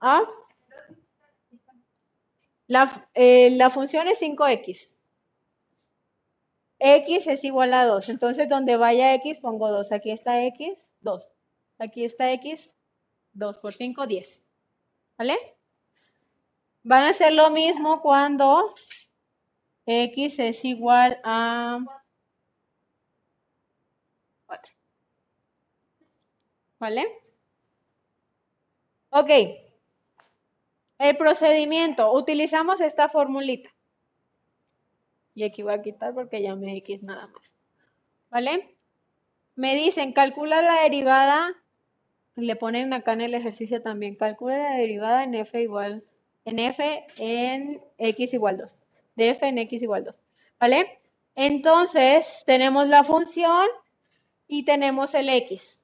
¿Ah? 0.00 0.22
La, 2.66 3.08
eh, 3.14 3.50
la 3.52 3.70
función 3.70 4.06
es 4.08 4.20
5x. 4.20 4.90
x 6.78 7.26
es 7.26 7.44
igual 7.44 7.72
a 7.72 7.86
2. 7.86 8.10
Entonces, 8.10 8.48
donde 8.48 8.76
vaya 8.76 9.14
x, 9.14 9.38
pongo 9.40 9.70
2. 9.70 9.92
Aquí 9.92 10.10
está 10.10 10.44
x, 10.44 10.92
2. 11.00 11.24
Aquí 11.78 12.04
está 12.04 12.32
x, 12.32 12.74
2 13.32 13.58
por 13.58 13.72
5, 13.74 14.06
10. 14.06 14.42
¿Vale? 15.16 15.53
Van 16.84 17.04
a 17.04 17.08
hacer 17.08 17.32
lo 17.32 17.50
mismo 17.50 18.02
cuando 18.02 18.74
x 19.86 20.38
es 20.38 20.64
igual 20.64 21.18
a 21.24 21.78
4. 24.46 24.72
¿Vale? 26.78 27.06
Ok. 29.10 29.30
El 30.98 31.16
procedimiento, 31.16 32.12
utilizamos 32.12 32.80
esta 32.80 33.08
formulita. 33.08 33.70
Y 35.34 35.44
aquí 35.44 35.62
voy 35.62 35.72
a 35.72 35.82
quitar 35.82 36.14
porque 36.14 36.42
ya 36.42 36.54
me 36.54 36.76
X 36.78 37.02
nada 37.02 37.26
más. 37.28 37.54
¿Vale? 38.30 38.76
Me 39.56 39.74
dicen, 39.74 40.12
calcula 40.12 40.62
la 40.62 40.82
derivada, 40.82 41.54
le 42.36 42.56
ponen 42.56 42.92
acá 42.92 43.12
en 43.12 43.22
el 43.22 43.34
ejercicio 43.34 43.82
también, 43.82 44.16
calcula 44.16 44.58
la 44.58 44.76
derivada 44.76 45.24
en 45.24 45.34
f 45.34 45.60
igual, 45.62 46.04
en 46.44 46.58
f 46.58 47.06
en 47.18 47.82
x 47.98 48.34
igual 48.34 48.58
2, 48.58 48.70
de 49.16 49.30
f 49.30 49.46
en 49.46 49.58
x 49.58 49.82
igual 49.82 50.04
2, 50.04 50.14
¿vale? 50.60 50.98
Entonces, 51.34 52.42
tenemos 52.46 52.88
la 52.88 53.02
función 53.02 53.66
y 54.46 54.64
tenemos 54.64 55.14
el 55.14 55.28
x. 55.28 55.80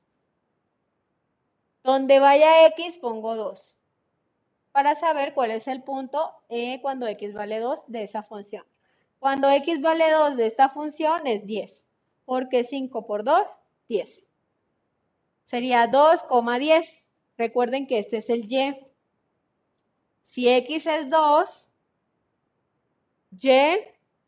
Donde 1.82 2.20
vaya 2.20 2.66
x, 2.66 2.98
pongo 2.98 3.34
2 3.34 3.76
para 4.72 4.94
saber 4.94 5.34
cuál 5.34 5.50
es 5.50 5.68
el 5.68 5.82
punto 5.82 6.32
e 6.48 6.80
cuando 6.80 7.06
x 7.06 7.34
vale 7.34 7.58
2 7.58 7.84
de 7.88 8.02
esa 8.02 8.22
función. 8.22 8.64
Cuando 9.18 9.50
x 9.50 9.80
vale 9.80 10.10
2 10.10 10.36
de 10.36 10.46
esta 10.46 10.68
función 10.68 11.26
es 11.26 11.46
10, 11.46 11.84
porque 12.24 12.64
5 12.64 13.06
por 13.06 13.24
2, 13.24 13.46
10. 13.88 14.24
Sería 15.46 15.90
2,10. 15.90 17.06
Recuerden 17.36 17.86
que 17.86 17.98
este 17.98 18.18
es 18.18 18.30
el 18.30 18.50
y. 18.50 18.89
Si 20.30 20.48
x 20.48 20.86
es 20.86 21.10
2, 21.10 21.68
y 23.32 23.50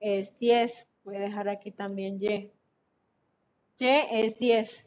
es 0.00 0.36
10. 0.36 0.86
Voy 1.04 1.14
a 1.14 1.20
dejar 1.20 1.48
aquí 1.48 1.70
también 1.70 2.20
y. 2.20 2.50
y 3.78 3.86
es 3.86 4.36
10. 4.36 4.84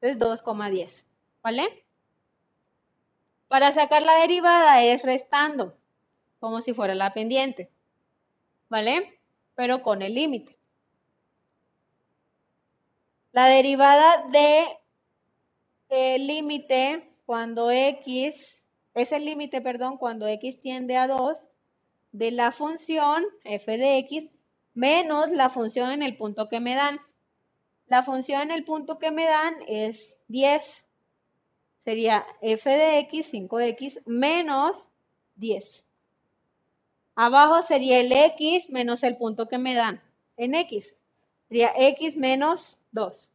Es 0.00 0.18
2,10. 0.18 1.04
¿Vale? 1.42 1.84
Para 3.48 3.70
sacar 3.72 4.02
la 4.02 4.14
derivada 4.14 4.82
es 4.82 5.02
restando, 5.02 5.76
como 6.40 6.62
si 6.62 6.72
fuera 6.72 6.94
la 6.94 7.12
pendiente. 7.12 7.70
¿Vale? 8.70 9.20
Pero 9.56 9.82
con 9.82 10.00
el 10.00 10.14
límite. 10.14 10.56
La 13.32 13.48
derivada 13.48 14.26
de 14.28 14.68
el 15.90 16.26
límite 16.26 17.06
cuando 17.26 17.70
x, 17.70 18.65
es 18.96 19.12
el 19.12 19.26
límite, 19.26 19.60
perdón, 19.60 19.98
cuando 19.98 20.26
x 20.26 20.58
tiende 20.62 20.96
a 20.96 21.06
2 21.06 21.46
de 22.12 22.30
la 22.30 22.50
función 22.50 23.26
f 23.44 23.76
de 23.76 23.98
x 23.98 24.24
menos 24.72 25.30
la 25.30 25.50
función 25.50 25.90
en 25.90 26.02
el 26.02 26.16
punto 26.16 26.48
que 26.48 26.60
me 26.60 26.74
dan. 26.74 26.98
La 27.88 28.02
función 28.02 28.40
en 28.40 28.50
el 28.52 28.64
punto 28.64 28.98
que 28.98 29.10
me 29.10 29.26
dan 29.26 29.54
es 29.68 30.18
10. 30.28 30.84
Sería 31.84 32.26
f 32.40 32.70
de 32.70 32.98
x, 33.00 33.34
5x, 33.34 34.02
menos 34.06 34.88
10. 35.34 35.84
Abajo 37.16 37.60
sería 37.60 38.00
el 38.00 38.10
x 38.10 38.70
menos 38.70 39.02
el 39.02 39.18
punto 39.18 39.46
que 39.46 39.58
me 39.58 39.74
dan 39.74 40.02
en 40.38 40.54
x. 40.54 40.96
Sería 41.48 41.72
x 41.76 42.16
menos 42.16 42.78
2. 42.92 43.30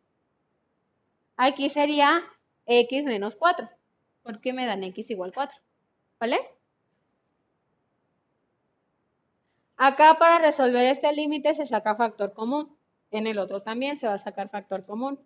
Aquí 1.38 1.70
sería 1.70 2.24
x 2.66 3.04
menos 3.04 3.36
4, 3.36 3.70
porque 4.24 4.54
me 4.54 4.66
dan 4.66 4.84
x 4.84 5.10
igual 5.12 5.34
4. 5.34 5.56
¿Vale? 6.20 6.40
Acá 9.78 10.18
para 10.20 10.38
resolver 10.38 10.86
este 10.86 11.12
límite 11.12 11.56
se 11.56 11.66
saca 11.66 11.96
factor 11.96 12.34
común. 12.34 12.76
En 13.10 13.28
el 13.28 13.40
otro 13.40 13.62
también 13.62 13.98
se 13.98 14.08
va 14.08 14.14
a 14.14 14.20
sacar 14.20 14.50
factor 14.50 14.86
común. 14.86 15.20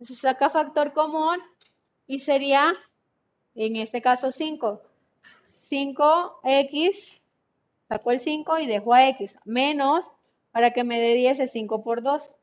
Se 0.00 0.14
saca 0.14 0.48
factor 0.48 0.92
común 0.92 1.38
y 2.06 2.20
sería, 2.20 2.72
en 3.54 3.76
este 3.76 4.00
caso, 4.00 4.30
5. 4.30 4.80
5x, 5.46 7.20
saco 7.88 8.10
el 8.10 8.20
5 8.20 8.58
y 8.60 8.66
dejo 8.66 8.94
a 8.94 9.08
x, 9.08 9.38
menos, 9.44 10.10
para 10.50 10.72
que 10.72 10.84
me 10.84 11.00
dé 11.00 11.14
10 11.14 11.40
es 11.40 11.52
5 11.52 11.82
por 11.82 12.02
2. 12.02 12.34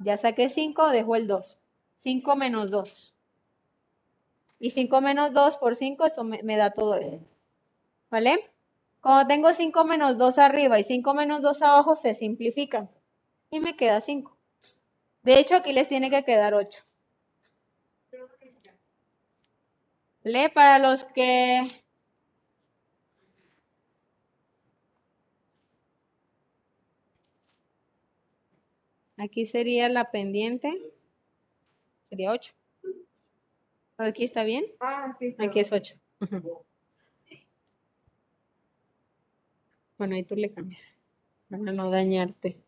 Ya 0.00 0.16
saqué 0.16 0.48
5, 0.48 0.88
dejo 0.88 1.16
el 1.16 1.26
2. 1.26 1.58
5 1.96 2.36
menos 2.36 2.70
2. 2.70 3.14
Y 4.60 4.70
5 4.70 5.00
menos 5.00 5.32
2 5.32 5.56
por 5.58 5.76
5, 5.76 6.06
eso 6.06 6.24
me, 6.24 6.42
me 6.42 6.56
da 6.56 6.70
todo 6.72 6.96
esto. 6.96 7.24
¿Vale? 8.10 8.50
Cuando 9.00 9.28
tengo 9.28 9.52
5 9.52 9.84
menos 9.84 10.18
2 10.18 10.38
arriba 10.38 10.78
y 10.78 10.84
5 10.84 11.14
menos 11.14 11.42
2 11.42 11.62
abajo, 11.62 11.96
se 11.96 12.14
simplifican. 12.14 12.90
Y 13.50 13.60
me 13.60 13.76
queda 13.76 14.00
5. 14.00 14.36
De 15.22 15.38
hecho, 15.38 15.56
aquí 15.56 15.72
les 15.72 15.88
tiene 15.88 16.10
que 16.10 16.24
quedar 16.24 16.54
8. 16.54 16.82
¿Vale? 20.24 20.50
Para 20.50 20.78
los 20.78 21.04
que... 21.04 21.68
Aquí 29.16 29.46
sería 29.46 29.88
la 29.88 30.10
pendiente. 30.10 30.72
Sería 32.08 32.30
8. 32.30 32.57
¿Aquí 33.98 34.24
está 34.24 34.44
bien? 34.44 34.64
Ah, 34.80 35.14
sí. 35.18 35.34
Aquí 35.38 35.60
es 35.60 35.72
8. 35.72 35.94
Bueno, 39.98 40.14
ahí 40.14 40.22
tú 40.22 40.36
le 40.36 40.52
cambias. 40.52 40.96
Para 41.50 41.72
no 41.72 41.90
dañarte. 41.90 42.62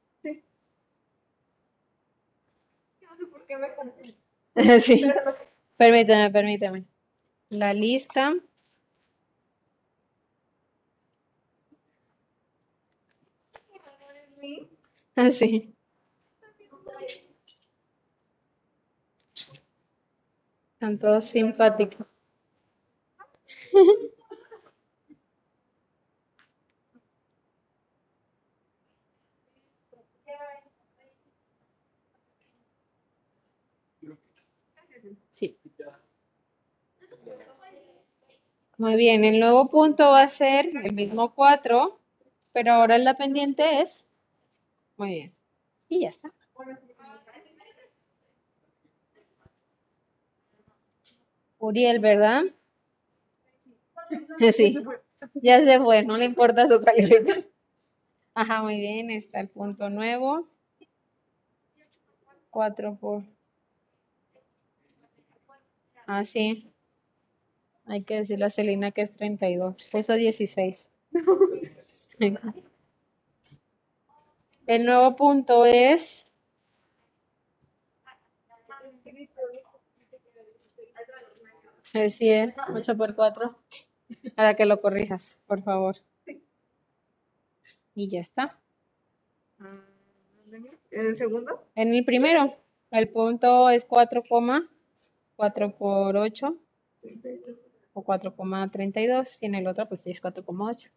No 3.02 3.16
sé 3.16 3.26
por 3.26 3.46
qué 3.46 3.56
me 3.56 3.74
confundí. 3.74 4.16
sí. 4.80 5.04
Permítame, 5.76 6.30
permítame. 6.30 6.84
La 7.50 7.72
lista. 7.72 8.34
Así. 15.16 15.74
Están 20.80 20.98
todos 20.98 21.26
simpáticos. 21.26 22.06
Sí. 35.30 35.58
Muy 38.78 38.96
bien, 38.96 39.24
el 39.24 39.38
nuevo 39.38 39.68
punto 39.68 40.08
va 40.12 40.22
a 40.22 40.30
ser 40.30 40.70
el 40.82 40.94
mismo 40.94 41.34
4, 41.34 42.00
pero 42.54 42.72
ahora 42.72 42.96
la 42.96 43.12
pendiente 43.12 43.82
es. 43.82 44.06
Muy 44.96 45.10
bien. 45.10 45.34
Y 45.90 46.00
ya 46.00 46.08
está. 46.08 46.32
Uriel, 51.60 52.00
¿verdad? 52.00 52.42
Sí, 54.52 54.74
ya 55.34 55.60
se 55.60 55.78
fue, 55.78 56.02
no 56.02 56.16
le 56.16 56.24
importa 56.24 56.66
su 56.66 56.82
calificación. 56.82 57.44
Ajá, 58.34 58.62
muy 58.62 58.80
bien, 58.80 59.10
está 59.10 59.40
el 59.40 59.48
punto 59.48 59.90
nuevo. 59.90 60.48
4 62.50 62.96
por... 62.96 63.22
Ah, 66.06 66.24
sí. 66.24 66.72
Hay 67.84 68.02
que 68.02 68.16
decirle 68.16 68.46
a 68.46 68.50
Celina 68.50 68.90
que 68.90 69.02
es 69.02 69.12
32. 69.12 69.88
Puso 69.92 70.14
16. 70.14 70.90
El 74.66 74.86
nuevo 74.86 75.16
punto 75.16 75.66
es... 75.66 76.26
El 81.92 82.10
100, 82.10 82.54
8 82.74 82.96
por 82.96 83.14
4. 83.14 83.56
Para 84.34 84.54
que 84.54 84.64
lo 84.64 84.80
corrijas, 84.80 85.36
por 85.46 85.62
favor. 85.62 85.96
Y 87.94 88.08
ya 88.08 88.20
está. 88.20 88.58
¿En 90.90 91.06
el 91.06 91.16
segundo? 91.18 91.64
En 91.74 91.94
el 91.94 92.04
primero, 92.04 92.56
el 92.90 93.08
punto 93.08 93.70
es 93.70 93.84
4, 93.84 94.22
4 95.36 95.76
por 95.76 96.16
8 96.16 96.56
o 97.92 98.04
4,32 98.04 99.38
y 99.40 99.46
en 99.46 99.54
el 99.54 99.66
otro 99.66 99.88
pues 99.88 100.00
sí 100.00 100.10
es 100.10 100.22
4,8 100.22 100.90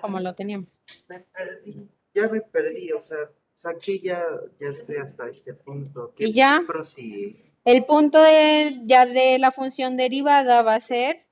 como 0.00 0.20
lo 0.20 0.34
teníamos. 0.34 0.68
Me 1.08 1.20
perdí. 1.20 1.88
Ya 2.14 2.28
me 2.28 2.40
perdí, 2.40 2.92
o 2.92 3.00
sea, 3.00 3.30
saqué 3.54 4.00
ya, 4.00 4.24
ya 4.60 4.68
estoy 4.68 4.96
hasta 4.96 5.28
este 5.28 5.54
punto. 5.54 6.14
¿Y 6.18 6.32
ya? 6.32 6.62
Prosigue. 6.66 7.47
El 7.68 7.84
punto 7.84 8.22
de, 8.22 8.80
ya 8.86 9.04
de 9.04 9.38
la 9.38 9.50
función 9.50 9.98
derivada 9.98 10.62
va 10.62 10.76
a 10.76 10.80
ser 10.80 11.26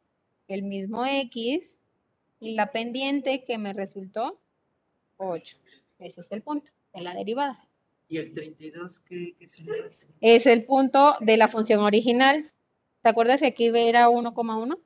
el 0.48 0.64
mismo 0.64 1.06
x 1.06 1.78
y 2.40 2.54
la 2.54 2.72
pendiente 2.72 3.42
que 3.44 3.56
me 3.56 3.72
resultó 3.72 4.38
8. 5.16 5.56
Ese 5.98 6.20
es 6.20 6.32
el 6.32 6.42
punto 6.42 6.70
de 6.92 7.00
la 7.00 7.14
derivada. 7.14 7.66
¿Y 8.10 8.18
el 8.18 8.34
32 8.34 9.00
qué, 9.00 9.34
qué 9.38 9.48
se 9.48 9.62
le 9.62 9.80
hace? 9.86 10.08
Es 10.20 10.44
el 10.44 10.64
punto 10.66 11.16
de 11.20 11.38
la 11.38 11.48
función 11.48 11.80
original. 11.80 12.52
¿Te 13.00 13.08
acuerdas 13.08 13.40
que 13.40 13.46
aquí 13.46 13.68
era 13.74 14.10
1,1? 14.10 14.78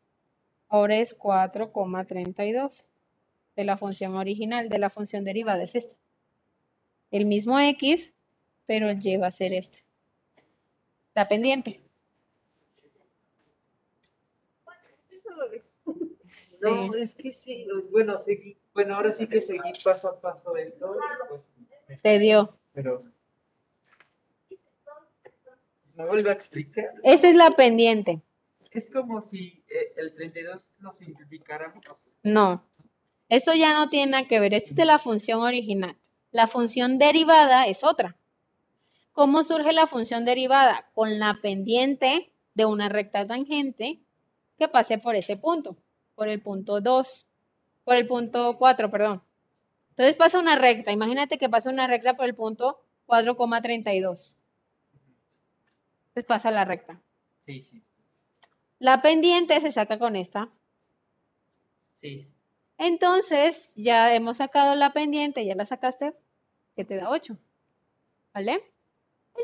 Ahora 0.69 0.99
es 0.99 1.19
4,32 1.19 2.85
de 3.57 3.65
la 3.65 3.77
función 3.77 4.15
original, 4.15 4.69
de 4.69 4.79
la 4.79 4.89
función 4.89 5.25
derivada 5.25 5.65
es 5.65 5.75
esta. 5.75 5.97
El 7.11 7.27
mismo 7.27 7.59
x, 7.59 8.13
pero 8.67 8.89
el 8.89 9.05
y 9.05 9.17
va 9.17 9.27
a 9.27 9.33
ser 9.33 9.53
este. 9.53 9.90
La 11.15 11.29
pendiente. 11.29 11.81
No, 16.61 16.95
es 16.95 17.15
que 17.15 17.33
sí, 17.33 17.67
bueno, 17.91 18.21
seguí, 18.21 18.57
bueno, 18.75 18.97
ahora 18.97 19.13
sí 19.13 19.27
que 19.27 19.41
seguí 19.41 19.73
paso 19.83 20.09
a 20.09 20.21
paso 20.21 20.55
esto, 20.57 20.95
pues, 21.29 21.49
Se 22.01 22.19
dio. 22.19 22.55
pero... 22.73 23.03
¿Me 25.95 26.07
vuelve 26.07 26.31
a 26.31 26.35
explicar? 26.35 26.95
Esa 27.03 27.29
es 27.29 27.37
la 27.37 27.51
pendiente. 27.51 28.23
Es 28.71 28.91
como 28.91 29.21
si 29.23 29.63
eh, 29.69 29.93
el 29.97 30.15
32 30.15 30.73
lo 30.81 30.93
simplificáramos. 30.93 32.19
No. 32.23 32.65
Eso 33.29 33.55
ya 33.55 33.75
no 33.75 33.91
tiene 33.91 34.13
nada 34.13 34.29
que 34.29 34.41
ver. 34.41 34.55
Esta 34.55 34.71
es 34.71 34.77
de 34.77 34.85
la 34.85 34.99
función 34.99 35.41
original. 35.41 35.97
La 36.31 36.47
función 36.47 36.99
derivada 36.99 37.67
es 37.67 37.85
otra. 37.85 38.17
¿Cómo 39.13 39.43
surge 39.43 39.73
la 39.73 39.87
función 39.87 40.25
derivada? 40.25 40.89
Con 40.95 41.19
la 41.19 41.39
pendiente 41.43 42.33
de 42.55 42.65
una 42.65 42.89
recta 42.89 43.27
tangente 43.27 44.01
que 44.59 44.69
pase 44.69 44.99
por 44.99 45.17
ese 45.17 45.37
punto, 45.37 45.77
por 46.15 46.29
el 46.29 46.41
punto 46.41 46.81
2, 46.81 47.27
por 47.85 47.97
el 47.97 48.07
punto 48.07 48.57
4, 48.59 48.91
perdón. 48.91 49.23
Entonces 49.91 50.17
pasa 50.17 50.39
una 50.39 50.57
recta. 50.57 50.93
Imagínate 50.93 51.39
que 51.39 51.49
pasa 51.49 51.71
una 51.71 51.87
recta 51.87 52.17
por 52.17 52.27
el 52.27 52.35
punto 52.35 52.81
4,32. 53.07 54.35
Entonces 56.09 56.25
pasa 56.27 56.51
la 56.51 56.65
recta. 56.65 57.01
Sí, 57.41 57.61
sí. 57.61 57.83
La 58.79 59.03
pendiente 59.03 59.61
se 59.61 59.73
saca 59.73 59.99
con 59.99 60.17
esta. 60.17 60.49
Sí. 61.93 62.27
Entonces, 62.79 63.75
ya 63.77 64.15
hemos 64.15 64.39
sacado 64.39 64.75
la 64.75 64.95
pendiente, 64.95 65.45
ya 65.45 65.55
la 65.55 65.67
sacaste, 65.67 66.15
que 66.75 66.85
te 66.85 66.97
da 66.97 67.11
8. 67.11 67.37
¿Vale? 68.33 68.63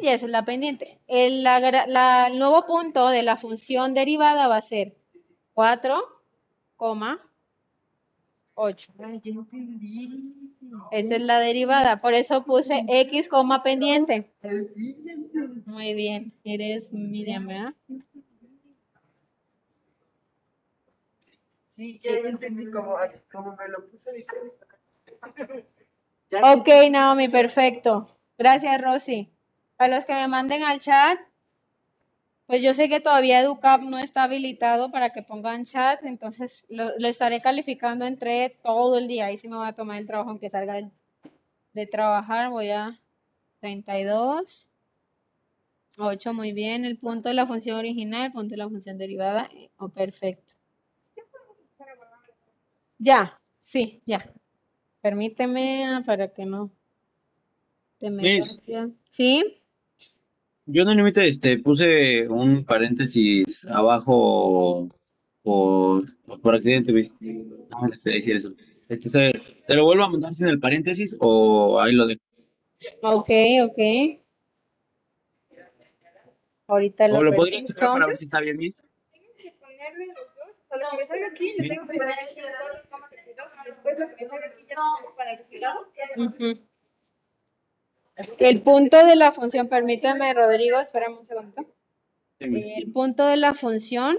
Y 0.00 0.08
esa 0.08 0.26
es 0.26 0.32
la 0.32 0.44
pendiente. 0.44 1.00
El, 1.06 1.42
la 1.42 2.28
nuevo 2.34 2.66
punto 2.66 3.08
de 3.08 3.22
la 3.22 3.36
función 3.36 3.94
derivada 3.94 4.46
va 4.48 4.58
a 4.58 4.62
ser 4.62 4.96
4,8. 5.54 7.18
Ay, 8.98 9.20
ya 9.22 9.32
entendí. 9.32 10.52
Esa 10.90 11.16
es 11.16 11.22
la 11.22 11.40
derivada. 11.40 12.00
Por 12.00 12.14
eso 12.14 12.44
puse 12.44 12.84
x, 12.88 13.28
coma 13.28 13.62
pendiente. 13.62 14.30
Ya. 14.42 14.50
Muy 15.66 15.94
bien. 15.94 16.32
Eres 16.44 16.92
Miriam, 16.92 17.46
¿verdad? 17.46 17.74
Sí, 21.66 21.98
ya 22.02 22.12
entendí 22.12 22.70
cómo, 22.70 22.96
cómo 23.30 23.56
me 23.56 23.68
lo 23.68 23.86
puse. 23.88 24.22
Ya 26.30 26.54
Ok, 26.54 26.68
Naomi, 26.90 27.28
perfecto. 27.28 28.06
Gracias, 28.38 28.80
Rosy. 28.82 29.30
Para 29.77 29.97
los 29.97 30.05
que 30.05 30.15
me 30.15 30.28
manden 30.28 30.62
al 30.62 30.81
chat, 30.81 31.19
pues 32.47 32.62
yo 32.62 32.74
sé 32.74 32.89
que 32.89 33.01
todavía 33.01 33.40
EduCap 33.40 33.82
no 33.82 33.98
está 33.98 34.23
habilitado 34.23 34.90
para 34.93 35.11
que 35.11 35.23
pongan 35.23 35.65
chat, 35.65 36.05
entonces 36.05 36.65
lo, 36.69 36.97
lo 36.98 37.09
estaré 37.09 37.40
calificando 37.40 38.07
entre 38.07 38.51
todo 38.62 38.98
el 38.98 39.09
día. 39.09 39.27
Ahí 39.27 39.36
sí 39.36 39.48
me 39.48 39.57
voy 39.57 39.66
a 39.66 39.73
tomar 39.73 39.98
el 39.98 40.07
trabajo, 40.07 40.31
aunque 40.31 40.48
salga 40.48 40.81
de, 41.73 41.86
trabajar, 41.86 42.51
voy 42.51 42.70
a 42.70 42.98
32. 43.61 44.69
8, 45.98 46.35
muy 46.35 46.53
bien. 46.53 46.85
El 46.85 46.98
punto 46.98 47.28
de 47.28 47.35
la 47.35 47.47
función 47.47 47.78
original, 47.78 48.27
el 48.27 48.32
punto 48.32 48.51
de 48.51 48.59
la 48.59 48.69
función 48.69 48.97
derivada. 48.97 49.51
Oh, 49.78 49.89
perfecto. 49.89 50.55
Ya, 52.98 53.39
sí, 53.59 54.03
ya. 54.07 54.32
Permíteme 55.01 55.86
ah, 55.86 56.03
para 56.05 56.28
que 56.28 56.47
no 56.47 56.70
te 57.98 58.11
me. 58.11 58.43
¿Sí? 59.11 59.56
Yo 60.66 60.82
en 60.82 60.88
el 60.88 60.97
límite 60.97 61.28
este, 61.28 61.59
puse 61.60 62.28
un 62.28 62.64
paréntesis 62.64 63.64
abajo 63.68 64.88
por, 65.43 66.05
por 66.43 66.55
accidente, 66.56 66.90
¿ves? 66.93 67.14
No 67.20 67.82
me 67.82 67.97
decir 68.12 68.36
eso. 68.36 68.51
Este, 68.88 69.09
se- 69.09 69.32
¿Te 69.66 69.74
lo 69.74 69.84
vuelvo 69.84 70.05
a 70.05 70.09
mandar 70.09 70.34
sin 70.34 70.48
el 70.48 70.59
paréntesis 70.59 71.16
o 71.20 71.80
ahí 71.80 71.93
lo 71.93 72.06
dejo? 72.06 72.20
Ok, 73.02 73.30
ok. 73.64 74.20
Ahorita 76.68 77.06
lo 77.09 77.18
¿O 77.18 77.22
lo 77.22 77.32
podría 77.32 77.64
checar 77.64 77.93
para 77.93 78.06
ver 78.06 78.18
si 78.18 78.24
está 78.24 78.40
bien, 78.40 78.56
Miss? 78.56 78.82
ponerle 79.60 80.06
los 80.09 80.16
dos. 80.16 80.56
O 80.68 80.68
sea, 80.68 80.78
lo 80.78 80.90
que 80.90 80.97
me 80.97 81.06
salga 81.06 81.26
aquí, 81.28 81.55
le 81.59 81.68
tengo 81.68 81.86
que 81.86 81.97
poner 81.98 82.18
aquí 82.24 82.40
el 82.40 82.47
4,32 82.90 83.62
y 83.62 83.66
después 83.68 83.98
lo 84.01 84.06
que 84.09 84.24
me 84.24 84.30
salga 84.30 84.47
aquí 84.47 84.64
ya 84.68 84.74
lo 84.74 84.82
pongo 85.05 85.16
para 85.16 85.30
el 85.30 85.38
resultado. 85.38 85.86
El 88.38 88.62
punto 88.62 89.05
de 89.05 89.16
la 89.16 89.30
función, 89.32 89.68
permíteme, 89.68 90.32
Rodrigo, 90.32 90.80
espérame 90.80 91.18
un 91.18 91.26
segundo. 91.26 91.66
El 92.38 92.93
punto 92.93 93.26
de 93.26 93.36
la 93.36 93.55
función 93.55 94.18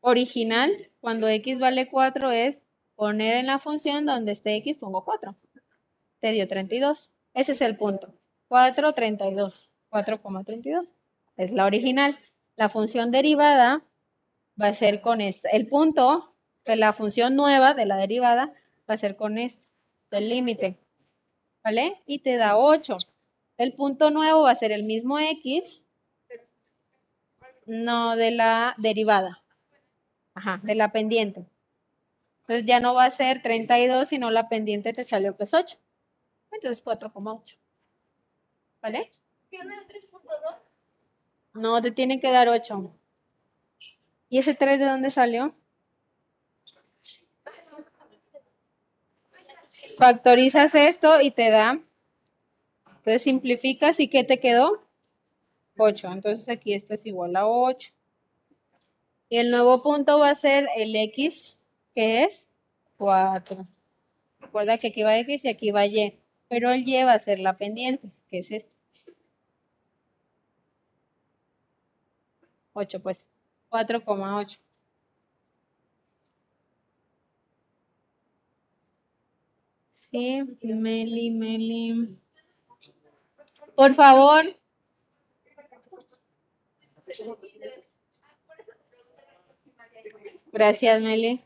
original, 0.00 0.90
cuando 1.00 1.28
x 1.28 1.58
vale 1.58 1.88
4, 1.88 2.30
es 2.32 2.58
poner 2.94 3.36
en 3.36 3.46
la 3.46 3.58
función 3.58 4.06
donde 4.06 4.32
esté 4.32 4.56
x, 4.56 4.76
pongo 4.78 5.04
4. 5.04 5.34
Te 6.20 6.32
dio 6.32 6.46
32. 6.46 7.10
Ese 7.34 7.52
es 7.52 7.60
el 7.60 7.76
punto. 7.76 8.14
4,32. 8.48 9.70
4,32. 9.90 10.88
Es 11.36 11.52
la 11.52 11.66
original. 11.66 12.18
La 12.56 12.68
función 12.68 13.10
derivada 13.10 13.82
va 14.60 14.68
a 14.68 14.74
ser 14.74 15.00
con 15.00 15.20
esta. 15.20 15.48
El 15.50 15.66
punto 15.66 16.34
de 16.64 16.76
la 16.76 16.92
función 16.92 17.36
nueva 17.36 17.74
de 17.74 17.86
la 17.86 17.96
derivada 17.96 18.52
va 18.88 18.94
a 18.94 18.98
ser 18.98 19.16
con 19.16 19.38
esto, 19.38 19.64
el 20.10 20.28
límite. 20.28 20.78
¿Vale? 21.66 22.00
Y 22.06 22.20
te 22.20 22.36
da 22.36 22.56
8. 22.56 22.96
El 23.58 23.72
punto 23.72 24.10
nuevo 24.10 24.42
va 24.42 24.52
a 24.52 24.54
ser 24.54 24.70
el 24.70 24.84
mismo 24.84 25.18
x, 25.18 25.82
no 27.66 28.14
de 28.14 28.30
la 28.30 28.76
derivada. 28.78 29.42
Ajá, 30.34 30.60
de 30.62 30.76
la 30.76 30.92
pendiente. 30.92 31.44
Entonces 32.42 32.66
ya 32.66 32.78
no 32.78 32.94
va 32.94 33.06
a 33.06 33.10
ser 33.10 33.42
32, 33.42 34.08
sino 34.08 34.30
la 34.30 34.48
pendiente 34.48 34.92
te 34.92 35.02
salió 35.02 35.36
que 35.36 35.42
es 35.42 35.54
8. 35.54 35.76
Entonces 36.52 36.84
4,8. 36.84 37.56
¿Vale? 38.80 39.10
¿Tiene 39.50 39.74
el 39.74 39.88
3.2? 39.88 40.58
No, 41.54 41.82
te 41.82 41.90
tienen 41.90 42.20
que 42.20 42.30
dar 42.30 42.48
8. 42.48 42.92
¿Y 44.28 44.38
ese 44.38 44.54
3 44.54 44.78
de 44.78 44.84
dónde 44.84 45.10
salió? 45.10 45.52
Factorizas 49.94 50.74
esto 50.74 51.20
y 51.20 51.30
te 51.30 51.50
da. 51.50 51.80
Entonces 52.86 53.22
simplificas 53.22 54.00
y 54.00 54.08
¿qué 54.08 54.24
te 54.24 54.40
quedó? 54.40 54.82
8. 55.76 56.12
Entonces 56.12 56.48
aquí 56.48 56.74
esto 56.74 56.94
es 56.94 57.06
igual 57.06 57.36
a 57.36 57.46
8. 57.46 57.92
Y 59.28 59.38
el 59.38 59.50
nuevo 59.50 59.82
punto 59.82 60.18
va 60.18 60.30
a 60.30 60.34
ser 60.34 60.68
el 60.76 60.94
x, 60.94 61.56
que 61.94 62.24
es 62.24 62.48
4. 62.98 63.66
Recuerda 64.40 64.78
que 64.78 64.88
aquí 64.88 65.02
va 65.02 65.18
x 65.18 65.44
y 65.44 65.48
aquí 65.48 65.70
va 65.70 65.86
y. 65.86 66.18
Pero 66.48 66.70
el 66.70 66.88
y 66.88 67.02
va 67.02 67.12
a 67.12 67.18
ser 67.18 67.38
la 67.40 67.56
pendiente, 67.56 68.10
que 68.30 68.38
es 68.38 68.50
este. 68.50 68.70
8, 72.72 73.00
pues. 73.02 73.26
4,8. 73.70 74.58
Sí, 80.16 80.42
Meli, 80.62 81.30
Meli. 81.30 82.18
Por 83.74 83.92
favor. 83.92 84.46
Gracias, 90.52 91.02
Meli. 91.02 91.44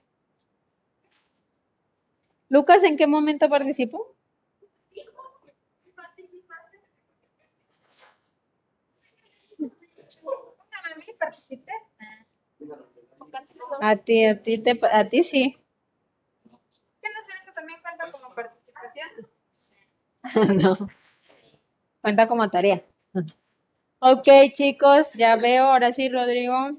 Lucas, 2.48 2.84
¿en 2.84 2.96
qué 2.96 3.08
momento 3.08 3.48
participó? 3.48 4.14
Participé. 11.18 11.72
A 13.80 13.96
ti, 13.96 14.24
a 14.26 14.40
ti, 14.40 14.62
te, 14.62 14.78
a 14.92 15.08
ti 15.08 15.24
sí. 15.24 15.58
¿Qué 17.02 17.08
no 17.08 17.22
sé 17.26 17.32
eso 17.42 17.52
también 17.52 17.80
cuenta 17.82 18.10
como 18.12 18.34
participación? 18.34 18.49
No. 20.62 20.74
Cuenta 22.02 22.28
como 22.28 22.50
tarea. 22.50 22.84
Ok, 24.00 24.26
chicos, 24.52 25.14
ya 25.14 25.36
veo. 25.36 25.64
Ahora 25.64 25.90
sí, 25.92 26.08
Rodrigo. 26.10 26.76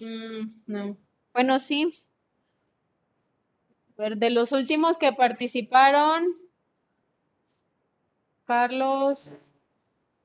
Mm, 0.00 0.50
no. 0.66 0.98
Bueno, 1.32 1.58
sí. 1.58 1.90
De 3.96 4.28
los 4.28 4.52
últimos 4.52 4.98
que 4.98 5.14
participaron, 5.14 6.26
Carlos 8.46 9.32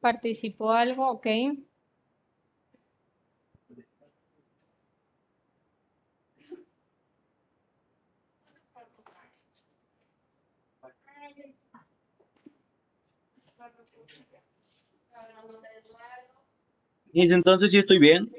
participó 0.02 0.72
algo, 0.72 1.10
ok. 1.12 1.28
Entonces 17.14 17.72
sí 17.72 17.78
estoy 17.78 18.00
bien. 18.00 18.32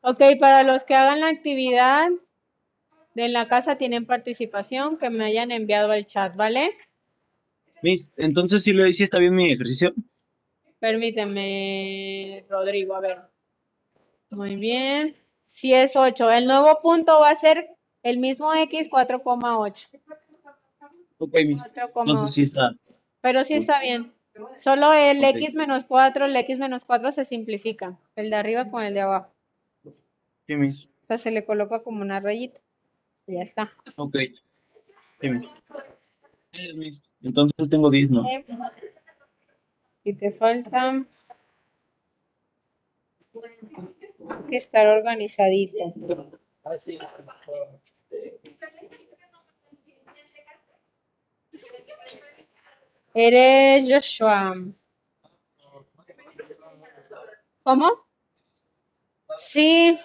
Ok, 0.00 0.22
para 0.38 0.62
los 0.62 0.84
que 0.84 0.94
hagan 0.94 1.20
la 1.20 1.28
actividad 1.28 2.08
de 3.14 3.28
la 3.28 3.48
casa 3.48 3.76
tienen 3.76 4.06
participación, 4.06 4.98
que 4.98 5.10
me 5.10 5.24
hayan 5.24 5.50
enviado 5.50 5.90
al 5.90 6.06
chat, 6.06 6.36
¿vale? 6.36 6.76
Miss, 7.82 8.12
entonces 8.16 8.62
sí 8.62 8.72
lo 8.72 8.90
sí 8.92 9.04
está 9.04 9.18
bien 9.18 9.34
mi 9.34 9.52
ejercicio. 9.52 9.94
Permíteme, 10.78 12.44
Rodrigo, 12.48 12.94
a 12.94 13.00
ver. 13.00 13.18
Muy 14.30 14.56
bien. 14.56 15.16
Si 15.48 15.72
es 15.72 15.96
8. 15.96 16.30
El 16.30 16.46
nuevo 16.46 16.80
punto 16.82 17.20
va 17.20 17.30
a 17.30 17.36
ser 17.36 17.70
el 18.02 18.18
mismo 18.18 18.52
X 18.54 18.90
4,8. 18.90 19.88
Ok, 21.18 21.34
Miss. 21.46 21.62
4,8. 21.62 21.90
Entonces 21.96 22.34
sí 22.34 22.42
está. 22.42 22.72
Pero 23.20 23.44
sí 23.44 23.54
está 23.54 23.80
bien. 23.80 24.12
Solo 24.58 24.92
el 24.92 25.18
Ok. 25.18 25.36
X 25.36 25.54
menos 25.54 25.84
4, 25.84 26.26
el 26.26 26.36
X 26.36 26.58
menos 26.58 26.84
4 26.84 27.12
se 27.12 27.24
simplifica. 27.24 27.98
El 28.16 28.30
de 28.30 28.36
arriba 28.36 28.70
con 28.70 28.82
el 28.82 28.94
de 28.94 29.00
abajo. 29.00 29.30
Sí, 30.46 30.56
Miss. 30.56 30.88
O 31.02 31.06
sea, 31.06 31.18
se 31.18 31.30
le 31.30 31.44
coloca 31.44 31.82
como 31.82 32.02
una 32.02 32.20
rayita. 32.20 32.60
Y 33.26 33.34
ya 33.34 33.42
está. 33.42 33.72
Ok. 33.96 34.16
Miss. 35.22 35.50
Eh, 36.52 36.72
Miss, 36.74 37.02
Entonces 37.22 37.68
tengo 37.68 37.90
10, 37.90 38.10
¿no? 38.10 38.22
Y 40.04 40.12
te 40.14 40.30
faltan 40.30 41.08
que 44.48 44.56
estar 44.56 44.86
organizadito. 44.86 45.92
Eres 53.18 53.86
Joshua. 53.88 54.54
¿Cómo? 57.62 58.06
Sí, 59.38 59.98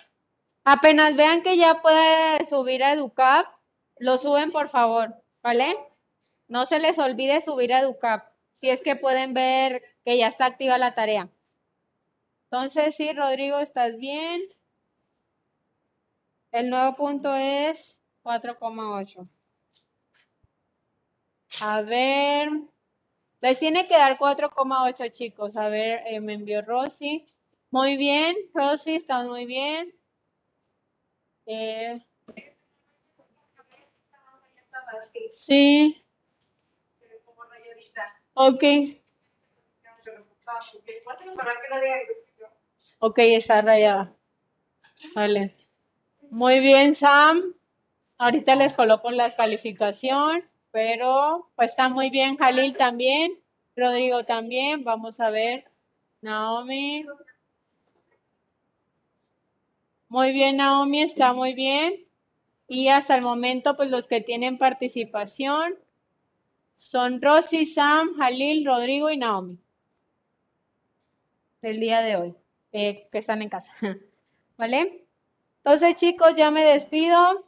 apenas 0.63 1.17
vean 1.17 1.43
que 1.43 1.57
ya 1.57 1.81
puede 1.81 2.45
subir 2.45 2.81
a 2.85 2.93
Educap, 2.93 3.47
lo 3.97 4.17
suben 4.17 4.53
por 4.53 4.69
favor, 4.69 5.13
¿vale? 5.43 5.77
No 6.47 6.65
se 6.65 6.79
les 6.79 6.97
olvide 6.99 7.41
subir 7.41 7.73
a 7.73 7.81
Educap, 7.81 8.31
si 8.53 8.69
es 8.69 8.81
que 8.81 8.95
pueden 8.95 9.33
ver 9.33 9.83
que 10.05 10.17
ya 10.17 10.27
está 10.29 10.45
activa 10.45 10.77
la 10.77 10.95
tarea. 10.95 11.29
Entonces, 12.49 12.95
sí, 12.95 13.11
Rodrigo, 13.11 13.59
¿estás 13.59 13.97
bien? 13.97 14.41
El 16.53 16.69
nuevo 16.69 16.95
punto 16.95 17.35
es 17.35 18.01
4,8. 18.23 19.29
A 21.59 21.81
ver, 21.81 22.70
les 23.41 23.59
tiene 23.59 23.87
que 23.87 23.97
dar 23.97 24.17
4,8 24.17 25.09
chicos. 25.11 25.57
A 25.57 25.67
ver, 25.67 26.01
eh, 26.07 26.19
me 26.19 26.33
envió 26.33 26.61
Rosy. 26.61 27.27
Muy 27.71 27.97
bien, 27.97 28.35
Rosy, 28.53 28.95
estás 28.95 29.25
muy 29.25 29.45
bien. 29.45 29.93
Eh, 31.45 31.99
sí. 35.31 36.03
Ok. 38.33 38.63
Ok, 42.99 43.17
está 43.19 43.61
rayada. 43.61 44.13
Vale. 45.15 45.55
Muy 46.29 46.59
bien, 46.59 46.95
Sam. 46.95 47.53
Ahorita 48.17 48.55
les 48.55 48.73
coloco 48.73 49.09
la 49.11 49.35
calificación, 49.35 50.43
pero 50.71 51.49
pues 51.55 51.71
está 51.71 51.89
muy 51.89 52.09
bien, 52.09 52.37
Jalil 52.37 52.75
también, 52.75 53.33
Rodrigo 53.75 54.23
también. 54.23 54.83
Vamos 54.83 55.19
a 55.19 55.29
ver. 55.29 55.65
Naomi. 56.21 57.05
Muy 60.07 60.31
bien, 60.33 60.57
Naomi, 60.57 61.01
está 61.01 61.33
muy 61.33 61.53
bien. 61.53 62.05
Y 62.67 62.89
hasta 62.89 63.15
el 63.15 63.21
momento, 63.21 63.75
pues 63.75 63.89
los 63.89 64.07
que 64.07 64.21
tienen 64.21 64.57
participación 64.57 65.75
son 66.75 67.21
Rosy, 67.21 67.65
Sam, 67.65 68.15
Jalil, 68.17 68.65
Rodrigo 68.65 69.09
y 69.09 69.17
Naomi. 69.17 69.57
El 71.61 71.79
día 71.79 72.01
de 72.01 72.15
hoy, 72.15 72.35
eh, 72.71 73.07
que 73.11 73.17
están 73.17 73.41
en 73.41 73.49
casa. 73.49 73.73
¿Vale? 74.57 75.05
Entonces, 75.63 75.95
chicos, 75.95 76.35
ya 76.35 76.51
me 76.51 76.63
despido. 76.63 77.45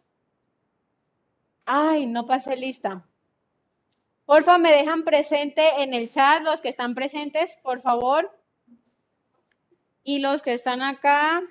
Ay, 1.66 2.06
no 2.06 2.26
pasé 2.26 2.56
lista. 2.56 3.06
Porfa, 4.26 4.58
me 4.58 4.72
dejan 4.72 5.04
presente 5.04 5.82
en 5.84 5.94
el 5.94 6.10
chat 6.10 6.41
los 6.44 6.62
que 6.62 6.70
están 6.70 6.95
presentes, 6.95 7.58
por 7.62 7.82
favor. 7.82 8.32
Y 10.04 10.20
los 10.20 10.41
que 10.41 10.54
están 10.54 10.82
acá, 10.82 11.41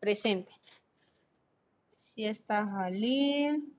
presente. 0.00 0.52
Si 1.96 2.24
está 2.24 2.66
Jalil, 2.66 3.72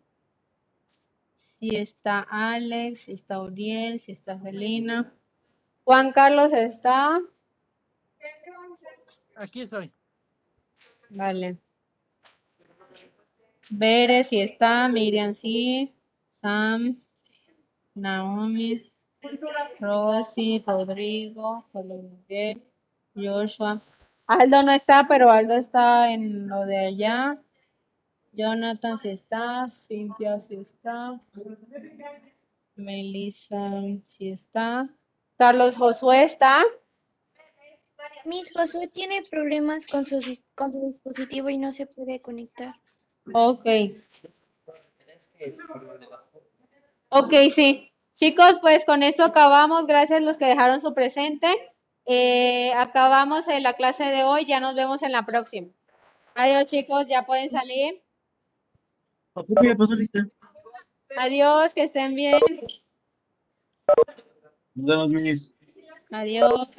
si 1.35 1.75
está 1.75 2.25
Alex, 2.29 3.01
si 3.01 3.13
está 3.13 3.41
Uriel, 3.41 3.99
si 3.99 4.13
está 4.13 4.37
Felina. 4.39 5.13
Juan 5.83 6.11
Carlos 6.11 6.53
está. 6.53 7.19
Aquí 9.35 9.61
estoy. 9.61 9.91
Vale. 11.09 11.57
Bere, 13.69 14.23
si 14.23 14.39
está. 14.41 14.87
Miriam, 14.87 15.33
sí. 15.33 15.93
Sam. 16.41 17.01
Naomi. 17.95 18.91
Rosy, 19.79 20.63
Rodrigo, 20.65 21.65
Miguel, 21.73 22.61
Joshua. 23.13 23.81
Aldo 24.27 24.63
no 24.63 24.71
está, 24.71 25.07
pero 25.07 25.29
Aldo 25.29 25.55
está 25.55 26.11
en 26.11 26.47
lo 26.47 26.65
de 26.65 26.77
allá. 26.77 27.41
Jonathan 28.31 28.97
sí 28.99 29.09
está, 29.09 29.69
Cintia 29.71 30.39
sí 30.39 30.55
está, 30.55 31.19
Melissa 32.75 33.71
sí 34.05 34.29
está, 34.29 34.87
Carlos 35.37 35.75
Josué 35.75 36.23
está. 36.23 36.63
Miss 38.25 38.51
Josué 38.53 38.87
tiene 38.87 39.23
problemas 39.29 39.87
con 39.87 40.05
su, 40.05 40.19
con 40.55 40.71
su 40.71 40.79
dispositivo 40.85 41.49
y 41.49 41.57
no 41.57 41.71
se 41.71 41.87
puede 41.87 42.21
conectar. 42.21 42.75
Ok. 43.33 43.65
Ok, 47.09 47.33
sí. 47.53 47.91
Chicos, 48.13 48.59
pues 48.61 48.85
con 48.85 49.03
esto 49.03 49.23
acabamos. 49.23 49.87
Gracias 49.87 50.21
a 50.21 50.25
los 50.25 50.37
que 50.37 50.45
dejaron 50.45 50.81
su 50.81 50.93
presente. 50.93 51.47
Eh, 52.05 52.71
acabamos 52.73 53.47
en 53.47 53.63
la 53.63 53.73
clase 53.73 54.05
de 54.05 54.23
hoy. 54.23 54.45
Ya 54.45 54.59
nos 54.59 54.75
vemos 54.75 55.01
en 55.03 55.11
la 55.11 55.25
próxima. 55.25 55.69
Adiós, 56.35 56.65
chicos. 56.65 57.07
Ya 57.07 57.25
pueden 57.25 57.49
salir. 57.49 58.03
Adiós, 61.17 61.73
que 61.73 61.83
estén 61.83 62.15
bien. 62.15 62.39
Nos 64.75 65.09
vemos. 65.09 65.53
Adiós. 66.11 66.69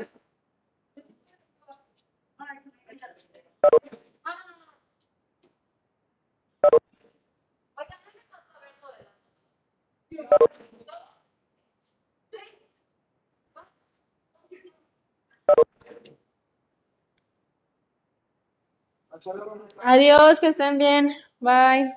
Adiós, 19.82 20.40
que 20.40 20.48
estén 20.48 20.78
bien. 20.78 21.14
Bye. 21.40 21.94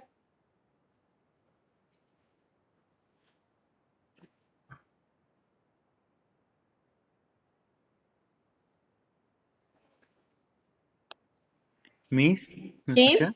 Miss, 12.09 12.47
¿me 12.85 12.93
¿Sí? 12.93 13.13
escucha? 13.13 13.33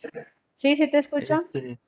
Sí, 0.55 0.75
sí 0.75 0.89
te 0.91 0.99
escucho. 0.99 1.35
Este, 1.35 1.79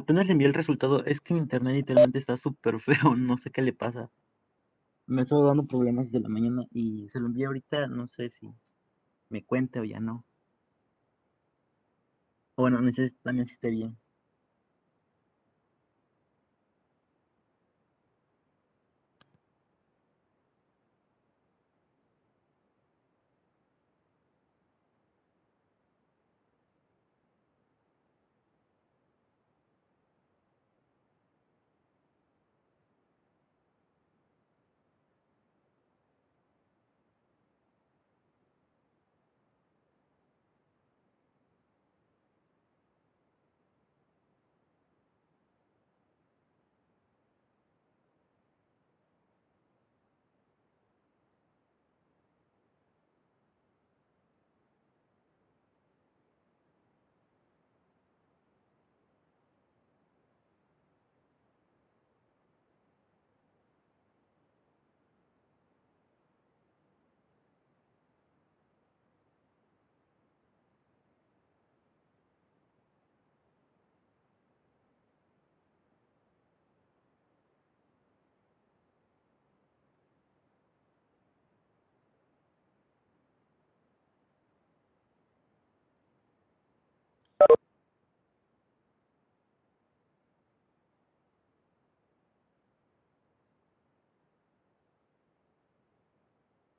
apenas 0.00 0.26
le 0.26 0.32
envié 0.32 0.48
el 0.48 0.54
resultado. 0.54 1.04
Es 1.04 1.20
que 1.20 1.34
mi 1.34 1.40
internet 1.40 1.74
literalmente 1.74 2.18
está 2.18 2.36
súper 2.36 2.80
feo. 2.80 3.14
No 3.16 3.36
sé 3.36 3.50
qué 3.50 3.62
le 3.62 3.72
pasa. 3.72 4.10
Me 5.06 5.20
ha 5.20 5.24
estado 5.24 5.46
dando 5.46 5.66
problemas 5.66 6.06
desde 6.06 6.20
la 6.22 6.30
mañana 6.30 6.64
y 6.72 7.08
se 7.10 7.20
lo 7.20 7.26
envié 7.26 7.46
ahorita. 7.46 7.86
No 7.88 8.06
sé 8.06 8.30
si 8.30 8.50
me 9.30 9.44
cuente 9.44 9.80
o 9.80 9.84
ya 9.84 10.00
no. 10.00 10.24
Bueno, 12.56 12.80
necesito 12.80 13.20
también 13.24 13.46
si 13.46 13.54
esté 13.54 13.70
bien. 13.70 13.98